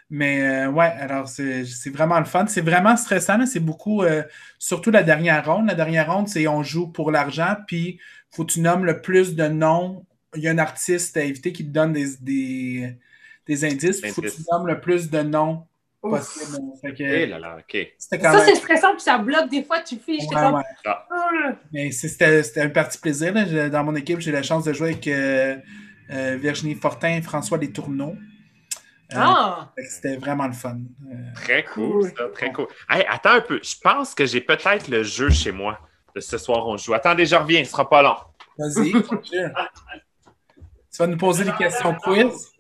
Mais 0.09 0.41
euh, 0.43 0.70
ouais, 0.70 0.86
alors 0.99 1.28
c'est 1.28 1.66
c'est 1.66 1.89
vraiment 1.89 2.20
le 2.20 2.26
fun. 2.26 2.45
C'est 2.47 2.61
vraiment 2.61 2.95
stressant. 2.97 3.43
C'est 3.45 3.59
beaucoup, 3.59 4.03
euh, 4.03 4.22
surtout 4.59 4.91
la 4.91 5.01
dernière 5.01 5.45
ronde. 5.45 5.68
La 5.68 5.76
dernière 5.76 6.14
ronde, 6.14 6.28
c'est 6.28 6.47
on 6.47 6.61
joue 6.61 6.88
pour 6.88 7.09
l'argent, 7.11 7.55
puis 7.68 7.99
faut 8.30 8.45
que 8.45 8.51
tu 8.51 8.59
nommes 8.61 8.86
le 8.86 9.01
plus 9.01 9.36
de 9.36 9.47
noms. 9.47 10.05
Il 10.36 10.43
y 10.43 10.47
a 10.47 10.51
un 10.51 10.57
artiste 10.57 11.16
à 11.18 11.22
éviter 11.24 11.51
qui 11.53 11.64
te 11.66 11.72
donne 11.72 11.93
des, 11.93 12.18
des, 12.22 12.95
des 13.47 13.66
indices. 13.66 14.01
Il 14.03 14.11
faut 14.11 14.22
que 14.22 14.28
tu 14.28 14.41
nommes 14.51 14.68
le 14.68 14.80
plus 14.82 15.09
de 15.09 15.22
noms 15.22 15.66
possible. 16.01 16.57
Que, 16.84 17.01
Eh 17.03 17.26
là 17.28 17.39
là, 17.39 17.57
Ça, 17.97 18.18
même. 18.18 18.41
c'est 18.45 18.55
stressant, 18.55 18.91
puis 18.91 19.01
ça 19.01 19.18
bloque. 19.20 19.49
Des 19.49 19.64
fois, 19.64 19.80
tu 19.82 19.95
fiches. 19.95 20.28
Ouais, 20.28 20.36
comme, 20.36 20.55
ouais. 20.55 20.64
Ah. 20.86 21.07
Mais 21.72 21.91
c'était 21.91 22.43
c'était 22.43 22.61
un 22.61 22.70
parti 22.70 22.97
plaisir. 22.97 23.34
là. 23.34 23.70
Dans 23.70 23.84
mon 23.84 23.95
équipe, 23.95 24.20
j'ai 24.20 24.32
la 24.32 24.43
chance 24.43 24.66
de 24.66 24.74
jouer 24.74 24.89
avec 24.91 25.07
euh, 25.07 25.55
euh, 26.12 26.38
Virginie 26.38 26.76
Fortin 26.76 27.10
et 27.18 27.22
François 27.22 27.58
Letourneau. 27.58 28.16
Euh, 29.14 29.16
Ah! 29.16 29.72
C'était 29.89 30.18
vraiment 30.18 30.47
le 30.47 30.54
fun. 30.54 30.78
Euh, 31.12 31.16
Très 31.36 31.64
cool, 31.66 32.12
ça, 32.18 32.28
très 32.34 32.51
cool. 32.51 32.68
Hey, 32.89 33.06
attends 33.10 33.32
un 33.36 33.41
peu, 33.41 33.60
je 33.64 33.76
pense 33.82 34.16
que 34.16 34.26
j'ai 34.26 34.41
peut-être 34.41 34.88
le 34.88 35.04
jeu 35.04 35.30
chez 35.30 35.51
moi 35.51 35.80
de 36.16 36.20
ce 36.22 36.38
soir, 36.38 36.68
on 36.68 36.78
joue. 36.78 36.93
Attendez, 36.93 37.26
je 37.26 37.36
reviens, 37.36 37.64
ce 37.64 37.72
sera 37.72 37.88
pas 37.89 38.01
long. 38.01 38.16
Vas-y. 38.58 38.91
Tu 40.91 40.97
vas 40.99 41.08
nous 41.08 41.18
poser 41.18 41.43
des 41.43 41.54
questions 41.54 41.95
quiz? 41.95 42.51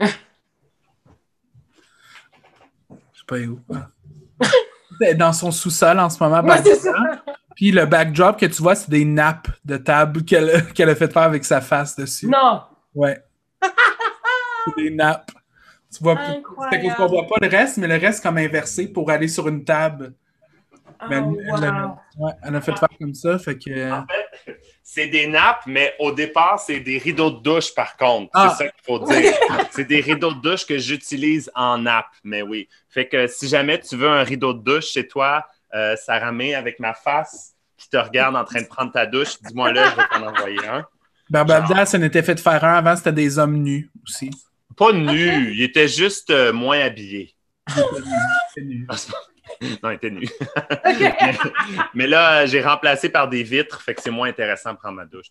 Je 0.00 0.06
sais 3.14 3.24
pas 3.26 3.36
où. 3.38 3.60
hein. 3.72 3.86
Elle 5.00 5.08
est 5.10 5.14
Dans 5.14 5.32
son 5.32 5.50
sous-sol 5.52 5.98
en 6.00 6.10
ce 6.10 6.22
moment. 6.22 6.40
Ouais, 6.42 6.62
c'est 6.62 6.74
ça. 6.76 6.92
Puis 7.58 7.72
le 7.72 7.86
backdrop 7.86 8.38
que 8.38 8.46
tu 8.46 8.62
vois, 8.62 8.76
c'est 8.76 8.88
des 8.88 9.04
nappes 9.04 9.48
de 9.64 9.76
table 9.78 10.24
qu'elle 10.24 10.48
a, 10.48 10.60
qu'elle 10.74 10.88
a 10.90 10.94
fait 10.94 11.12
faire 11.12 11.22
avec 11.22 11.44
sa 11.44 11.60
face 11.60 11.96
dessus. 11.96 12.28
Non! 12.28 12.62
Ouais. 12.94 13.20
C'est 13.60 14.80
des 14.84 14.90
nappes. 14.90 15.32
Tu 15.92 16.00
vois, 16.00 16.16
c'est 16.70 16.80
qu'on 16.94 17.06
voit 17.08 17.26
pas 17.26 17.34
le 17.40 17.48
reste, 17.48 17.78
mais 17.78 17.88
le 17.88 17.96
reste 17.96 18.22
comme 18.22 18.38
inversé 18.38 18.86
pour 18.86 19.10
aller 19.10 19.26
sur 19.26 19.48
une 19.48 19.64
table. 19.64 20.14
Mais 21.10 21.16
elle, 21.16 21.24
Oh, 21.24 21.36
elle 21.58 21.64
a- 21.64 21.96
ouais, 22.18 22.32
elle 22.44 22.54
a 22.54 22.60
fait 22.60 22.78
faire 22.78 22.88
comme 23.00 23.14
ça, 23.14 23.40
fait 23.40 23.58
que. 23.58 23.90
En 23.92 24.04
fait, 24.06 24.60
c'est 24.84 25.08
des 25.08 25.26
nappes, 25.26 25.62
mais 25.66 25.94
au 25.98 26.12
départ, 26.12 26.60
c'est 26.60 26.78
des 26.78 26.98
rideaux 26.98 27.32
de 27.32 27.40
douche, 27.42 27.74
par 27.74 27.96
contre. 27.96 28.30
Ah. 28.34 28.54
C'est 28.56 28.66
ça 28.66 28.70
qu'il 28.70 28.84
faut 28.84 29.00
dire. 29.04 29.32
c'est 29.72 29.84
des 29.84 30.00
rideaux 30.00 30.32
de 30.32 30.40
douche 30.40 30.64
que 30.64 30.78
j'utilise 30.78 31.50
en 31.56 31.78
nappe, 31.78 32.06
mais 32.22 32.42
oui. 32.42 32.68
Fait 32.88 33.08
que 33.08 33.26
si 33.26 33.48
jamais 33.48 33.80
tu 33.80 33.96
veux 33.96 34.08
un 34.08 34.22
rideau 34.22 34.52
de 34.54 34.62
douche 34.62 34.90
chez 34.92 35.08
toi, 35.08 35.44
euh, 35.74 35.96
Sarah 35.96 36.32
May, 36.32 36.54
avec 36.54 36.78
ma 36.80 36.94
face 36.94 37.54
qui 37.76 37.88
te 37.88 37.96
regarde 37.96 38.34
en 38.36 38.44
train 38.44 38.60
de 38.62 38.66
prendre 38.66 38.92
ta 38.92 39.06
douche, 39.06 39.40
dis-moi 39.42 39.72
là, 39.72 39.90
je 39.90 39.96
vais 39.96 40.08
t'en 40.10 40.26
envoyer 40.26 40.66
un. 40.66 40.84
Barbada, 41.30 41.86
ça 41.86 41.98
n'était 41.98 42.22
fait 42.22 42.34
de 42.34 42.40
faire 42.40 42.64
un. 42.64 42.74
Avant, 42.74 42.96
c'était 42.96 43.12
des 43.12 43.38
hommes 43.38 43.56
nus 43.56 43.90
aussi. 44.04 44.30
Pas 44.76 44.92
nu, 44.92 45.52
il 45.52 45.62
était 45.62 45.88
juste 45.88 46.30
euh, 46.30 46.52
moins 46.52 46.80
habillé. 46.80 47.34
C'est 48.54 48.60
nu. 48.62 48.86
Non, 49.82 49.90
il 49.90 49.94
était 49.94 50.10
nu. 50.10 50.26
OK. 50.26 51.52
Mais 51.94 52.06
là, 52.06 52.46
j'ai 52.46 52.60
remplacé 52.62 53.08
par 53.08 53.28
des 53.28 53.42
vitres, 53.42 53.80
fait 53.82 53.94
que 53.94 54.02
c'est 54.02 54.10
moins 54.10 54.28
intéressant 54.28 54.72
de 54.72 54.78
prendre 54.78 54.96
ma 54.96 55.04
douche. 55.06 55.26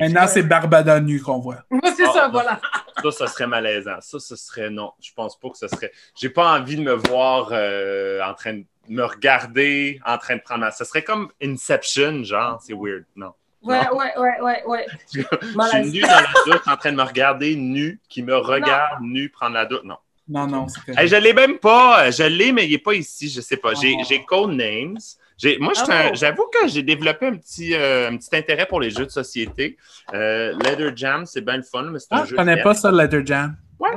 Maintenant, 0.00 0.26
c'est 0.26 0.42
Barbada 0.42 1.00
nu 1.00 1.20
qu'on 1.20 1.38
voit. 1.38 1.62
C'est 1.96 2.04
Ah, 2.06 2.12
ça, 2.12 2.26
non. 2.26 2.32
voilà. 2.32 2.60
Ça, 3.02 3.10
ça 3.10 3.26
serait 3.26 3.46
malaisant. 3.46 4.00
Ça, 4.00 4.18
ce 4.20 4.36
serait 4.36 4.70
non. 4.70 4.92
Je 5.00 5.10
pense 5.14 5.38
pas 5.38 5.48
que 5.50 5.58
ce 5.58 5.68
serait. 5.68 5.92
J'ai 6.20 6.30
pas 6.30 6.58
envie 6.58 6.76
de 6.76 6.82
me 6.82 6.92
voir 6.94 7.48
euh, 7.52 8.20
en 8.22 8.34
train 8.34 8.54
de 8.54 8.64
me 8.88 9.02
regarder 9.04 10.00
en 10.06 10.18
train 10.18 10.36
de 10.36 10.40
prendre 10.42 10.60
ma. 10.60 10.70
Ce 10.70 10.84
serait 10.84 11.02
comme 11.04 11.28
Inception, 11.42 12.24
genre. 12.24 12.60
C'est 12.62 12.74
weird. 12.74 13.04
Non? 13.16 13.32
Ouais, 13.62 13.80
ouais, 13.92 14.12
ouais, 14.18 14.40
ouais, 14.40 14.62
ouais. 14.66 14.86
Je 15.14 15.20
suis 15.20 15.90
nu 15.92 16.00
dans 16.00 16.06
la 16.08 16.24
douche 16.46 16.66
en 16.66 16.76
train 16.76 16.92
de 16.92 16.96
me 16.96 17.02
regarder 17.02 17.56
nu, 17.56 18.00
qui 18.08 18.22
me 18.22 18.36
regarde 18.36 19.00
nu 19.02 19.28
prendre 19.28 19.54
la 19.54 19.66
douche. 19.66 19.82
Non. 19.84 19.96
Non, 20.30 20.46
non, 20.46 20.66
c'est 20.68 20.96
Hey, 20.96 21.08
je 21.08 21.16
l'ai 21.16 21.32
même 21.32 21.58
pas. 21.58 22.10
Je 22.10 22.22
l'ai, 22.22 22.52
mais 22.52 22.66
il 22.66 22.74
est 22.74 22.78
pas 22.78 22.92
ici. 22.94 23.28
Je 23.30 23.40
sais 23.40 23.56
pas. 23.56 23.72
J'ai 23.74 23.96
Oh. 23.98 24.02
j'ai 24.08 24.22
Codenames. 24.24 24.98
J'ai- 25.38 25.56
Moi, 25.58 25.72
je 25.74 25.82
suis 25.84 25.92
un- 25.92 26.10
Oh. 26.10 26.14
j'avoue 26.14 26.46
que 26.52 26.68
j'ai 26.68 26.82
développé 26.82 27.26
un 27.28 27.36
petit, 27.36 27.74
euh, 27.74 28.10
un 28.10 28.16
petit 28.18 28.34
intérêt 28.36 28.66
pour 28.66 28.80
les 28.80 28.90
jeux 28.90 29.06
de 29.06 29.10
société. 29.10 29.76
Euh, 30.12 30.52
Leather 30.62 30.94
Jam, 30.96 31.24
c'est 31.26 31.40
bien 31.40 31.56
le 31.56 31.62
fun, 31.62 31.84
mais 31.84 31.98
c'est 31.98 32.12
un 32.12 32.18
Ah, 32.18 32.24
je 32.24 32.30
jeu. 32.30 32.36
connais 32.36 32.56
de 32.56 32.62
pas 32.62 32.74
ça, 32.74 32.90
Letter 32.92 33.22
Jam. 33.24 33.56
Ouais, 33.78 33.90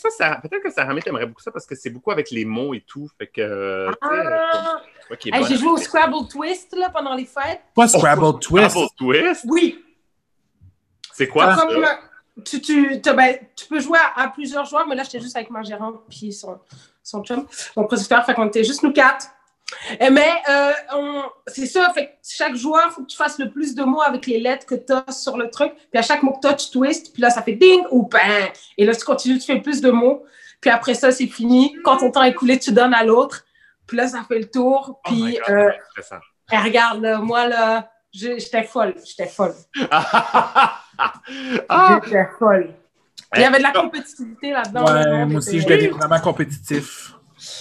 ça, 0.00 0.10
ça, 0.10 0.16
ça- 0.34 0.40
peut-être 0.42 0.62
que 0.62 0.70
Sarah 0.70 0.92
May 0.94 1.02
t'aimerait 1.02 1.26
beaucoup 1.26 1.40
ça 1.42 1.50
parce 1.50 1.66
que 1.66 1.74
c'est 1.74 1.90
beaucoup 1.90 2.10
avec 2.10 2.30
les 2.30 2.44
mots 2.44 2.74
et 2.74 2.80
tout. 2.86 3.08
Fait 3.18 3.26
que. 3.26 3.40
euh, 3.40 3.92
Ah. 4.00 4.80
Hey, 5.24 5.44
J'ai 5.44 5.56
joué 5.56 5.68
au 5.70 5.76
Scrabble 5.76 6.28
Twist 6.28 6.74
là, 6.76 6.90
pendant 6.90 7.14
les 7.14 7.24
fêtes. 7.24 7.60
Pas 7.74 7.88
Scrabble 7.88 8.38
Twist? 8.40 8.70
Scrabble 8.70 8.88
Twist? 8.96 9.44
Oui. 9.48 9.84
C'est 11.12 11.28
quoi 11.28 11.56
ça? 11.56 11.66
Comme, 11.66 11.84
tu, 12.44 12.60
tu, 12.60 13.00
ben, 13.14 13.36
tu 13.56 13.66
peux 13.66 13.80
jouer 13.80 13.98
à, 13.98 14.22
à 14.22 14.28
plusieurs 14.28 14.64
joueurs, 14.64 14.86
mais 14.86 14.94
là, 14.94 15.02
j'étais 15.02 15.20
juste 15.20 15.34
avec 15.36 15.50
ma 15.50 15.62
gérante 15.62 16.02
puis 16.08 16.32
son, 16.32 16.58
son 17.02 17.24
chum, 17.24 17.46
mon 17.76 17.84
producteur. 17.84 18.24
Fait 18.24 18.34
qu'on 18.34 18.46
était 18.46 18.62
juste 18.64 18.82
nous 18.84 18.92
quatre. 18.92 19.26
Eh, 20.00 20.10
mais 20.10 20.30
euh, 20.48 20.72
on- 20.94 21.24
c'est 21.46 21.66
ça, 21.66 21.90
fait 21.94 22.06
que 22.06 22.10
chaque 22.22 22.56
joueur, 22.56 22.84
il 22.86 22.92
faut 22.92 23.02
que 23.02 23.06
tu 23.08 23.16
fasses 23.16 23.38
le 23.38 23.50
plus 23.50 23.74
de 23.74 23.82
mots 23.84 24.02
avec 24.02 24.26
les 24.26 24.38
lettres 24.40 24.66
que 24.66 24.74
tu 24.74 24.92
as 24.92 25.12
sur 25.12 25.36
le 25.36 25.50
truc. 25.50 25.72
Puis 25.74 25.98
à 25.98 26.02
chaque 26.02 26.22
mot 26.22 26.32
que 26.32 26.40
tu 26.40 26.46
as, 26.48 26.54
tu 26.54 26.70
twists. 26.70 27.12
Puis 27.12 27.22
là, 27.22 27.30
ça 27.30 27.42
fait 27.42 27.52
ding 27.52 27.82
ou 27.90 28.08
bang. 28.08 28.50
Et 28.76 28.84
là, 28.84 28.94
tu 28.94 29.04
continues, 29.04 29.38
tu 29.38 29.46
fais 29.46 29.60
plus 29.60 29.80
de 29.80 29.90
mots. 29.90 30.24
Puis 30.60 30.70
après 30.70 30.94
ça, 30.94 31.12
c'est 31.12 31.26
fini. 31.26 31.76
Quand 31.84 31.98
ton 31.98 32.10
temps 32.10 32.22
est 32.22 32.34
coulé, 32.34 32.58
tu 32.58 32.72
donnes 32.72 32.94
à 32.94 33.04
l'autre. 33.04 33.44
Puis 33.86 33.96
là, 33.96 34.08
ça 34.08 34.22
fait 34.26 34.38
le 34.38 34.50
tour. 34.50 35.00
Oh 35.06 35.10
my 35.12 35.32
Puis, 35.32 35.38
God, 35.46 35.54
euh, 35.54 35.70
eh, 36.52 36.56
regarde, 36.58 37.02
là, 37.02 37.18
moi, 37.18 37.46
là, 37.46 37.90
j'étais 38.12 38.64
folle. 38.64 38.94
J'étais 39.04 39.28
folle. 39.28 39.54
ah! 39.90 40.80
J'étais 42.04 42.28
folle. 42.38 42.74
Il 43.34 43.42
y 43.42 43.44
avait 43.44 43.58
de 43.58 43.62
la 43.62 43.72
compétitivité 43.72 44.50
là-dedans. 44.52 44.86
Ouais, 44.86 45.04
là, 45.04 45.26
moi 45.26 45.38
aussi, 45.38 45.60
je 45.60 45.90
vraiment 45.90 46.20
compétitif. 46.20 47.14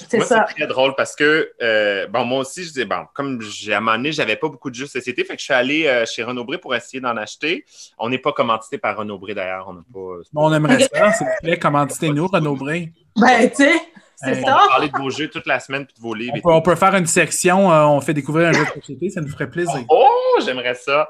C'est 0.10 0.18
Moi, 0.18 0.26
ça. 0.26 0.46
c'est 0.48 0.56
très 0.56 0.68
drôle 0.68 0.94
parce 0.96 1.16
que, 1.16 1.52
euh, 1.62 2.08
bon, 2.08 2.26
moi 2.26 2.40
aussi, 2.40 2.64
je 2.64 2.70
disais, 2.70 2.86
bon, 2.86 3.06
comme 3.14 3.42
j'ai, 3.42 3.74
à 3.74 3.78
un 3.78 3.80
moment 3.82 3.98
donné, 3.98 4.12
j'avais 4.12 4.36
pas 4.36 4.48
beaucoup 4.50 4.70
de 4.70 4.76
jeux 4.76 4.86
de 4.86 4.90
société, 4.90 5.24
fait 5.24 5.36
que 5.36 5.40
je 5.40 5.46
suis 5.46 5.54
allé 5.54 5.88
euh, 5.88 6.06
chez 6.06 6.24
Renaud 6.24 6.44
Bré 6.46 6.58
pour 6.58 6.76
essayer 6.76 7.00
d'en 7.02 7.18
acheter. 7.18 7.66
On 7.98 8.10
n'est 8.10 8.18
pas 8.20 8.32
commandité 8.32 8.78
par 8.78 8.98
Renaud 8.98 9.18
Bré 9.18 9.34
d'ailleurs, 9.34 9.68
on 9.70 9.74
n'a 9.74 9.82
pas. 9.94 10.22
Bon, 10.34 10.50
on 10.50 10.54
aimerait 10.54 10.80
ça, 10.94 11.12
s'il 11.14 11.26
vous 11.28 11.34
plaît. 11.42 11.58
Commanditez-nous, 11.60 12.28
Renaud 12.28 12.56
Bré. 12.56 12.92
Ben, 13.16 13.50
tu 13.50 13.56
sais, 13.56 13.74
c'est 14.16 14.32
Hey. 14.32 14.44
On 14.44 14.48
ça. 14.48 14.52
va 14.54 14.68
parler 14.68 14.90
de 14.90 14.98
vos 14.98 15.10
jeux 15.12 15.28
toute 15.30 15.46
la 15.46 15.60
semaine 15.60 15.86
puis 15.86 15.94
de 15.96 16.02
vos 16.02 16.14
livres. 16.16 16.34
On 16.38 16.42
peut, 16.42 16.52
on 16.52 16.62
peut 16.62 16.76
faire 16.76 16.96
une 16.96 17.06
section, 17.06 17.72
euh, 17.72 17.84
on 17.86 18.02
fait 18.02 18.16
découvrir 18.16 18.50
un 18.50 18.54
jeu 18.54 18.66
de 18.66 18.82
société, 18.82 19.10
ça 19.12 19.22
nous 19.22 19.30
ferait 19.30 19.50
plaisir. 19.50 19.76
tout. 19.76 19.86
Oh, 19.90 20.40
j'aimerais 20.44 20.74
ça. 20.74 21.10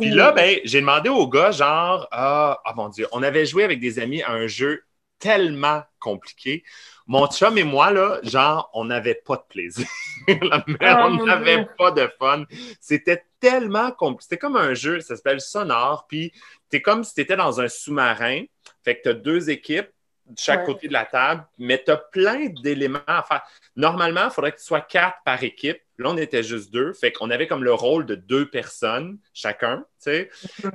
Puis 0.00 0.08
là, 0.10 0.32
ben, 0.32 0.58
j'ai 0.64 0.80
demandé 0.80 1.10
au 1.10 1.28
gars, 1.28 1.50
genre, 1.50 2.08
ah, 2.12 2.58
ah, 2.64 2.72
mon 2.74 2.88
Dieu, 2.88 3.06
on 3.12 3.22
avait 3.22 3.44
joué 3.44 3.62
avec 3.64 3.78
des 3.78 3.98
amis 3.98 4.22
à 4.22 4.32
un 4.32 4.46
jeu 4.46 4.82
tellement 5.18 5.82
compliqué 6.00 6.62
mon 7.06 7.26
chum 7.28 7.56
et 7.56 7.64
moi, 7.64 7.90
là, 7.92 8.18
genre, 8.22 8.70
on 8.74 8.84
n'avait 8.84 9.14
pas 9.14 9.36
de 9.36 9.44
plaisir. 9.48 9.86
La 10.28 10.64
merde, 10.66 11.12
Oh, 11.12 11.16
on 11.20 11.24
n'avait 11.24 11.66
pas 11.78 11.92
de 11.92 12.08
fun. 12.18 12.44
C'était 12.80 13.24
tellement 13.38 13.92
compliqué. 13.92 14.22
C'était 14.24 14.38
comme 14.38 14.56
un 14.56 14.74
jeu, 14.74 15.00
ça 15.00 15.14
s'appelle 15.16 15.40
Sonore, 15.40 16.06
puis 16.08 16.32
t'es 16.68 16.82
comme 16.82 17.04
si 17.04 17.14
t'étais 17.14 17.36
dans 17.36 17.60
un 17.60 17.68
sous-marin. 17.68 18.42
Fait 18.84 18.96
que 18.96 19.02
t'as 19.04 19.12
deux 19.14 19.50
équipes 19.50 19.88
de 20.28 20.38
chaque 20.38 20.60
Ouais. 20.60 20.66
côté 20.66 20.88
de 20.88 20.92
la 20.92 21.04
table, 21.04 21.44
mais 21.58 21.78
t'as 21.84 21.96
plein 21.96 22.46
d'éléments 22.62 22.98
à 23.06 23.22
faire. 23.22 23.42
Normalement, 23.76 24.24
il 24.24 24.30
faudrait 24.30 24.52
que 24.52 24.58
tu 24.58 24.64
sois 24.64 24.80
quatre 24.80 25.18
par 25.24 25.42
équipe. 25.42 25.78
Là, 25.98 26.10
on 26.10 26.16
était 26.18 26.42
juste 26.42 26.70
deux. 26.72 26.92
Fait 26.92 27.10
qu'on 27.12 27.30
avait 27.30 27.46
comme 27.46 27.64
le 27.64 27.72
rôle 27.72 28.04
de 28.04 28.16
deux 28.16 28.50
personnes 28.50 29.18
chacun, 29.32 29.78
tu 30.02 30.10
sais. 30.10 30.30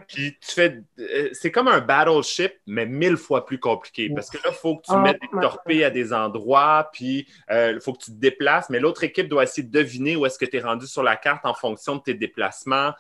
Puis 0.08 0.38
tu 0.42 0.52
fais... 0.52 0.82
euh, 1.00 1.30
C'est 1.34 1.52
comme 1.52 1.68
un 1.68 1.80
battleship, 1.80 2.54
mais 2.66 2.86
mille 2.86 3.18
fois 3.18 3.46
plus 3.46 3.60
compliqué. 3.60 4.10
Parce 4.16 4.30
que 4.32 4.38
là, 4.38 4.46
il 4.48 4.56
faut 4.56 4.78
que 4.78 4.86
tu 4.86 4.94
Oh 4.94 5.00
mettes 5.00 5.20
des 5.22 5.40
torpilles 5.42 5.84
à 5.84 5.90
des 5.92 6.12
endroits, 6.14 6.90
puis 6.92 7.28
il 7.50 7.80
faut 7.82 7.94
que 7.94 8.04
tu 8.04 8.12
te 8.12 8.18
déplaces. 8.20 8.70
Mais 8.70 8.80
l'autre 8.80 9.04
équipe 9.04 9.28
doit 9.28 9.44
essayer 9.44 9.64
de 9.68 9.72
deviner 9.72 10.16
où 10.16 10.26
est-ce 10.26 10.40
que 10.40 10.46
tu 10.46 10.58
es 10.58 10.62
rendu 10.62 10.88
sur 10.88 11.04
la 11.04 11.18
carte 11.18 11.46
en 11.46 11.54
fonction 11.54 11.98
de 11.98 12.02
tes 12.02 12.14
déplacements. 12.16 12.94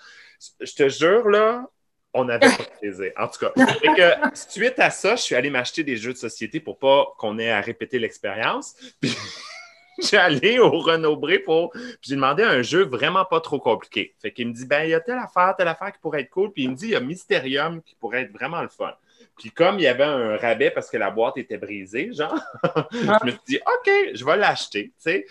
Je 0.59 0.73
te 0.73 0.89
jure, 0.89 1.27
là, 1.29 1.67
on 2.13 2.27
avait 2.29 2.39
pas 2.39 2.63
de 2.63 2.79
plaisir. 2.79 3.11
En 3.17 3.27
tout 3.27 3.39
cas, 3.39 3.51
que, 3.55 4.35
suite 4.35 4.79
à 4.79 4.89
ça, 4.89 5.15
je 5.15 5.21
suis 5.21 5.35
allé 5.35 5.49
m'acheter 5.49 5.83
des 5.83 5.97
jeux 5.97 6.13
de 6.13 6.17
société 6.17 6.59
pour 6.59 6.77
pas 6.77 7.13
qu'on 7.17 7.39
ait 7.39 7.51
à 7.51 7.61
répéter 7.61 7.99
l'expérience. 7.99 8.75
Puis 8.99 9.15
j'ai 10.01 10.17
allé 10.17 10.59
au 10.59 10.71
Renaud-Bré 10.71 11.39
pour. 11.39 11.71
Puis 11.71 11.97
j'ai 12.01 12.15
demandé 12.15 12.43
un 12.43 12.61
jeu 12.61 12.83
vraiment 12.83 13.25
pas 13.25 13.39
trop 13.39 13.59
compliqué. 13.59 14.15
Fait 14.21 14.31
qu'il 14.31 14.47
me 14.47 14.53
dit 14.53 14.65
ben, 14.65 14.83
il 14.83 14.89
y 14.89 14.93
a 14.93 14.99
telle 14.99 15.19
affaire, 15.19 15.55
telle 15.57 15.67
affaire 15.67 15.91
qui 15.91 15.99
pourrait 15.99 16.21
être 16.21 16.29
cool. 16.29 16.51
Puis 16.51 16.63
il 16.63 16.71
me 16.71 16.75
dit 16.75 16.87
il 16.87 16.91
y 16.91 16.95
a 16.95 16.99
Mysterium 16.99 17.81
qui 17.81 17.95
pourrait 17.95 18.23
être 18.23 18.31
vraiment 18.31 18.61
le 18.61 18.69
fun. 18.69 18.93
Puis 19.37 19.49
comme 19.51 19.79
il 19.79 19.83
y 19.83 19.87
avait 19.87 20.03
un 20.03 20.37
rabais 20.37 20.69
parce 20.69 20.89
que 20.89 20.97
la 20.97 21.09
boîte 21.09 21.37
était 21.37 21.57
brisée, 21.57 22.11
genre, 22.13 22.35
je 22.91 23.25
me 23.25 23.31
suis 23.31 23.39
dit, 23.47 23.59
OK, 23.65 23.91
je 24.13 24.23
vais 24.25 24.37
l'acheter. 24.37 24.85
tu 24.87 24.93
sais. 25.11 25.25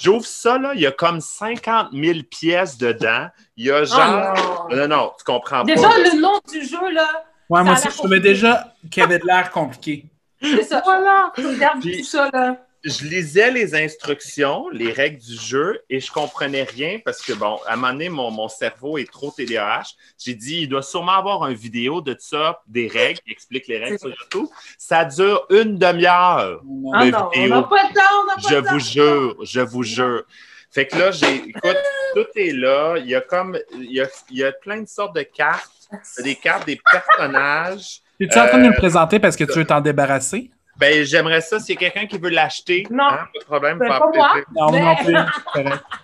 J'ouvre 0.00 0.26
ça, 0.26 0.58
là, 0.58 0.72
il 0.74 0.80
y 0.80 0.86
a 0.86 0.92
comme 0.92 1.20
50 1.20 1.88
000 1.92 2.18
pièces 2.30 2.76
dedans. 2.76 3.28
Il 3.56 3.66
y 3.66 3.70
a 3.70 3.84
genre. 3.84 4.34
Oh, 4.36 4.66
non. 4.70 4.76
non, 4.76 4.88
non, 4.88 5.12
tu 5.16 5.24
comprends 5.24 5.64
Déjà, 5.64 5.88
pas. 5.88 5.98
là. 5.98 6.10
le 6.12 6.20
nom 6.20 6.40
du 6.50 6.62
jeu, 6.64 6.90
là, 6.92 7.08
Ouais, 7.48 7.60
Ça 7.60 7.64
moi 7.64 7.72
a 7.72 7.74
aussi, 7.74 7.82
l'air 7.84 7.92
je 7.92 7.96
trouvais 7.98 8.20
déjà 8.20 8.74
qu'il 8.90 9.02
avait 9.02 9.18
de 9.18 9.26
l'air 9.26 9.50
compliqué. 9.50 10.04
c'est 10.42 10.62
ça. 10.64 10.82
Voilà. 10.84 11.32
Tu 11.34 11.46
regardes 11.46 11.80
Puis- 11.80 11.98
tout 11.98 12.04
ça, 12.04 12.28
là. 12.32 12.63
Je 12.84 13.04
lisais 13.06 13.50
les 13.50 13.74
instructions, 13.74 14.68
les 14.68 14.92
règles 14.92 15.18
du 15.18 15.36
jeu, 15.36 15.80
et 15.88 16.00
je 16.00 16.12
comprenais 16.12 16.64
rien 16.64 16.98
parce 17.04 17.22
que, 17.22 17.32
bon, 17.32 17.58
à 17.66 17.72
un 17.72 17.76
moment 17.76 17.92
donné, 17.92 18.08
mon, 18.10 18.30
mon 18.30 18.48
cerveau 18.48 18.98
est 18.98 19.10
trop 19.10 19.30
TDAH. 19.30 19.84
J'ai 20.18 20.34
dit, 20.34 20.62
il 20.62 20.68
doit 20.68 20.82
sûrement 20.82 21.12
avoir 21.12 21.46
une 21.48 21.56
vidéo 21.56 22.00
de 22.00 22.14
ça, 22.18 22.60
des 22.66 22.86
règles, 22.88 23.20
qui 23.20 23.32
explique 23.32 23.66
les 23.68 23.78
règles 23.78 23.98
sur 23.98 24.08
YouTube. 24.10 24.46
Ça 24.78 25.04
dure 25.04 25.46
une 25.50 25.78
demi-heure. 25.78 26.60
Ah 26.94 27.04
non, 27.06 27.28
on 27.28 27.30
vidéo. 27.30 27.48
n'a 27.48 27.62
pas 27.62 27.88
de 27.88 27.94
temps, 27.94 28.00
on 28.22 28.26
n'a 28.26 28.34
pas 28.34 28.48
Je 28.50 28.54
de 28.56 28.60
temps. 28.60 28.72
vous 28.72 28.78
jure, 28.80 29.36
je 29.42 29.60
vous 29.60 29.82
jure. 29.82 30.22
Fait 30.70 30.86
que 30.86 30.96
là, 30.98 31.10
j'ai, 31.12 31.34
écoute, 31.36 31.76
tout 32.14 32.26
est 32.36 32.52
là. 32.52 32.96
Il 32.98 33.06
y 33.06 33.14
a 33.14 33.20
comme, 33.20 33.58
il 33.74 33.92
y 33.92 34.00
a, 34.00 34.08
il 34.30 34.38
y 34.38 34.44
a 34.44 34.52
plein 34.52 34.80
de 34.82 34.88
sortes 34.88 35.14
de 35.14 35.22
cartes. 35.22 35.70
Il 35.92 35.96
y 36.18 36.20
a 36.20 36.22
des 36.24 36.34
cartes 36.34 36.66
des 36.66 36.80
personnages. 36.90 38.00
Es-tu 38.20 38.38
en 38.38 38.46
train 38.48 38.58
de 38.58 38.62
nous 38.64 38.68
Euh, 38.68 38.72
le 38.72 38.76
présenter 38.76 39.20
parce 39.20 39.36
que 39.36 39.44
tu 39.44 39.52
veux 39.58 39.64
t'en 39.64 39.80
débarrasser? 39.80 40.50
Ben, 40.76 41.04
j'aimerais 41.04 41.40
ça. 41.40 41.60
S'il 41.60 41.74
y 41.74 41.78
a 41.78 41.90
quelqu'un 41.90 42.06
qui 42.06 42.18
veut 42.18 42.30
l'acheter, 42.30 42.86
Non. 42.90 43.04
hein, 43.04 43.28
pas 43.32 43.38
de 43.40 43.44
problème. 43.44 43.78
Ben, 43.78 43.86
faire 43.88 43.98
pas 44.00 44.10
moi. 44.14 44.32
Non, 44.54 44.70
Mais- 44.72 44.80
non 44.80 44.96
plus. 44.96 45.14
c'est 45.14 45.62
correct. 45.62 45.84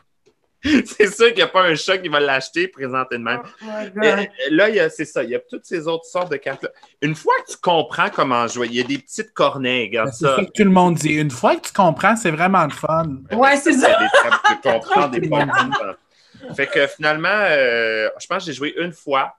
C'est 0.62 1.07
sûr 1.14 1.29
qu'il 1.29 1.37
n'y 1.37 1.43
a 1.43 1.47
pas 1.47 1.62
un 1.62 1.75
chat 1.75 1.97
qui 1.97 2.11
va 2.11 2.21
l'acheter 2.21 2.68
présenté 2.68 3.16
de 3.16 3.23
même. 3.23 3.41
Oh 3.62 3.66
Et, 4.03 4.07
euh, 4.07 4.25
là, 4.51 4.68
il 4.68 4.75
y 4.75 4.79
a- 4.81 4.91
c'est 4.91 5.07
ça. 5.07 5.23
Il 5.25 5.31
y 5.31 5.35
a 5.35 5.39
toutes 5.39 5.64
ces 5.64 5.89
autres 5.89 6.05
sortes 6.05 6.31
de 6.31 6.37
cartes-là. 6.37 6.68
Une 7.01 7.14
fois 7.14 7.33
que 7.47 7.53
tu 7.53 7.57
comprends 7.62 8.11
comment 8.11 8.47
jouer, 8.47 8.66
il 8.66 8.75
y 8.75 8.81
a 8.81 8.83
des 8.83 8.99
petites 8.99 9.33
corneilles. 9.33 9.87
Regarde 9.87 10.09
Ben, 10.09 10.12
C'est 10.12 10.25
ça. 10.27 10.37
ça 10.37 10.45
que 10.45 10.51
tout 10.51 10.64
le 10.64 10.68
monde 10.71 10.97
dit. 10.97 11.14
Une 11.14 11.31
fois 11.31 11.57
que 11.57 11.62
tu 11.66 11.73
comprends, 11.73 12.14
c'est 12.14 12.31
vraiment 12.31 12.62
le 12.64 12.73
fun. 12.73 13.07
Ouais, 13.33 13.57
c'est 13.57 13.73
ça. 13.73 13.89
des 13.99 14.07
tu 14.62 14.68
comprends 14.68 15.09
des 15.09 15.21
bonnes 15.21 15.51
cartes. 15.81 15.99
Fait 16.55 16.66
que 16.66 16.87
finalement, 16.89 17.29
euh, 17.33 18.11
je 18.21 18.27
pense 18.27 18.45
que 18.45 18.51
j'ai 18.51 18.53
joué 18.53 18.75
une 18.79 18.93
fois. 18.93 19.35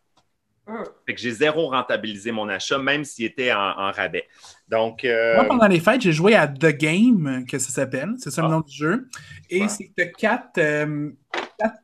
Fait 1.05 1.15
que 1.15 1.21
j'ai 1.21 1.31
zéro 1.31 1.69
rentabilisé 1.69 2.31
mon 2.31 2.47
achat, 2.49 2.77
même 2.77 3.03
s'il 3.03 3.25
était 3.25 3.51
en, 3.53 3.59
en 3.59 3.91
rabais. 3.91 4.27
Donc, 4.67 5.03
euh, 5.03 5.35
Moi, 5.35 5.45
pendant 5.45 5.67
les 5.67 5.79
fêtes, 5.79 6.01
j'ai 6.01 6.11
joué 6.13 6.35
à 6.35 6.47
The 6.47 6.67
Game, 6.77 7.45
que 7.49 7.57
ça 7.59 7.69
s'appelle. 7.71 8.13
C'est 8.19 8.31
ça 8.31 8.41
le 8.41 8.47
Ah. 8.47 8.51
nom 8.51 8.59
du 8.61 8.73
jeu. 8.75 9.07
Et 9.49 9.61
Ouais. 9.63 9.67
c'est 9.67 9.91
quatre, 10.17 10.57
euh, 10.57 11.09
quatre 11.57 11.77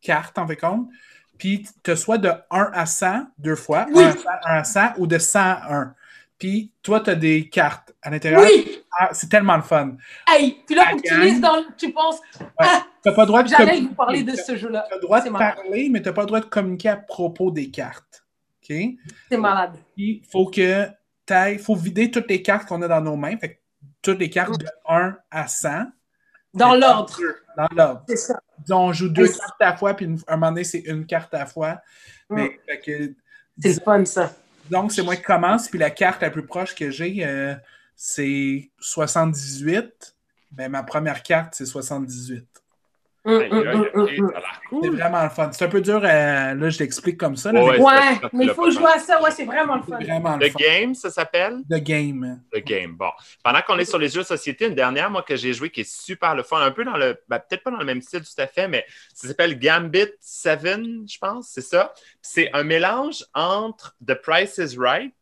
cartes, 0.00 0.38
en 0.38 0.46
fait 0.46 0.56
compte. 0.56 0.88
Puis 1.38 1.66
tu 1.82 1.90
as 1.90 1.96
soit 1.96 2.18
de 2.18 2.30
1 2.50 2.70
à 2.72 2.86
100 2.86 3.26
deux 3.38 3.56
fois, 3.56 3.86
Oui. 3.92 4.04
1 4.04 4.08
à 4.08 4.14
100, 4.14 4.28
1 4.44 4.56
à 4.58 4.64
100 4.64 4.92
ou 4.98 5.06
de 5.06 5.18
100 5.18 5.40
à 5.40 5.74
1. 5.76 5.94
Puis 6.38 6.72
toi, 6.82 7.00
tu 7.00 7.10
as 7.10 7.14
des 7.14 7.48
cartes 7.48 7.94
à 8.02 8.10
l'intérieur. 8.10 8.42
Oui! 8.42 8.82
Ah, 8.98 9.10
c'est 9.12 9.28
tellement 9.28 9.56
le 9.56 9.62
fun. 9.62 9.96
Hey, 10.28 10.62
puis 10.66 10.74
là, 10.74 10.84
La 10.84 10.90
faut 10.90 10.96
que 10.98 11.08
tu 11.08 11.20
lises 11.20 11.40
dans 11.40 11.56
le- 11.56 11.66
Tu 11.76 11.92
penses, 11.92 12.20
Tu 12.38 12.44
n'as 12.60 13.12
pas 13.14 13.22
le 13.22 13.26
droit 13.26 13.42
de 13.42 13.48
j'allais 13.48 13.80
vous 13.80 13.94
parler 13.94 14.22
de 14.22 14.32
ce 14.36 14.56
jeu-là. 14.56 14.84
Tu 14.88 14.92
as 14.94 14.96
le 14.96 15.02
droit 15.02 15.20
de 15.20 15.30
malade. 15.30 15.54
parler, 15.56 15.88
mais 15.90 16.00
tu 16.02 16.08
n'as 16.08 16.12
pas 16.12 16.20
le 16.22 16.26
droit 16.26 16.40
de 16.40 16.46
communiquer 16.46 16.90
à 16.90 16.96
propos 16.96 17.50
des 17.50 17.70
cartes. 17.70 18.24
OK? 18.62 18.76
C'est 19.30 19.36
malade. 19.36 19.72
Puis, 19.96 20.22
il 20.24 20.28
faut 20.30 20.46
que 20.46 20.86
tu 21.26 21.58
faut 21.58 21.74
vider 21.74 22.10
toutes 22.10 22.28
les 22.28 22.42
cartes 22.42 22.68
qu'on 22.68 22.82
a 22.82 22.88
dans 22.88 23.00
nos 23.00 23.16
mains. 23.16 23.36
Fait 23.36 23.54
que 23.54 23.58
toutes 24.02 24.18
les 24.18 24.30
cartes 24.30 24.58
de 24.58 24.66
1 24.88 25.16
à 25.30 25.48
100. 25.48 25.86
Dans 26.52 26.74
l'ordre. 26.74 27.18
Dans 27.56 27.68
l'ordre. 27.74 28.04
C'est 28.08 28.16
ça. 28.16 28.40
On 28.70 28.92
joue 28.92 29.08
deux 29.08 29.26
cartes 29.26 29.60
à 29.60 29.70
la 29.70 29.76
fois, 29.76 29.94
puis 29.94 30.06
un 30.28 30.36
moment 30.36 30.52
donné, 30.52 30.64
c'est 30.64 30.80
une 30.80 31.04
carte 31.06 31.32
à 31.34 31.40
la 31.40 31.46
fois. 31.46 31.80
Mais, 32.30 32.60
fait 32.66 32.78
que, 32.80 33.14
C'est 33.58 33.74
le 33.74 33.80
fun, 33.80 34.04
ça. 34.04 34.30
Donc, 34.70 34.92
c'est 34.92 35.02
moi 35.02 35.16
qui 35.16 35.22
commence, 35.22 35.68
puis 35.68 35.78
la 35.78 35.90
carte 35.90 36.22
la 36.22 36.30
plus 36.30 36.46
proche 36.46 36.74
que 36.74 36.90
j'ai, 36.90 37.24
euh, 37.24 37.54
c'est 37.96 38.70
78. 38.80 40.16
Ben, 40.52 40.70
ma 40.70 40.82
première 40.82 41.22
carte, 41.22 41.54
c'est 41.56 41.66
78. 41.66 42.46
C'est 43.26 44.18
cool. 44.68 44.96
vraiment 44.96 45.22
le 45.22 45.30
fun. 45.30 45.50
C'est 45.52 45.64
un 45.64 45.68
peu 45.68 45.80
dur, 45.80 46.00
euh, 46.04 46.54
là, 46.54 46.68
je 46.68 46.78
l'explique 46.78 47.16
comme 47.16 47.36
ça. 47.36 47.52
là, 47.52 47.62
Ouais, 47.64 47.72
mais 47.72 47.78
ouais. 47.78 47.84
Ouais, 47.84 48.14
ça, 48.20 48.30
mais 48.32 48.44
il 48.44 48.50
faut 48.50 48.70
jouer 48.70 48.90
à 48.94 48.98
ça. 48.98 49.22
Ouais, 49.22 49.30
c'est 49.30 49.44
vraiment 49.44 49.76
le 49.76 49.82
fun. 49.82 49.96
c'est 49.98 50.06
vraiment 50.06 50.36
le 50.36 50.48
The 50.48 50.52
fun. 50.52 50.58
Game, 50.58 50.94
ça 50.94 51.10
s'appelle? 51.10 51.62
The 51.70 51.82
Game. 51.82 52.42
The 52.52 52.62
Game. 52.62 52.96
Bon. 52.96 53.10
Pendant 53.42 53.62
qu'on 53.62 53.78
est 53.78 53.86
sur 53.86 53.98
les 53.98 54.08
jeux 54.08 54.20
de 54.20 54.26
société, 54.26 54.66
une 54.66 54.74
dernière, 54.74 55.10
moi, 55.10 55.22
que 55.22 55.36
j'ai 55.36 55.52
joué 55.54 55.70
qui 55.70 55.80
est 55.80 55.90
super 55.90 56.34
le 56.34 56.42
fun, 56.42 56.60
un 56.60 56.70
peu 56.70 56.84
dans 56.84 56.96
le. 56.96 57.18
ben, 57.28 57.38
peut-être 57.38 57.62
pas 57.62 57.70
dans 57.70 57.78
le 57.78 57.86
même 57.86 58.02
style 58.02 58.20
tout 58.20 58.40
à 58.42 58.46
fait, 58.46 58.68
mais 58.68 58.84
ça 59.14 59.28
s'appelle 59.28 59.58
Gambit 59.58 60.08
7, 60.20 60.60
je 60.62 61.18
pense, 61.18 61.48
c'est 61.48 61.62
ça. 61.62 61.94
C'est 62.20 62.50
un 62.52 62.62
mélange 62.62 63.24
entre 63.34 63.96
The 64.06 64.14
Price 64.14 64.58
is 64.58 64.76
Right 64.78 65.14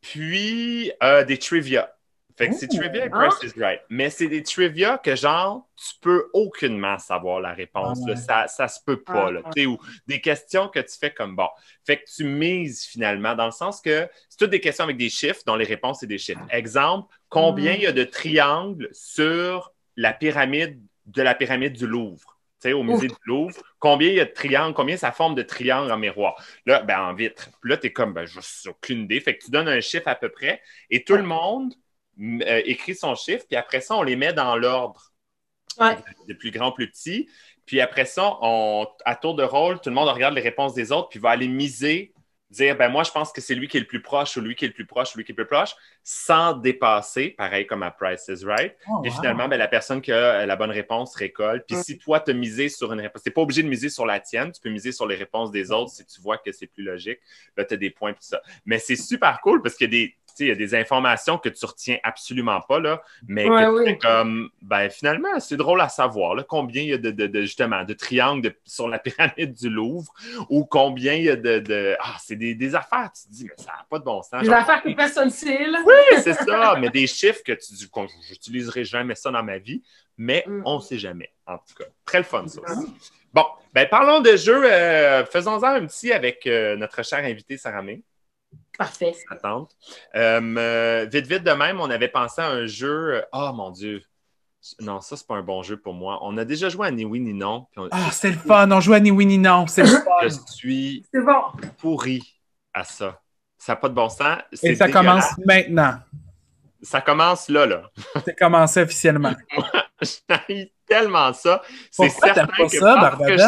puis 0.00 0.92
euh, 1.02 1.24
des 1.24 1.38
trivia. 1.38 1.94
Fait 2.40 2.48
que 2.48 2.54
c'est 2.54 2.68
trivia 2.68 3.04
et 3.04 3.10
Ah. 3.12 3.28
Price 3.28 3.52
is 3.54 3.60
Right. 3.60 3.80
Mais 3.90 4.08
c'est 4.08 4.28
des 4.28 4.42
trivia 4.42 4.96
que, 4.98 5.14
genre, 5.14 5.68
tu 5.76 5.92
peux 6.00 6.28
aucunement 6.32 6.98
savoir 6.98 7.40
la 7.40 7.52
réponse. 7.52 8.00
Ah 8.06 8.10
là. 8.10 8.16
Ça, 8.16 8.48
ça 8.48 8.66
se 8.68 8.80
peut 8.84 9.02
pas. 9.02 9.26
Ah, 9.26 9.30
là. 9.30 9.40
ah. 9.44 9.50
Tu 9.54 9.60
sais, 9.62 9.66
Ou 9.66 9.78
des 10.06 10.20
questions 10.22 10.68
que 10.68 10.80
tu 10.80 10.96
fais 10.98 11.12
comme 11.12 11.36
bon. 11.36 11.48
Fait 11.86 11.98
que 11.98 12.04
tu 12.16 12.24
mises 12.24 12.84
finalement, 12.86 13.34
dans 13.34 13.44
le 13.46 13.50
sens 13.52 13.80
que 13.82 14.08
c'est 14.28 14.38
toutes 14.38 14.50
des 14.50 14.60
questions 14.60 14.84
avec 14.84 14.96
des 14.96 15.10
chiffres 15.10 15.42
dont 15.46 15.56
les 15.56 15.66
réponses, 15.66 15.98
c'est 16.00 16.06
des 16.06 16.18
chiffres. 16.18 16.40
Exemple, 16.50 17.14
combien 17.28 17.72
Mm. 17.72 17.76
il 17.76 17.82
y 17.82 17.86
a 17.86 17.92
de 17.92 18.04
triangles 18.04 18.88
sur 18.92 19.72
la 19.96 20.12
pyramide 20.14 20.80
de 21.06 21.22
la 21.22 21.34
pyramide 21.34 21.74
du 21.74 21.86
Louvre? 21.86 22.38
Tu 22.62 22.68
sais, 22.68 22.72
au 22.74 22.82
musée 22.82 23.08
du 23.08 23.14
Louvre, 23.24 23.56
combien 23.78 24.08
il 24.10 24.16
y 24.16 24.20
a 24.20 24.26
de 24.26 24.32
triangles, 24.32 24.74
combien 24.74 24.96
ça 24.98 25.12
forme 25.12 25.34
de 25.34 25.40
triangles 25.42 25.90
en 25.90 25.96
miroir? 25.96 26.34
Là, 26.66 26.82
ben, 26.82 27.00
en 27.00 27.14
vitre. 27.14 27.48
Puis 27.62 27.70
là, 27.70 27.78
tu 27.78 27.86
es 27.86 27.92
comme, 27.92 28.12
ben, 28.12 28.26
je 28.26 28.38
n'ai 28.38 28.70
aucune 28.70 29.00
idée. 29.04 29.18
Fait 29.20 29.36
que 29.36 29.44
tu 29.44 29.50
donnes 29.50 29.68
un 29.68 29.80
chiffre 29.80 30.08
à 30.08 30.14
peu 30.14 30.28
près 30.28 30.60
et 30.90 31.02
tout 31.02 31.16
le 31.16 31.22
monde 31.22 31.68
mm, 31.68 31.72
euh, 32.20 32.62
écrit 32.64 32.94
son 32.94 33.14
chiffre, 33.14 33.44
puis 33.48 33.56
après 33.56 33.80
ça, 33.80 33.96
on 33.96 34.02
les 34.02 34.16
met 34.16 34.32
dans 34.32 34.56
l'ordre 34.56 35.12
Ouais. 35.78 35.96
de 36.28 36.34
plus 36.34 36.50
grand, 36.50 36.72
plus 36.72 36.90
petit. 36.90 37.28
Puis 37.66 37.80
après 37.80 38.04
ça, 38.04 38.36
on, 38.42 38.86
à 39.04 39.16
tour 39.16 39.34
de 39.34 39.42
rôle, 39.44 39.80
tout 39.80 39.88
le 39.90 39.94
monde 39.94 40.08
regarde 40.08 40.34
les 40.34 40.40
réponses 40.40 40.74
des 40.74 40.92
autres, 40.92 41.08
puis 41.08 41.18
va 41.18 41.30
aller 41.30 41.48
miser, 41.48 42.12
dire 42.50 42.76
ben 42.76 42.88
moi, 42.88 43.04
je 43.04 43.12
pense 43.12 43.32
que 43.32 43.40
c'est 43.40 43.54
lui 43.54 43.68
qui 43.68 43.76
est 43.76 43.80
le 43.80 43.86
plus 43.86 44.02
proche, 44.02 44.36
ou 44.36 44.40
lui 44.40 44.56
qui 44.56 44.64
est 44.64 44.68
le 44.68 44.74
plus 44.74 44.86
proche, 44.86 45.14
ou 45.14 45.18
lui 45.18 45.24
qui 45.24 45.30
est 45.30 45.36
le 45.38 45.44
plus 45.46 45.54
proche, 45.56 45.70
sans 46.02 46.54
dépasser, 46.54 47.30
pareil 47.30 47.64
comme 47.66 47.84
à 47.84 47.92
Price 47.92 48.26
is 48.28 48.44
Right. 48.44 48.74
Oh, 48.88 48.96
Et 49.04 49.08
wow. 49.08 49.14
finalement, 49.14 49.46
ben, 49.46 49.56
la 49.56 49.68
personne 49.68 50.02
qui 50.02 50.10
a 50.10 50.44
la 50.46 50.56
bonne 50.56 50.72
réponse 50.72 51.14
récolte. 51.14 51.64
Puis 51.68 51.76
Mm. 51.76 51.82
si 51.82 51.98
toi, 51.98 52.18
tu 52.18 52.32
as 52.32 52.34
misé 52.34 52.68
sur 52.68 52.92
une 52.92 53.00
réponse, 53.00 53.22
tu 53.22 53.28
n'es 53.28 53.32
pas 53.32 53.42
obligé 53.42 53.62
de 53.62 53.68
miser 53.68 53.88
sur 53.88 54.04
la 54.04 54.18
tienne, 54.18 54.50
tu 54.50 54.60
peux 54.60 54.70
miser 54.70 54.90
sur 54.90 55.06
les 55.06 55.14
réponses 55.14 55.52
des 55.52 55.70
autres 55.70 55.92
si 55.92 56.04
tu 56.04 56.20
vois 56.20 56.38
que 56.38 56.50
c'est 56.50 56.66
plus 56.66 56.82
logique. 56.82 57.20
Là, 57.56 57.64
tu 57.64 57.74
as 57.74 57.76
des 57.76 57.90
points, 57.90 58.12
tout 58.12 58.18
ça. 58.22 58.42
Mais 58.64 58.78
c'est 58.80 58.96
super 58.96 59.40
cool 59.42 59.62
parce 59.62 59.76
qu'il 59.76 59.86
y 59.86 59.88
a 59.88 60.06
des. 60.06 60.16
Il 60.44 60.48
y 60.48 60.52
a 60.52 60.54
des 60.56 60.74
informations 60.74 61.38
que 61.38 61.48
tu 61.48 61.64
retiens 61.66 61.98
absolument 62.02 62.60
pas, 62.60 62.80
là, 62.80 63.02
mais 63.28 63.48
Ouais, 63.48 63.62
que 63.64 63.68
oui. 63.70 63.98
comme, 63.98 64.50
ben 64.62 64.88
finalement, 64.90 65.38
c'est 65.40 65.56
drôle 65.56 65.80
à 65.80 65.88
savoir, 65.88 66.34
là, 66.34 66.42
combien 66.42 66.82
il 66.82 66.88
y 66.88 66.92
a 66.92 66.98
de, 66.98 67.10
de- 67.10 67.26
de- 67.26 67.40
justement, 67.42 67.84
de 67.84 67.92
triangles 67.94 68.54
sur 68.64 68.88
la 68.88 68.98
pyramide 69.38 69.54
du 69.54 69.68
Louvre 69.68 70.12
ou 70.48 70.64
combien 70.64 71.14
il 71.14 71.24
y 71.24 71.30
a 71.30 71.36
de, 71.36 71.58
de- 71.58 71.96
ah, 72.00 72.16
c'est 72.20 72.36
des, 72.36 72.54
des 72.54 72.74
affaires, 72.74 73.10
tu 73.14 73.28
te 73.28 73.32
dis, 73.32 73.44
mais 73.44 73.54
ça 73.62 73.72
n'a 73.72 73.86
pas 73.88 73.98
de 73.98 74.04
bon 74.04 74.22
sens. 74.22 74.40
Des 74.40 74.46
Genre, 74.46 74.54
affaires 74.56 74.82
que 74.82 74.90
personne 74.94 75.30
sait, 75.30 75.66
là. 75.66 75.82
oui, 75.86 76.20
c'est 76.22 76.34
ça, 76.34 76.76
mais 76.80 76.90
des 76.90 77.06
chiffres 77.06 77.42
que 77.44 77.52
tu 77.52 77.72
dis, 77.74 77.88
j'utiliserai 78.28 78.84
jamais 78.84 79.14
ça 79.14 79.30
dans 79.30 79.42
ma 79.42 79.58
vie, 79.58 79.82
mais 80.16 80.44
Mm. 80.46 80.62
on 80.66 80.76
ne 80.76 80.80
sait 80.80 80.98
jamais, 80.98 81.30
en 81.46 81.56
tout 81.58 81.74
cas. 81.78 81.84
Très 82.04 82.18
le 82.18 82.24
fun, 82.24 82.46
ça 82.46 82.60
aussi. 82.60 82.92
Bon, 83.32 83.44
ben 83.72 83.88
parlons 83.88 84.20
de 84.20 84.34
jeux. 84.36 84.62
euh, 84.64 85.24
Faisons-en 85.24 85.62
un 85.64 85.86
petit 85.86 86.12
avec 86.12 86.46
euh, 86.46 86.76
notre 86.76 87.04
chère 87.04 87.24
invitée 87.24 87.56
Sarah 87.56 87.80
May. 87.82 88.02
Parfait. 88.78 89.14
attente. 89.28 89.76
Euh, 90.14 90.40
euh, 90.56 91.06
vite, 91.12 91.26
vite 91.26 91.44
de 91.44 91.50
même, 91.52 91.80
on 91.80 91.90
avait 91.90 92.08
pensé 92.08 92.40
à 92.40 92.48
un 92.48 92.66
jeu. 92.66 93.22
Oh 93.32 93.50
mon 93.54 93.70
Dieu. 93.70 94.02
Non, 94.80 95.00
ça, 95.00 95.16
c'est 95.16 95.26
pas 95.26 95.36
un 95.36 95.42
bon 95.42 95.62
jeu 95.62 95.76
pour 95.78 95.94
moi. 95.94 96.18
On 96.22 96.36
a 96.38 96.44
déjà 96.44 96.68
joué 96.68 96.86
à 96.88 96.90
Ni 96.90 97.04
oui 97.04 97.20
ni 97.20 97.32
non. 97.32 97.66
on- 97.76 97.88
Ah, 97.90 98.10
c'était 98.10 98.34
le 98.34 98.40
fun. 98.40 98.70
On 98.70 98.80
jouait 98.80 98.96
à 98.96 99.00
ni 99.00 99.10
oui 99.10 99.24
ni 99.26 99.38
non. 99.38 99.66
C'est 99.66 99.82
le 99.82 99.88
Je 99.88 99.94
fun. 99.96 100.44
suis 100.46 101.06
C'est 101.12 101.22
bon. 101.22 101.42
pourri 101.78 102.22
à 102.74 102.84
ça. 102.84 103.20
Ça 103.58 103.72
n'a 103.72 103.76
pas 103.76 103.88
de 103.88 103.94
bon 103.94 104.08
sens. 104.08 104.38
C'est 104.52 104.68
Et 104.68 104.74
ça 104.74 104.86
dégueulasse. 104.86 105.28
commence 105.34 105.46
maintenant. 105.46 105.94
Ça 106.82 107.00
commence 107.02 107.48
là, 107.50 107.66
là. 107.66 107.82
C'est 108.24 108.38
commencé 108.38 108.80
officiellement. 108.82 109.34
J'haïs 110.00 110.72
tellement 110.86 111.32
ça. 111.34 111.60
C'est 111.90 112.08
certain 112.08 112.46
pas 112.46 112.56
que 112.64 112.68
ça, 112.68 112.96
parce 113.00 113.18
que 113.26 113.36
je- 113.36 113.44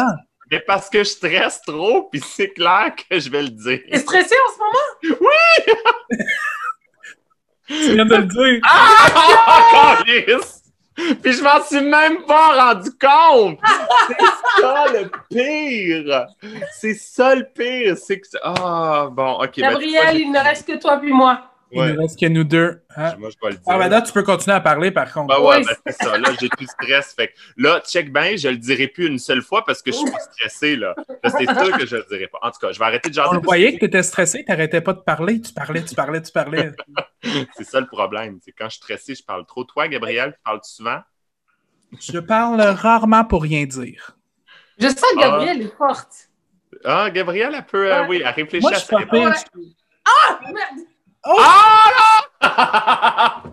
Mais 0.53 0.59
parce 0.59 0.87
que 0.87 0.99
je 0.99 1.09
stresse 1.09 1.63
trop, 1.65 2.03
puis 2.11 2.21
c'est 2.23 2.49
clair 2.49 2.93
que 2.95 3.19
je 3.19 3.27
vais 3.27 3.41
le 3.41 3.49
dire. 3.49 3.79
T'es 3.89 3.97
stressé 3.97 4.35
en 4.35 4.51
ce 4.53 4.59
moment? 4.59 5.17
Tu 7.65 7.95
viens 7.95 8.05
de 8.05 8.15
le 8.17 8.25
dire. 8.25 8.61
Ah, 8.63 9.97
câlisse! 10.05 10.61
Puis 10.95 11.33
je 11.33 11.41
m'en 11.41 11.59
suis 11.63 11.81
même 11.81 12.23
pas 12.25 12.71
rendu 12.71 12.91
compte! 12.91 13.57
C'est 14.07 14.61
ça 14.61 14.85
le 14.93 15.09
pire! 15.27 16.27
C'est 16.79 16.93
ça 16.93 17.33
le 17.33 17.47
pire! 17.51 17.97
C'est 17.97 18.19
que. 18.19 18.27
Ah, 18.43 19.07
bon, 19.11 19.41
ok. 19.41 19.53
ben, 19.57 19.71
Gabriel, 19.71 20.21
il 20.21 20.31
ne 20.31 20.37
reste 20.37 20.67
que 20.67 20.77
toi 20.77 20.97
puis 20.97 21.11
moi. 21.11 21.49
Il 21.75 21.79
Ouais. 21.79 21.93
ne 21.93 21.97
reste 21.99 22.19
que 22.19 22.27
nous 22.27 22.43
deux. 22.43 22.81
hein? 22.95 23.15
Moi, 23.17 23.29
je 23.31 23.35
vais 23.41 23.51
le 23.51 23.57
dire. 23.57 23.63
Barbada, 23.65 24.01
tu 24.03 24.13
peux 24.13 24.21
continuer 24.23 24.55
à 24.55 24.59
parler 24.61 24.91
par 24.91 25.11
contre. 25.11 25.27
Ben 25.35 25.41
ouais, 25.43 25.57
Oui, 25.57 25.65
ben 25.65 25.75
c'est 25.87 26.03
ça. 26.03 26.17
Là, 26.17 26.29
j'ai 26.39 26.47
plus 26.49 26.65
de 26.65 26.69
stress. 26.71 27.13
Fait 27.15 27.29
que 27.29 27.33
là, 27.57 27.79
check 27.81 28.13
bien, 28.13 28.35
je 28.35 28.47
le 28.49 28.57
dirai 28.57 28.87
plus 28.87 29.07
une 29.07 29.17
seule 29.17 29.41
fois 29.41 29.65
parce 29.65 29.81
que 29.81 29.91
je 29.91 29.97
suis 29.97 30.07
stressé, 30.31 30.75
là. 30.75 30.93
Là, 31.23 31.29
c'est 31.31 31.65
sûr 31.65 31.77
que 31.77 31.85
je 31.85 31.95
le 31.95 32.05
dirai 32.09 32.27
pas. 32.27 32.37
En 32.43 32.51
tout 32.51 32.59
cas, 32.59 32.71
je 32.71 32.79
vais 32.79 32.85
arrêter 32.85 33.09
de 33.09 33.13
jaser. 33.15 33.35
On 33.35 33.39
voyait 33.39 33.73
que 33.73 33.79
tu 33.79 33.85
étais 33.85 34.03
stressé, 34.03 34.43
tu 34.45 34.51
n'arrêtais 34.51 34.81
pas 34.81 34.93
de 34.93 34.99
parler. 34.99 35.41
Tu 35.41 35.51
parlais, 35.53 35.83
tu 35.83 35.95
parlais, 35.95 36.21
tu 36.21 36.31
parlais. 36.31 36.71
C'est 37.57 37.63
ça 37.63 37.79
le 37.79 37.87
problème. 37.87 38.39
C'est 38.43 38.51
quand 38.51 38.65
je 38.65 38.71
suis 38.75 38.77
stressé, 38.83 39.15
je 39.15 39.23
parle 39.23 39.45
trop. 39.45 39.63
Toi, 39.63 39.87
Gabriel, 39.87 40.33
tu 40.33 40.39
parles 40.43 40.59
souvent? 40.63 40.99
Je 41.99 42.19
parle 42.19 42.61
rarement 42.61 43.23
pour 43.25 43.41
rien 43.43 43.65
dire. 43.65 44.15
Je 44.79 44.87
sens 44.87 45.01
que 45.15 45.19
Gabriel 45.19 45.61
est 45.61 45.77
forte. 45.77 46.29
Ah, 46.85 47.09
Gabriel, 47.11 47.53
elle 47.55 47.65
peut, 47.65 47.91
euh, 47.93 48.01
Ouais. 48.01 48.07
oui, 48.09 48.21
elle 48.25 48.33
réfléchit 48.33 48.61
Moi, 48.63 48.73
à 48.73 48.75
ça. 48.79 48.97
Ah, 50.05 50.39
merde! 50.43 50.85
Ah 51.23 51.89
là! 52.41 53.43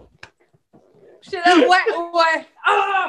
J'étais 1.22 1.36
là, 1.48 1.56
ouais, 1.58 1.66
ouais. 1.66 2.46
Ah! 2.66 3.06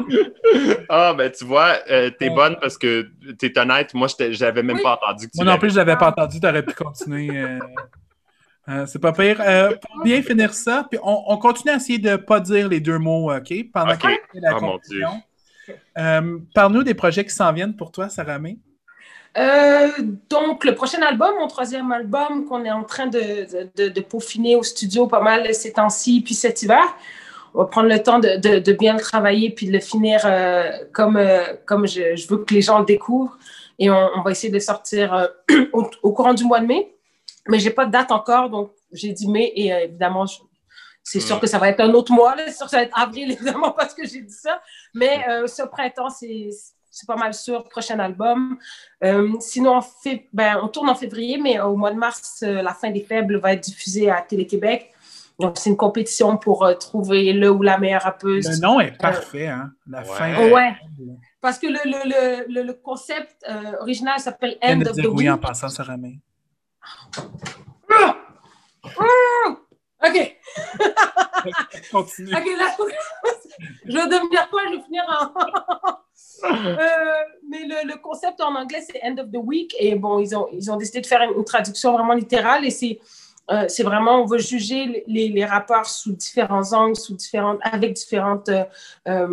ah, 0.90 1.14
ben 1.14 1.32
tu 1.32 1.46
vois, 1.46 1.78
euh, 1.90 2.10
t'es 2.12 2.30
Ouais. 2.30 2.36
bonne 2.36 2.58
parce 2.60 2.78
que 2.78 3.10
t'es 3.40 3.58
honnête. 3.58 3.94
Moi, 3.94 4.08
j'avais 4.32 4.64
même 4.64 4.76
Oui. 4.78 4.84
pas 4.84 4.94
entendu 5.02 5.28
que 5.28 5.32
tu 5.32 5.38
Moi 5.44 5.52
non 5.52 5.58
plus, 5.58 5.72
je 5.72 5.78
l'avais 5.78 5.96
pas 5.98 6.10
entendu, 6.10 6.40
tu 6.40 6.48
aurais 6.48 6.64
pu 6.64 6.74
continuer. 6.74 7.30
euh, 7.40 7.60
euh, 8.70 8.86
c'est 8.86 9.00
pas 9.00 9.12
pire. 9.14 9.42
Euh, 9.42 9.76
pour 9.76 10.04
bien 10.04 10.22
finir 10.22 10.54
ça, 10.54 10.86
puis 10.90 11.00
on, 11.02 11.24
on 11.28 11.38
continue 11.38 11.72
à 11.72 11.78
essayer 11.78 11.98
de 12.00 12.12
ne 12.12 12.16
pas 12.18 12.40
dire 12.40 12.68
les 12.70 12.80
deux 12.80 13.00
mots, 13.00 13.34
OK? 13.34 13.52
Pendant 13.74 13.96
fait 13.96 14.22
la 14.36 14.56
Oh, 14.58 14.62
mon 14.62 14.72
conclusion. 14.74 15.22
Euh, 15.98 16.38
Parle-nous 16.54 16.84
des 16.84 16.94
projets 16.94 17.24
qui 17.24 17.32
s'en 17.34 17.52
viennent 17.54 17.76
pour 17.76 17.92
toi, 17.92 18.10
Sarah 18.10 18.38
May. 18.40 18.58
Euh, 19.38 19.90
donc, 20.30 20.66
le 20.66 20.76
prochain 20.76 21.02
album, 21.02 21.34
mon 21.40 21.48
troisième 21.48 21.92
album 21.92 22.46
qu'on 22.46 22.66
est 22.66 22.72
en 22.72 22.84
train 22.84 23.08
de, 23.08 23.70
de, 23.78 23.88
de 23.90 24.02
peaufiner 24.02 24.56
au 24.56 24.64
studio 24.64 25.08
pas 25.08 25.22
mal 25.22 25.54
ces 25.56 25.74
temps-ci, 25.74 26.22
puis 26.22 26.34
cet 26.36 26.62
hiver. 26.64 26.84
On 27.54 27.60
va 27.60 27.66
prendre 27.66 27.90
le 27.90 28.02
temps 28.02 28.20
de, 28.20 28.72
bien 28.74 28.94
le 28.94 29.00
travailler 29.00 29.50
puis 29.50 29.68
de 29.68 29.74
le 29.74 29.80
finir 29.80 30.22
euh, 30.26 30.70
comme, 30.94 31.18
euh, 31.18 31.44
comme 31.66 31.86
je, 31.88 32.16
je 32.16 32.28
veux 32.28 32.38
que 32.44 32.54
les 32.54 32.62
gens 32.62 32.80
le 32.80 32.86
découvrent. 32.86 33.38
Et 33.80 33.90
on, 33.90 34.10
on 34.16 34.22
va 34.22 34.32
essayer 34.32 34.52
de 34.52 34.60
sortir 34.60 35.30
au, 35.74 35.90
au 36.04 36.12
courant 36.14 36.34
du 36.34 36.44
mois 36.44 36.60
de 36.60 36.66
mai. 36.66 36.94
Mais 37.48 37.60
j'ai 37.60 37.72
pas 37.72 37.86
de 37.86 37.92
date 37.92 38.12
encore, 38.12 38.50
donc 38.50 38.72
j'ai 38.92 39.12
dit 39.14 39.28
mai 39.28 39.52
et 39.56 39.68
évidemment, 39.70 40.26
je- 40.26 40.40
c'est 41.04 41.20
sûr 41.20 41.38
Mm. 41.38 41.40
que 41.40 41.48
ça 41.48 41.58
va 41.58 41.70
être 41.70 41.80
un 41.80 41.92
autre 41.94 42.12
mois. 42.14 42.36
C'est 42.46 42.52
sûr 42.54 42.66
que 42.68 42.72
ça 42.72 42.78
va 42.78 42.84
être 42.84 43.00
avril, 43.00 43.32
évidemment, 43.32 43.72
parce 43.72 43.94
que 43.96 44.06
j'ai 44.06 44.22
dit 44.22 44.34
ça. 44.34 44.62
Mais 44.94 45.26
euh, 45.28 45.48
ce 45.48 45.64
printemps, 45.64 46.10
c'est 46.10 46.50
c'est 46.92 47.08
pas 47.08 47.16
mal 47.16 47.34
sûr, 47.34 47.64
prochain 47.70 47.98
album. 48.00 48.58
Euh, 49.04 49.34
sinon, 49.40 49.78
on, 49.78 49.82
fait, 49.82 50.28
ben, 50.34 50.60
on 50.62 50.68
tourne 50.68 50.90
en 50.90 50.96
février, 50.96 51.38
mais 51.38 51.60
au 51.60 51.76
mois 51.76 51.92
de 51.92 51.98
mars, 51.98 52.44
euh, 52.46 52.62
La 52.62 52.74
fin 52.74 52.92
des 52.92 53.02
faibles 53.02 53.38
va 53.40 53.54
être 53.54 53.62
diffusée 53.64 54.12
à 54.12 54.22
Télé-Québec. 54.22 54.92
Donc, 55.40 55.58
c'est 55.58 55.70
une 55.72 55.78
compétition 55.78 56.38
pour 56.38 56.64
euh, 56.66 56.76
trouver 56.76 57.34
le 57.34 57.50
ou 57.50 57.62
la 57.64 57.80
meilleure 57.80 58.04
rappeuse. 58.04 58.48
Le 58.48 58.58
nom 58.62 58.80
est 58.80 58.92
parfait, 58.98 59.48
hein? 59.48 59.72
La 59.88 60.02
Ouais. 60.02 60.06
fin. 60.06 60.50
Ouais. 60.52 60.76
Parce 61.40 61.58
que 61.58 61.66
le, 61.68 61.80
le, 61.86 62.46
le, 62.46 62.54
le, 62.54 62.62
le 62.68 62.74
concept 62.74 63.44
euh, 63.50 63.78
original 63.80 64.20
s'appelle 64.20 64.58
End 64.62 64.78
de 64.78 64.90
of 64.90 64.96
the 64.98 65.02
dire 65.02 65.10
oui 65.12 65.24
Week. 65.24 65.30
en 65.32 65.38
passant, 65.40 65.70
Sarah 65.70 65.98
May. 65.98 66.20
OK. 70.04 70.38
Continue. 71.92 72.34
OK, 72.36 72.46
là, 72.58 72.76
je 73.86 73.94
vais 73.96 74.08
devenir 74.08 74.50
quoi? 74.50 74.62
Je 74.70 74.76
vais 74.78 74.84
finir 74.84 75.04
en... 75.08 75.98
Euh, 76.44 76.78
mais 77.50 77.64
le, 77.66 77.88
le 77.88 77.98
concept 78.02 78.42
en 78.42 78.56
anglais, 78.56 78.82
c'est 78.88 79.00
End 79.04 79.16
of 79.18 79.32
the 79.32 79.38
Week. 79.44 79.76
Et 79.80 79.96
bon, 79.96 80.20
ils 80.20 80.36
ont, 80.36 80.48
ils 80.54 80.72
ont 80.72 80.78
décidé 80.78 81.02
de 81.02 81.08
faire 81.08 81.22
une, 81.22 81.38
une 81.38 81.46
traduction 81.46 81.94
vraiment 81.94 82.14
littérale. 82.14 82.66
Et 82.66 82.72
c'est 82.72 83.00
euh, 83.50 83.66
c'est 83.68 83.84
vraiment, 83.84 84.22
on 84.22 84.26
va 84.26 84.38
juger 84.38 85.04
les, 85.08 85.28
les 85.30 85.46
rappeurs 85.46 85.86
sous 85.86 86.14
différents 86.14 86.72
angles, 86.74 86.96
sous 86.96 87.16
différentes, 87.16 87.60
avec 87.64 87.94
différentes 87.94 88.50
euh, 88.50 88.64
euh, 89.08 89.28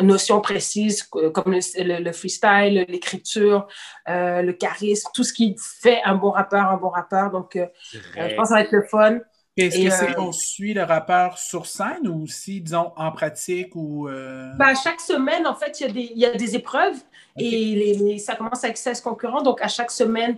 notions 0.00 0.40
précises, 0.40 1.02
comme 1.02 1.52
le, 1.52 1.60
le- 1.84 2.02
le 2.02 2.12
freestyle, 2.12 2.86
l'écriture, 2.88 3.68
le 4.06 4.52
charisme, 4.52 5.10
tout 5.14 5.22
ce 5.22 5.34
qui 5.34 5.54
fait 5.58 6.00
un 6.04 6.14
bon 6.14 6.30
rappeur, 6.30 6.66
un 6.66 6.78
bon 6.78 6.88
rappeur. 6.88 7.30
Donc, 7.30 7.58
je 7.92 8.34
pense 8.34 8.44
que 8.44 8.48
ça 8.48 8.54
va 8.54 8.60
être 8.62 8.72
le 8.72 8.82
fun. 8.84 9.18
Est-ce 9.56 9.76
que 9.82 9.90
c'est 9.90 10.10
euh, 10.10 10.14
qu'on 10.14 10.32
suit 10.32 10.72
le 10.72 10.82
rappeur 10.82 11.36
sur 11.38 11.66
scène 11.66 12.08
ou 12.08 12.22
aussi, 12.24 12.60
disons, 12.60 12.92
en 12.96 13.12
pratique 13.12 13.74
ou. 13.74 14.08
euh, 14.08 14.50
Ben, 14.58 14.74
chaque 14.74 15.00
semaine, 15.00 15.46
en 15.46 15.54
fait, 15.54 15.78
il 15.80 15.86
y 15.86 15.90
a 15.90 15.92
des, 15.92 16.12
il 16.14 16.18
y 16.18 16.26
a 16.26 16.30
des 16.34 16.56
épreuves 16.56 16.96
et 17.38 17.50
les- 17.50 17.94
les- 17.94 18.18
ça 18.18 18.34
commence 18.34 18.64
avec 18.64 18.76
16 18.78 19.00
concurrents. 19.02 19.42
Donc, 19.42 19.60
à 19.60 19.68
chaque 19.68 19.90
semaine, 19.90 20.36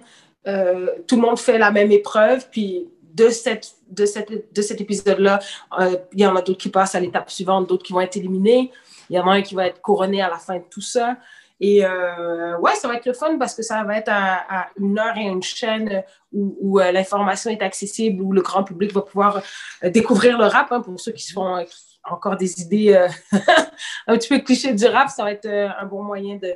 euh, 0.48 0.88
tout 1.06 1.14
le 1.16 1.22
monde 1.22 1.38
fait 1.38 1.58
la 1.58 1.70
même 1.70 1.92
épreuve. 1.92 2.48
Puis, 2.50 2.88
de, 3.14 3.28
cette, 3.30 3.74
de, 3.88 4.04
cette, 4.06 4.52
de 4.52 4.62
cet 4.62 4.80
épisode-là, 4.80 5.38
euh, 5.78 5.96
il 6.12 6.20
y 6.20 6.26
en 6.26 6.34
a 6.34 6.42
d'autres 6.42 6.58
qui 6.60 6.68
passent 6.68 6.96
à 6.96 7.00
l'étape 7.00 7.30
suivante, 7.30 7.68
d'autres 7.68 7.84
qui 7.84 7.92
vont 7.92 8.00
être 8.00 8.16
éliminés. 8.16 8.72
Il 9.10 9.14
y 9.16 9.18
en 9.20 9.28
a 9.28 9.34
un 9.34 9.42
qui 9.42 9.54
va 9.54 9.68
être 9.68 9.80
couronné 9.80 10.20
à 10.22 10.28
la 10.28 10.38
fin 10.38 10.56
de 10.56 10.64
tout 10.68 10.80
ça. 10.80 11.16
Et 11.60 11.84
euh, 11.84 12.58
ouais, 12.58 12.74
ça 12.74 12.88
va 12.88 12.96
être 12.96 13.06
le 13.06 13.12
fun 13.12 13.38
parce 13.38 13.54
que 13.54 13.62
ça 13.62 13.82
va 13.84 13.96
être 13.96 14.08
à, 14.08 14.62
à 14.62 14.66
une 14.78 14.98
heure 14.98 15.16
et 15.16 15.22
une 15.22 15.42
chaîne 15.42 16.02
où, 16.32 16.56
où, 16.60 16.80
euh, 16.80 16.90
l'information 16.92 17.50
est 17.50 17.62
accessible, 17.62 18.22
où 18.22 18.32
le 18.32 18.42
grand 18.42 18.64
public 18.64 18.92
va 18.92 19.02
pouvoir 19.02 19.40
euh, 19.84 19.90
découvrir 19.90 20.36
le 20.36 20.46
rap. 20.46 20.72
hein, 20.72 20.80
pour 20.80 20.98
ceux 20.98 21.12
qui 21.12 21.22
se 21.22 21.32
font 21.32 21.56
euh, 21.56 21.62
qui 21.62 21.74
ont 22.10 22.14
encore 22.14 22.36
des 22.36 22.60
idées 22.60 22.94
un 24.06 24.16
petit 24.18 24.28
peu 24.28 24.38
cliché 24.40 24.74
du 24.74 24.84
rap, 24.86 25.08
ça 25.08 25.22
va 25.24 25.32
être 25.32 25.46
un 25.48 25.86
bon 25.86 26.02
moyen 26.02 26.36
de, 26.36 26.54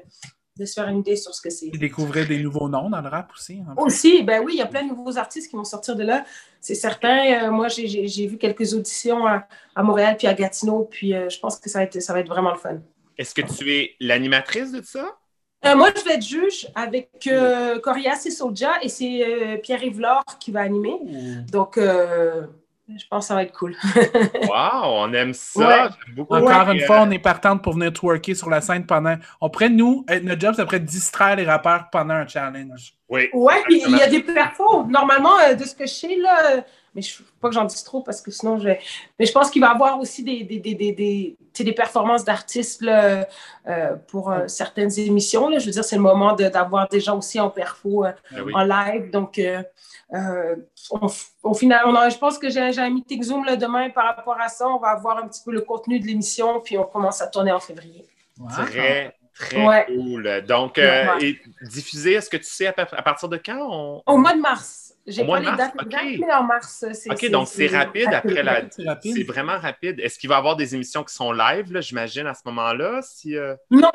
de 0.59 0.65
se 0.67 0.75
faire 0.75 0.89
une 0.89 0.99
idée 0.99 1.17
sur 1.17 1.33
ce 1.35 1.41
que 1.41 1.49
c'est. 1.51 1.67
et 1.69 1.79
découvrir 1.79 2.27
des 2.27 2.43
nouveaux 2.43 2.69
noms 2.69 2.91
dans 2.91 3.01
le 3.01 3.09
rap 3.09 3.31
aussi. 3.35 3.63
en 3.67 3.75
fait. 3.75 3.81
Aussi, 3.81 4.23
ben 4.25 4.43
oui, 4.45 4.55
il 4.55 4.59
y 4.59 4.63
a 4.63 4.67
plein 4.67 4.83
de 4.83 4.89
nouveaux 4.89 5.17
artistes 5.17 5.49
qui 5.49 5.57
vont 5.57 5.65
sortir 5.65 5.95
de 5.97 6.03
là. 6.03 6.25
C'est 6.61 6.75
certain. 6.75 7.45
Euh, 7.45 7.51
moi, 7.51 7.69
j'ai- 7.69 8.27
vu 8.27 8.37
quelques 8.37 8.75
auditions 8.75 9.25
à, 9.27 9.47
à 9.77 9.83
Montréal 9.83 10.17
puis 10.19 10.27
à 10.27 10.35
Gatineau, 10.35 10.89
puis 10.91 11.15
euh, 11.15 11.29
je 11.29 11.39
pense 11.39 11.57
que 11.59 11.71
ça 11.71 11.79
va, 11.79 11.85
être, 11.85 12.01
ça 12.03 12.13
va 12.13 12.21
être 12.21 12.29
vraiment 12.29 12.51
le 12.51 12.59
fun. 12.59 12.79
Est-ce 13.19 13.35
que 13.35 13.43
tu 13.43 13.73
es 13.75 13.97
l'animatrice 14.01 14.73
de 14.73 14.83
ça? 14.83 15.19
Euh, 15.65 15.75
moi, 15.75 15.91
je 15.97 16.05
vais 16.05 16.15
être 16.15 16.25
juge 16.27 16.69
avec 16.75 17.11
euh, 17.27 17.81
Corias 17.81 18.23
et 18.27 18.31
Soulja 18.31 18.75
et 18.83 18.89
c'est 18.89 19.25
euh, 19.27 19.57
Pierre-Yves 19.59 20.01
Laure 20.01 20.25
qui 20.39 20.53
va 20.53 20.61
animer. 20.61 20.93
Donc, 21.51 21.79
euh, 21.79 22.47
je 22.89 23.05
pense 23.11 23.25
que 23.25 23.29
ça 23.29 23.35
va 23.35 23.43
être 23.43 23.53
cool. 23.59 23.77
Wow, 24.45 24.85
on 24.85 25.13
aime 25.13 25.35
ça. 25.35 25.89
Ouais. 25.89 25.91
J'aime 26.07 26.15
beaucoup. 26.15 26.35
Encore 26.37 26.69
Ouais. 26.69 26.75
une 26.75 26.81
fois, 26.81 27.03
on 27.03 27.11
est 27.11 27.19
partante 27.19 27.63
pour 27.63 27.75
venir 27.75 27.93
twerker 27.93 28.35
sur 28.35 28.49
la 28.51 28.61
scène 28.61 28.87
pendant. 28.87 29.17
On 29.41 29.51
pourrait, 29.51 29.69
nous, 29.69 30.05
notre 30.23 30.41
job, 30.41 30.55
c'est 30.57 30.63
après 30.63 30.81
distraire 30.81 31.37
les 31.37 31.45
rappeurs 31.45 31.91
pendant 31.91 32.15
un 32.15 32.27
challenge. 32.27 32.95
Oui. 33.09 33.29
Ouais, 33.33 33.63
puis 33.65 33.83
il 33.87 33.97
y 33.97 34.03
a 34.03 34.09
des 34.09 34.23
perfos. 34.23 34.85
Normalement, 34.85 35.39
euh, 35.39 35.55
de 35.55 35.65
ce 35.65 35.75
que 35.75 35.87
je 35.87 35.93
sais, 35.95 36.17
là, 36.17 36.63
mais 36.95 37.01
je 37.03 37.15
ne 37.15 37.19
veux 37.27 37.33
pas 37.41 37.49
que 37.49 37.55
j'en 37.55 37.65
dise 37.65 37.83
trop 37.83 38.03
parce 38.03 38.21
que 38.21 38.31
sinon, 38.31 38.59
je 38.59 38.65
vais- 38.65 38.81
Mais 39.19 39.25
je 39.27 39.33
pense 39.33 39.51
qu'il 39.51 39.63
va 39.63 39.69
y 39.69 39.71
avoir 39.71 39.99
aussi 39.99 40.23
des, 40.23 40.43
des, 40.45 40.59
des, 40.59 40.75
des, 40.75 40.93
des, 40.93 41.37
tu 41.41 41.59
sais, 41.59 41.65
des 41.65 41.73
performances 41.73 42.25
d'artistes 42.25 42.83
là, 42.83 43.27
euh, 43.67 43.97
pour 44.09 44.31
euh, 44.31 44.47
certaines 44.49 44.93
émissions. 44.99 45.49
Là. 45.49 45.59
Je 45.59 45.67
veux 45.67 45.73
dire, 45.73 45.85
c'est 45.85 45.97
le 45.97 46.03
moment 46.03 46.35
de- 46.35 46.49
d'avoir 46.49 46.87
des 46.89 47.01
gens 47.01 47.17
aussi 47.19 47.41
en 47.41 47.49
perfo, 47.51 48.05
euh, 48.05 48.13
Ben 48.33 48.43
oui. 48.43 48.53
en 48.55 48.63
live. 48.65 49.11
Donc, 49.11 49.39
euh, 49.39 49.63
euh, 50.15 50.57
on, 50.91 51.07
au 51.45 51.55
final, 51.55 51.83
on 51.87 51.95
a- 51.95 52.09
je 52.11 52.19
pense 52.19 52.39
que 52.39 52.49
j'ai 52.51 52.73
j'ai 52.73 52.81
un 52.81 52.91
meeting 52.91 53.23
Zoom 53.23 53.45
là, 53.45 53.57
demain 53.57 53.89
par 53.91 54.05
rapport 54.05 54.39
à 54.41 54.49
ça. 54.49 54.67
On 54.69 54.79
va 54.79 54.89
avoir 54.89 55.19
un 55.19 55.29
petit 55.29 55.43
peu 55.45 55.53
le 55.53 55.61
contenu 55.63 55.99
de 56.01 56.07
l'émission, 56.07 56.61
puis 56.61 56.77
on 56.79 56.85
commence 56.85 57.21
à 57.23 57.27
tourner 57.27 57.53
en 57.53 57.61
février. 57.61 58.05
Wow. 58.39 58.49
Très, 58.67 59.15
très 59.39 59.65
Ouais. 59.67 59.87
cool. 59.87 60.43
Donc, 60.47 60.79
euh, 60.79 61.15
Ouais. 61.17 61.25
et 61.25 61.41
diffuser, 61.63 62.15
est-ce 62.15 62.29
que 62.31 62.37
tu 62.37 62.45
sais 62.45 62.67
à, 62.67 62.73
pa- 62.73 62.89
à 62.93 63.03
partir 63.03 63.29
de 63.29 63.37
quand? 63.37 63.59
On... 63.61 64.03
Au 64.07 64.17
mois 64.19 64.35
de 64.35 64.41
mars. 64.41 64.95
J'ai 65.07 65.23
Au 65.23 65.25
mois 65.25 65.39
pas 65.39 65.45
de 65.45 65.51
les 65.51 65.57
mars? 65.57 65.73
dates 65.75 66.19
mais 66.21 66.33
en 66.35 66.43
mars. 66.45 66.85
OK, 67.11 67.31
donc 67.31 67.49
c'est 67.49 67.67
rapide 67.69 68.09
après 68.13 68.43
la. 68.43 68.63
C'est 69.03 69.23
vraiment 69.25 69.59
rapide. 69.59 70.01
Est-ce 70.01 70.19
qu'il 70.19 70.29
va 70.29 70.35
y 70.37 70.39
avoir 70.39 70.57
des 70.57 70.75
émissions 70.75 71.03
qui 71.03 71.15
sont 71.15 71.33
live, 71.33 71.73
là, 71.73 71.81
j'imagine, 71.81 72.27
à 72.27 72.35
ce 72.35 72.43
moment-là? 72.47 73.01
Si, 73.03 73.37
euh, 73.37 73.55
Non, 73.71 73.91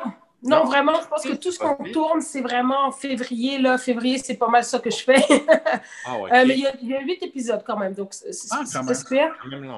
Non, 0.46 0.58
Non? 0.58 0.64
vraiment, 0.64 1.00
je 1.00 1.06
pense 1.08 1.22
que 1.22 1.34
tout 1.36 1.52
ce 1.52 1.58
qu'on 1.58 1.76
tourne, 1.92 2.20
c'est 2.20 2.42
vraiment 2.42 2.86
en 2.86 2.90
février. 2.90 3.58
Là. 3.58 3.78
Février, 3.78 4.18
c'est 4.18 4.34
pas 4.36 4.48
mal 4.48 4.62
ça 4.64 4.78
que 4.78 4.90
je 4.90 5.02
fais. 5.04 5.14
Ah. 6.06 6.16
Euh, 6.16 6.44
mais 6.46 6.54
il 6.58 6.88
y, 6.88 6.94
a, 6.94 7.00
huit 7.00 7.22
épisodes 7.22 7.62
quand 7.66 7.76
même, 7.78 7.94
donc 7.94 8.12
c'est 8.12 8.30
Ah, 8.50 8.62
super. 8.94 9.32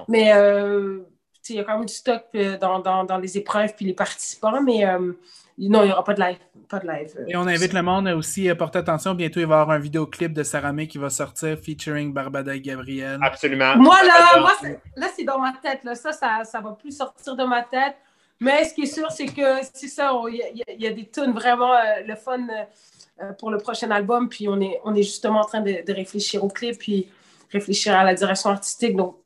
Mais 0.08 0.32
euh, 0.32 1.00
il 1.48 1.56
y 1.56 1.60
a 1.60 1.64
quand 1.64 1.76
même 1.78 1.86
du 1.86 1.94
stock 1.94 2.24
dans, 2.60 2.80
dans, 2.80 3.04
dans 3.04 3.18
les 3.18 3.36
épreuves 3.38 3.74
puis 3.76 3.84
les 3.86 3.92
participants, 3.94 4.60
mais 4.62 4.84
euh, 4.86 5.12
non, 5.58 5.82
il 5.82 5.86
n'y 5.86 5.92
aura 5.92 6.04
pas 6.04 6.14
de 6.14 6.20
live. 6.20 6.38
Pas 6.68 6.80
de 6.80 6.86
live. 6.88 7.14
Et 7.28 7.36
on 7.36 7.46
invite 7.46 7.72
le 7.72 7.82
monde 7.82 8.08
à 8.08 8.16
aussi 8.16 8.48
à 8.50 8.54
porter 8.54 8.78
attention. 8.80 9.14
Bientôt, 9.14 9.40
il 9.40 9.46
va 9.46 9.56
y 9.56 9.60
avoir 9.60 9.76
un 9.76 9.78
vidéoclip 9.78 10.32
de 10.32 10.42
Sarah 10.42 10.72
May 10.72 10.86
qui 10.88 10.98
va 10.98 11.10
sortir 11.10 11.56
featuring 11.58 12.12
Barbada 12.12 12.54
et 12.54 12.60
Gabriel. 12.60 13.18
Absolument. 13.22 13.76
Moi, 13.76 13.96
là, 14.02 14.40
moi, 14.40 14.52
c'est- 14.60 14.80
là, 14.96 15.06
c'est 15.16 15.24
dans 15.24 15.38
ma 15.38 15.52
tête. 15.52 15.84
Là. 15.84 15.94
Ça, 15.94 16.12
ça, 16.12 16.42
ça 16.44 16.60
va 16.60 16.72
plus 16.72 16.96
sortir 16.96 17.36
de 17.36 17.44
ma 17.44 17.62
tête. 17.62 17.94
Mais 18.40 18.64
ce 18.64 18.74
qui 18.74 18.82
est 18.82 18.86
sûr, 18.86 19.10
c'est 19.10 19.26
que 19.26 19.62
c'est 19.72 19.88
ça. 19.88 20.12
Il 20.28 20.34
y, 20.36 20.62
a- 20.86 20.90
y 20.90 20.94
des 20.94 21.08
tunes 21.08 21.32
vraiment 21.32 21.72
euh, 21.72 22.02
le 22.06 22.16
fun 22.16 22.38
euh, 22.40 23.22
euh, 23.22 23.32
pour 23.32 23.50
le 23.50 23.56
prochain 23.58 23.90
album. 23.90 24.28
Puis 24.28 24.46
on 24.48 24.60
est, 24.60 24.78
on 24.84 24.94
est 24.94 25.02
justement 25.04 25.40
en 25.40 25.44
train 25.44 25.60
de, 25.62 25.84
de 25.86 25.92
réfléchir 25.94 26.44
au 26.44 26.48
clip, 26.48 26.76
puis 26.78 27.08
réfléchir 27.50 27.96
à 27.96 28.04
la 28.04 28.12
direction 28.14 28.50
artistique. 28.50 28.94
Donc, 28.96 29.16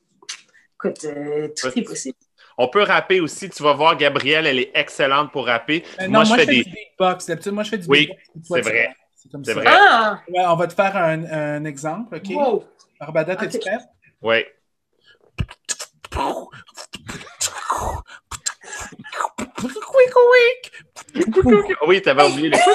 écoute, 0.76 1.04
euh, 1.06 1.48
tout 1.58 1.66
Ouais. 1.68 1.72
est 1.76 1.82
possible. 1.82 2.16
On 2.62 2.68
peut 2.68 2.82
rapper 2.82 3.20
aussi. 3.20 3.48
Tu 3.48 3.62
vas 3.62 3.72
voir, 3.72 3.96
Gabrielle, 3.96 4.46
elle 4.46 4.58
est 4.58 4.70
excellente 4.74 5.32
pour 5.32 5.46
rapper. 5.46 5.82
Euh, 5.98 6.08
moi, 6.08 6.18
non, 6.18 6.24
je 6.26 6.34
fais 6.34 6.44
des. 6.44 6.62
du 6.62 6.70
beatbox. 6.70 7.26
D'habitude, 7.26 7.52
moi, 7.52 7.62
je 7.62 7.70
fais 7.70 7.78
du 7.78 7.86
Oui, 7.88 8.10
beatbox. 8.34 8.48
c'est 8.52 8.60
vrai. 8.60 8.94
C'est 9.16 9.32
comme 9.32 9.44
ça. 9.44 9.54
vrai. 9.54 9.64
Ah! 9.66 10.20
Ouais, 10.28 10.44
on 10.46 10.56
va 10.56 10.66
te 10.66 10.74
faire 10.74 10.94
un, 10.94 11.24
un 11.24 11.64
exemple, 11.64 12.16
OK? 12.16 12.28
Wow! 12.34 12.64
Barbada, 13.00 13.34
t'es-tu 13.36 13.56
Ok. 13.56 13.62
prête? 13.62 13.80
Oui. 14.20 14.44
Oui, 21.86 22.02
t'avais 22.02 22.24
oublié 22.24 22.50
les. 22.50 22.58
Po. 22.58 22.70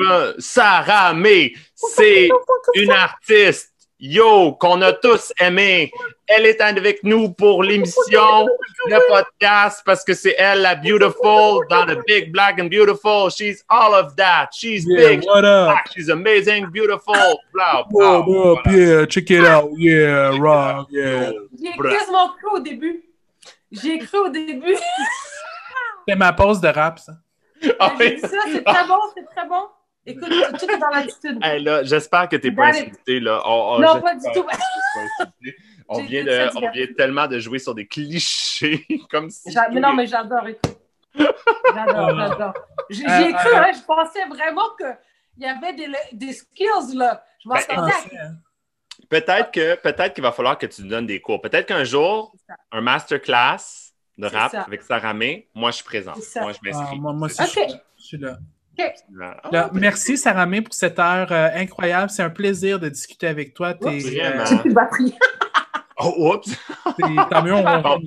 Euh, 0.00 0.34
Sarah 0.38 1.14
May, 1.14 1.52
c'est 1.74 2.28
une 2.74 2.90
artiste, 2.92 3.72
yo, 3.98 4.52
qu'on 4.52 4.80
a 4.82 4.92
tous 4.92 5.32
aimé. 5.40 5.90
Elle 6.26 6.46
est 6.46 6.60
avec 6.60 7.02
nous 7.04 7.30
pour 7.30 7.62
l'émission, 7.62 8.46
le 8.86 9.08
podcast, 9.08 9.82
parce 9.84 10.04
que 10.04 10.14
c'est 10.14 10.34
elle, 10.38 10.60
la 10.60 10.74
beautiful, 10.74 11.66
dans 11.70 11.86
le 11.86 12.02
Big 12.06 12.30
Black 12.30 12.60
and 12.60 12.66
Beautiful. 12.66 13.30
She's 13.30 13.64
all 13.68 13.94
of 13.94 14.14
that. 14.16 14.50
She's 14.52 14.84
Yeah, 14.86 15.08
big, 15.08 15.24
what 15.24 15.44
up? 15.44 15.70
black, 15.70 15.90
she's 15.94 16.10
amazing, 16.10 16.66
beautiful. 16.66 17.14
Blah, 17.52 17.84
blah, 17.90 18.20
What 18.20 18.58
up? 18.58 18.66
Yeah, 18.66 19.06
check 19.06 19.30
it 19.30 19.44
out. 19.44 19.70
Yeah, 19.76 20.36
rock, 20.38 20.88
yeah. 20.90 21.32
J'ai 21.58 21.72
quasiment 21.72 22.28
cru 22.38 22.56
au 22.56 22.60
début. 22.60 23.04
J'ai 23.72 23.98
cru 23.98 24.18
au 24.18 24.28
début. 24.28 24.76
C'est 26.06 26.16
ma 26.16 26.32
pause 26.32 26.60
de 26.60 26.68
rap, 26.68 26.98
ça. 26.98 27.12
Ah 27.78 27.92
oui. 27.98 28.18
ça, 28.20 28.28
c'est 28.52 28.62
très 28.64 28.86
bon, 28.86 28.98
c'est 29.14 29.24
très 29.34 29.48
bon. 29.48 29.66
Écoute, 30.10 30.32
tout 30.58 30.70
est 30.70 30.78
dans 30.78 30.88
l'attitude. 30.90 31.38
Hey, 31.42 31.62
là, 31.62 31.82
j'espère 31.84 32.28
que 32.28 32.36
t'es 32.36 32.50
pas 32.50 32.70
Got 32.72 32.78
it. 32.78 32.82
insulté, 32.88 33.20
là. 33.20 33.42
On- 33.44 33.76
on- 33.76 33.78
non, 33.80 34.00
pas 34.00 34.14
du 34.14 34.24
tout. 34.34 34.42
pas. 35.18 35.26
On 35.90 36.02
vient, 36.02 36.22
de, 36.24 36.56
on 36.56 36.70
vient 36.70 36.86
tellement 36.96 37.26
de 37.26 37.38
jouer 37.38 37.58
sur 37.58 37.74
des 37.74 37.86
clichés, 37.86 38.86
comme 39.10 39.30
si... 39.30 39.54
Mais 39.72 39.80
non, 39.80 39.94
mais 39.94 40.06
j'adore. 40.06 40.46
écoute. 40.48 40.76
J'adore, 41.74 42.16
j'adore. 42.18 42.54
J'ai 42.90 43.04
Euh, 43.06 43.18
j'ai 43.24 43.32
cru, 43.32 43.48
euh, 43.48 43.56
hein, 43.58 43.72
je 43.74 43.82
pensais 43.84 44.24
vraiment 44.28 44.68
qu'il 44.76 45.44
y 45.44 45.46
avait 45.46 45.72
des, 45.74 45.88
des 46.12 46.32
skills, 46.32 46.94
là. 46.94 47.24
Je 47.42 47.48
Ben, 47.48 47.56
les- 47.86 49.06
Peut-être 49.08 49.50
que 49.52 49.74
peut-être 49.76 50.12
qu'il 50.12 50.22
va 50.22 50.32
falloir 50.32 50.58
que 50.58 50.66
tu 50.66 50.82
nous 50.82 50.88
donnes 50.88 51.06
des 51.06 51.20
cours. 51.20 51.40
Peut-être 51.40 51.66
qu'un 51.66 51.84
jour, 51.84 52.34
un 52.72 52.80
masterclass 52.82 53.92
de 54.18 54.26
rap 54.26 54.50
ça. 54.52 54.62
avec 54.62 54.82
Sarah 54.82 55.14
May, 55.14 55.48
moi, 55.54 55.70
je 55.70 55.76
suis 55.76 55.84
présent. 55.84 56.12
C'est 56.16 56.22
ça. 56.22 56.40
Moi, 56.42 56.52
je 56.52 56.58
Ah, 56.58 56.68
m'inscris. 56.70 57.00
moi, 57.00 57.12
moi 57.14 57.28
je 57.28 57.34
suis 57.96 58.18
là. 58.18 58.36
Ah, 59.20 59.40
Là, 59.50 59.70
merci, 59.72 60.16
Sarah 60.16 60.46
May, 60.46 60.62
pour 60.62 60.74
cette 60.74 60.98
heure 60.98 61.30
euh, 61.32 61.48
incroyable. 61.54 62.10
C'est 62.10 62.22
un 62.22 62.30
plaisir 62.30 62.78
de 62.78 62.88
discuter 62.88 63.26
avec 63.26 63.54
toi. 63.54 63.74
T'es, 63.74 63.86
Oups. 63.88 64.06
Euh, 64.06 64.44
J'ai 64.46 64.56
plus 64.58 64.70
de 64.70 64.74
batterie. 64.74 65.14
Oh, 66.00 66.32
oups! 66.32 66.48
t'es- 66.96 67.02
tant 67.28 67.42
mieux, 67.42 67.54
on, 67.54 67.80
Bon, 67.82 67.98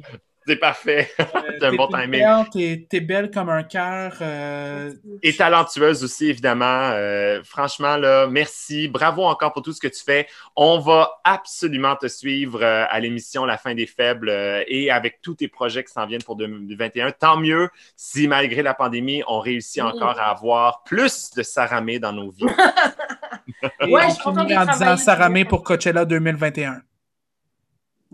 C'est 0.48 0.56
parfait. 0.56 1.08
euh, 1.20 1.24
c'est 1.60 1.66
un 1.66 1.74
bon 1.76 1.88
timing. 1.88 2.24
T'es, 2.52 2.88
t'es 2.90 3.00
belle 3.00 3.30
comme 3.30 3.50
un 3.50 3.62
cœur. 3.62 4.18
euh, 4.22 4.92
Et 5.22 5.36
talentueuse 5.36 6.04
aussi, 6.04 6.30
évidemment. 6.30 6.90
Euh, 6.94 7.44
franchement, 7.44 7.96
là, 7.96 8.26
merci. 8.28 8.88
Bravo 8.88 9.24
encore 9.24 9.54
pour 9.54 9.62
tout 9.62 9.72
ce 9.72 9.80
que 9.80 9.88
tu 9.88 10.04
fais. 10.04 10.28
On 10.56 10.80
va 10.80 11.20
absolument 11.24 11.96
te 11.96 12.08
suivre 12.08 12.64
euh, 12.64 12.86
à 12.90 13.00
l'émission 13.00 13.46
La 13.46 13.58
fin 13.60 13.76
des 13.76 13.86
faibles 13.86 14.30
euh, 14.30 14.64
et 14.68 14.90
avec 14.90 15.22
tous 15.22 15.36
tes 15.36 15.48
projets 15.48 15.84
qui 15.84 15.94
s'en 15.94 16.08
viennent 16.08 16.24
pour 16.24 16.36
2021. 16.38 17.12
Tant 17.12 17.38
mieux 17.38 17.70
si, 17.96 18.28
malgré 18.28 18.64
la 18.64 18.74
pandémie, 18.74 19.22
on 19.28 19.40
réussit 19.40 19.84
Oui. 19.84 19.90
encore 19.90 20.20
à 20.20 20.32
avoir 20.32 20.84
plus 20.84 21.30
de 21.36 21.44
Saramé 21.44 22.00
dans 22.00 22.14
nos 22.14 22.32
vies. 22.32 22.46
et 23.82 23.86
Ouais, 23.94 24.02
on 24.06 24.10
je 24.10 24.14
suis 24.16 24.24
contente 24.24 24.48
finit 24.48 24.56
de 24.56 24.60
en 24.88 24.96
disant 24.96 25.30
May 25.30 25.46
pour 25.46 25.64
Coachella 25.64 26.04
2021. 26.06 26.82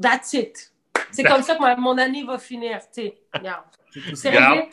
That's 0.01 0.33
it. 0.33 0.73
C'est 1.11 1.23
comme 1.23 1.41
ça 1.43 1.55
que 1.55 1.61
ma- 1.61 1.75
mon 1.75 1.97
année 1.97 2.23
va 2.23 2.37
finir. 2.37 2.79
tu 2.93 3.01
sais. 3.03 3.17
Regarde. 3.33 3.63
C'est 4.13 4.29
réglé? 4.29 4.69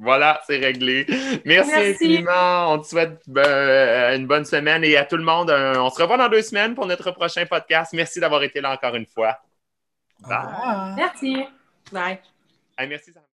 Voilà, 0.00 0.40
c'est 0.46 0.58
réglé. 0.58 1.06
Merci, 1.44 1.70
Merci. 1.72 1.90
infiniment. 1.90 2.72
On 2.72 2.78
te 2.78 2.86
souhaite 2.86 3.20
euh, 3.36 4.16
une 4.16 4.26
bonne 4.28 4.44
semaine 4.44 4.84
et 4.84 4.96
à 4.96 5.04
tout 5.04 5.16
le 5.16 5.24
monde, 5.24 5.50
euh, 5.50 5.74
on 5.80 5.90
se 5.90 6.00
revoit 6.00 6.16
dans 6.16 6.28
deux 6.28 6.42
semaines 6.42 6.74
pour 6.76 6.86
notre 6.86 7.10
prochain 7.10 7.44
podcast. 7.46 7.92
Merci 7.94 8.20
d'avoir 8.20 8.42
été 8.44 8.60
là 8.60 8.72
encore 8.72 8.94
une 8.94 9.06
fois. 9.06 9.38
Revoir. 10.22 10.94
Merci. 10.96 11.44
Bye. 11.92 12.20
Hey, 12.78 12.86
merci, 12.88 13.12
Sarah. 13.12 13.24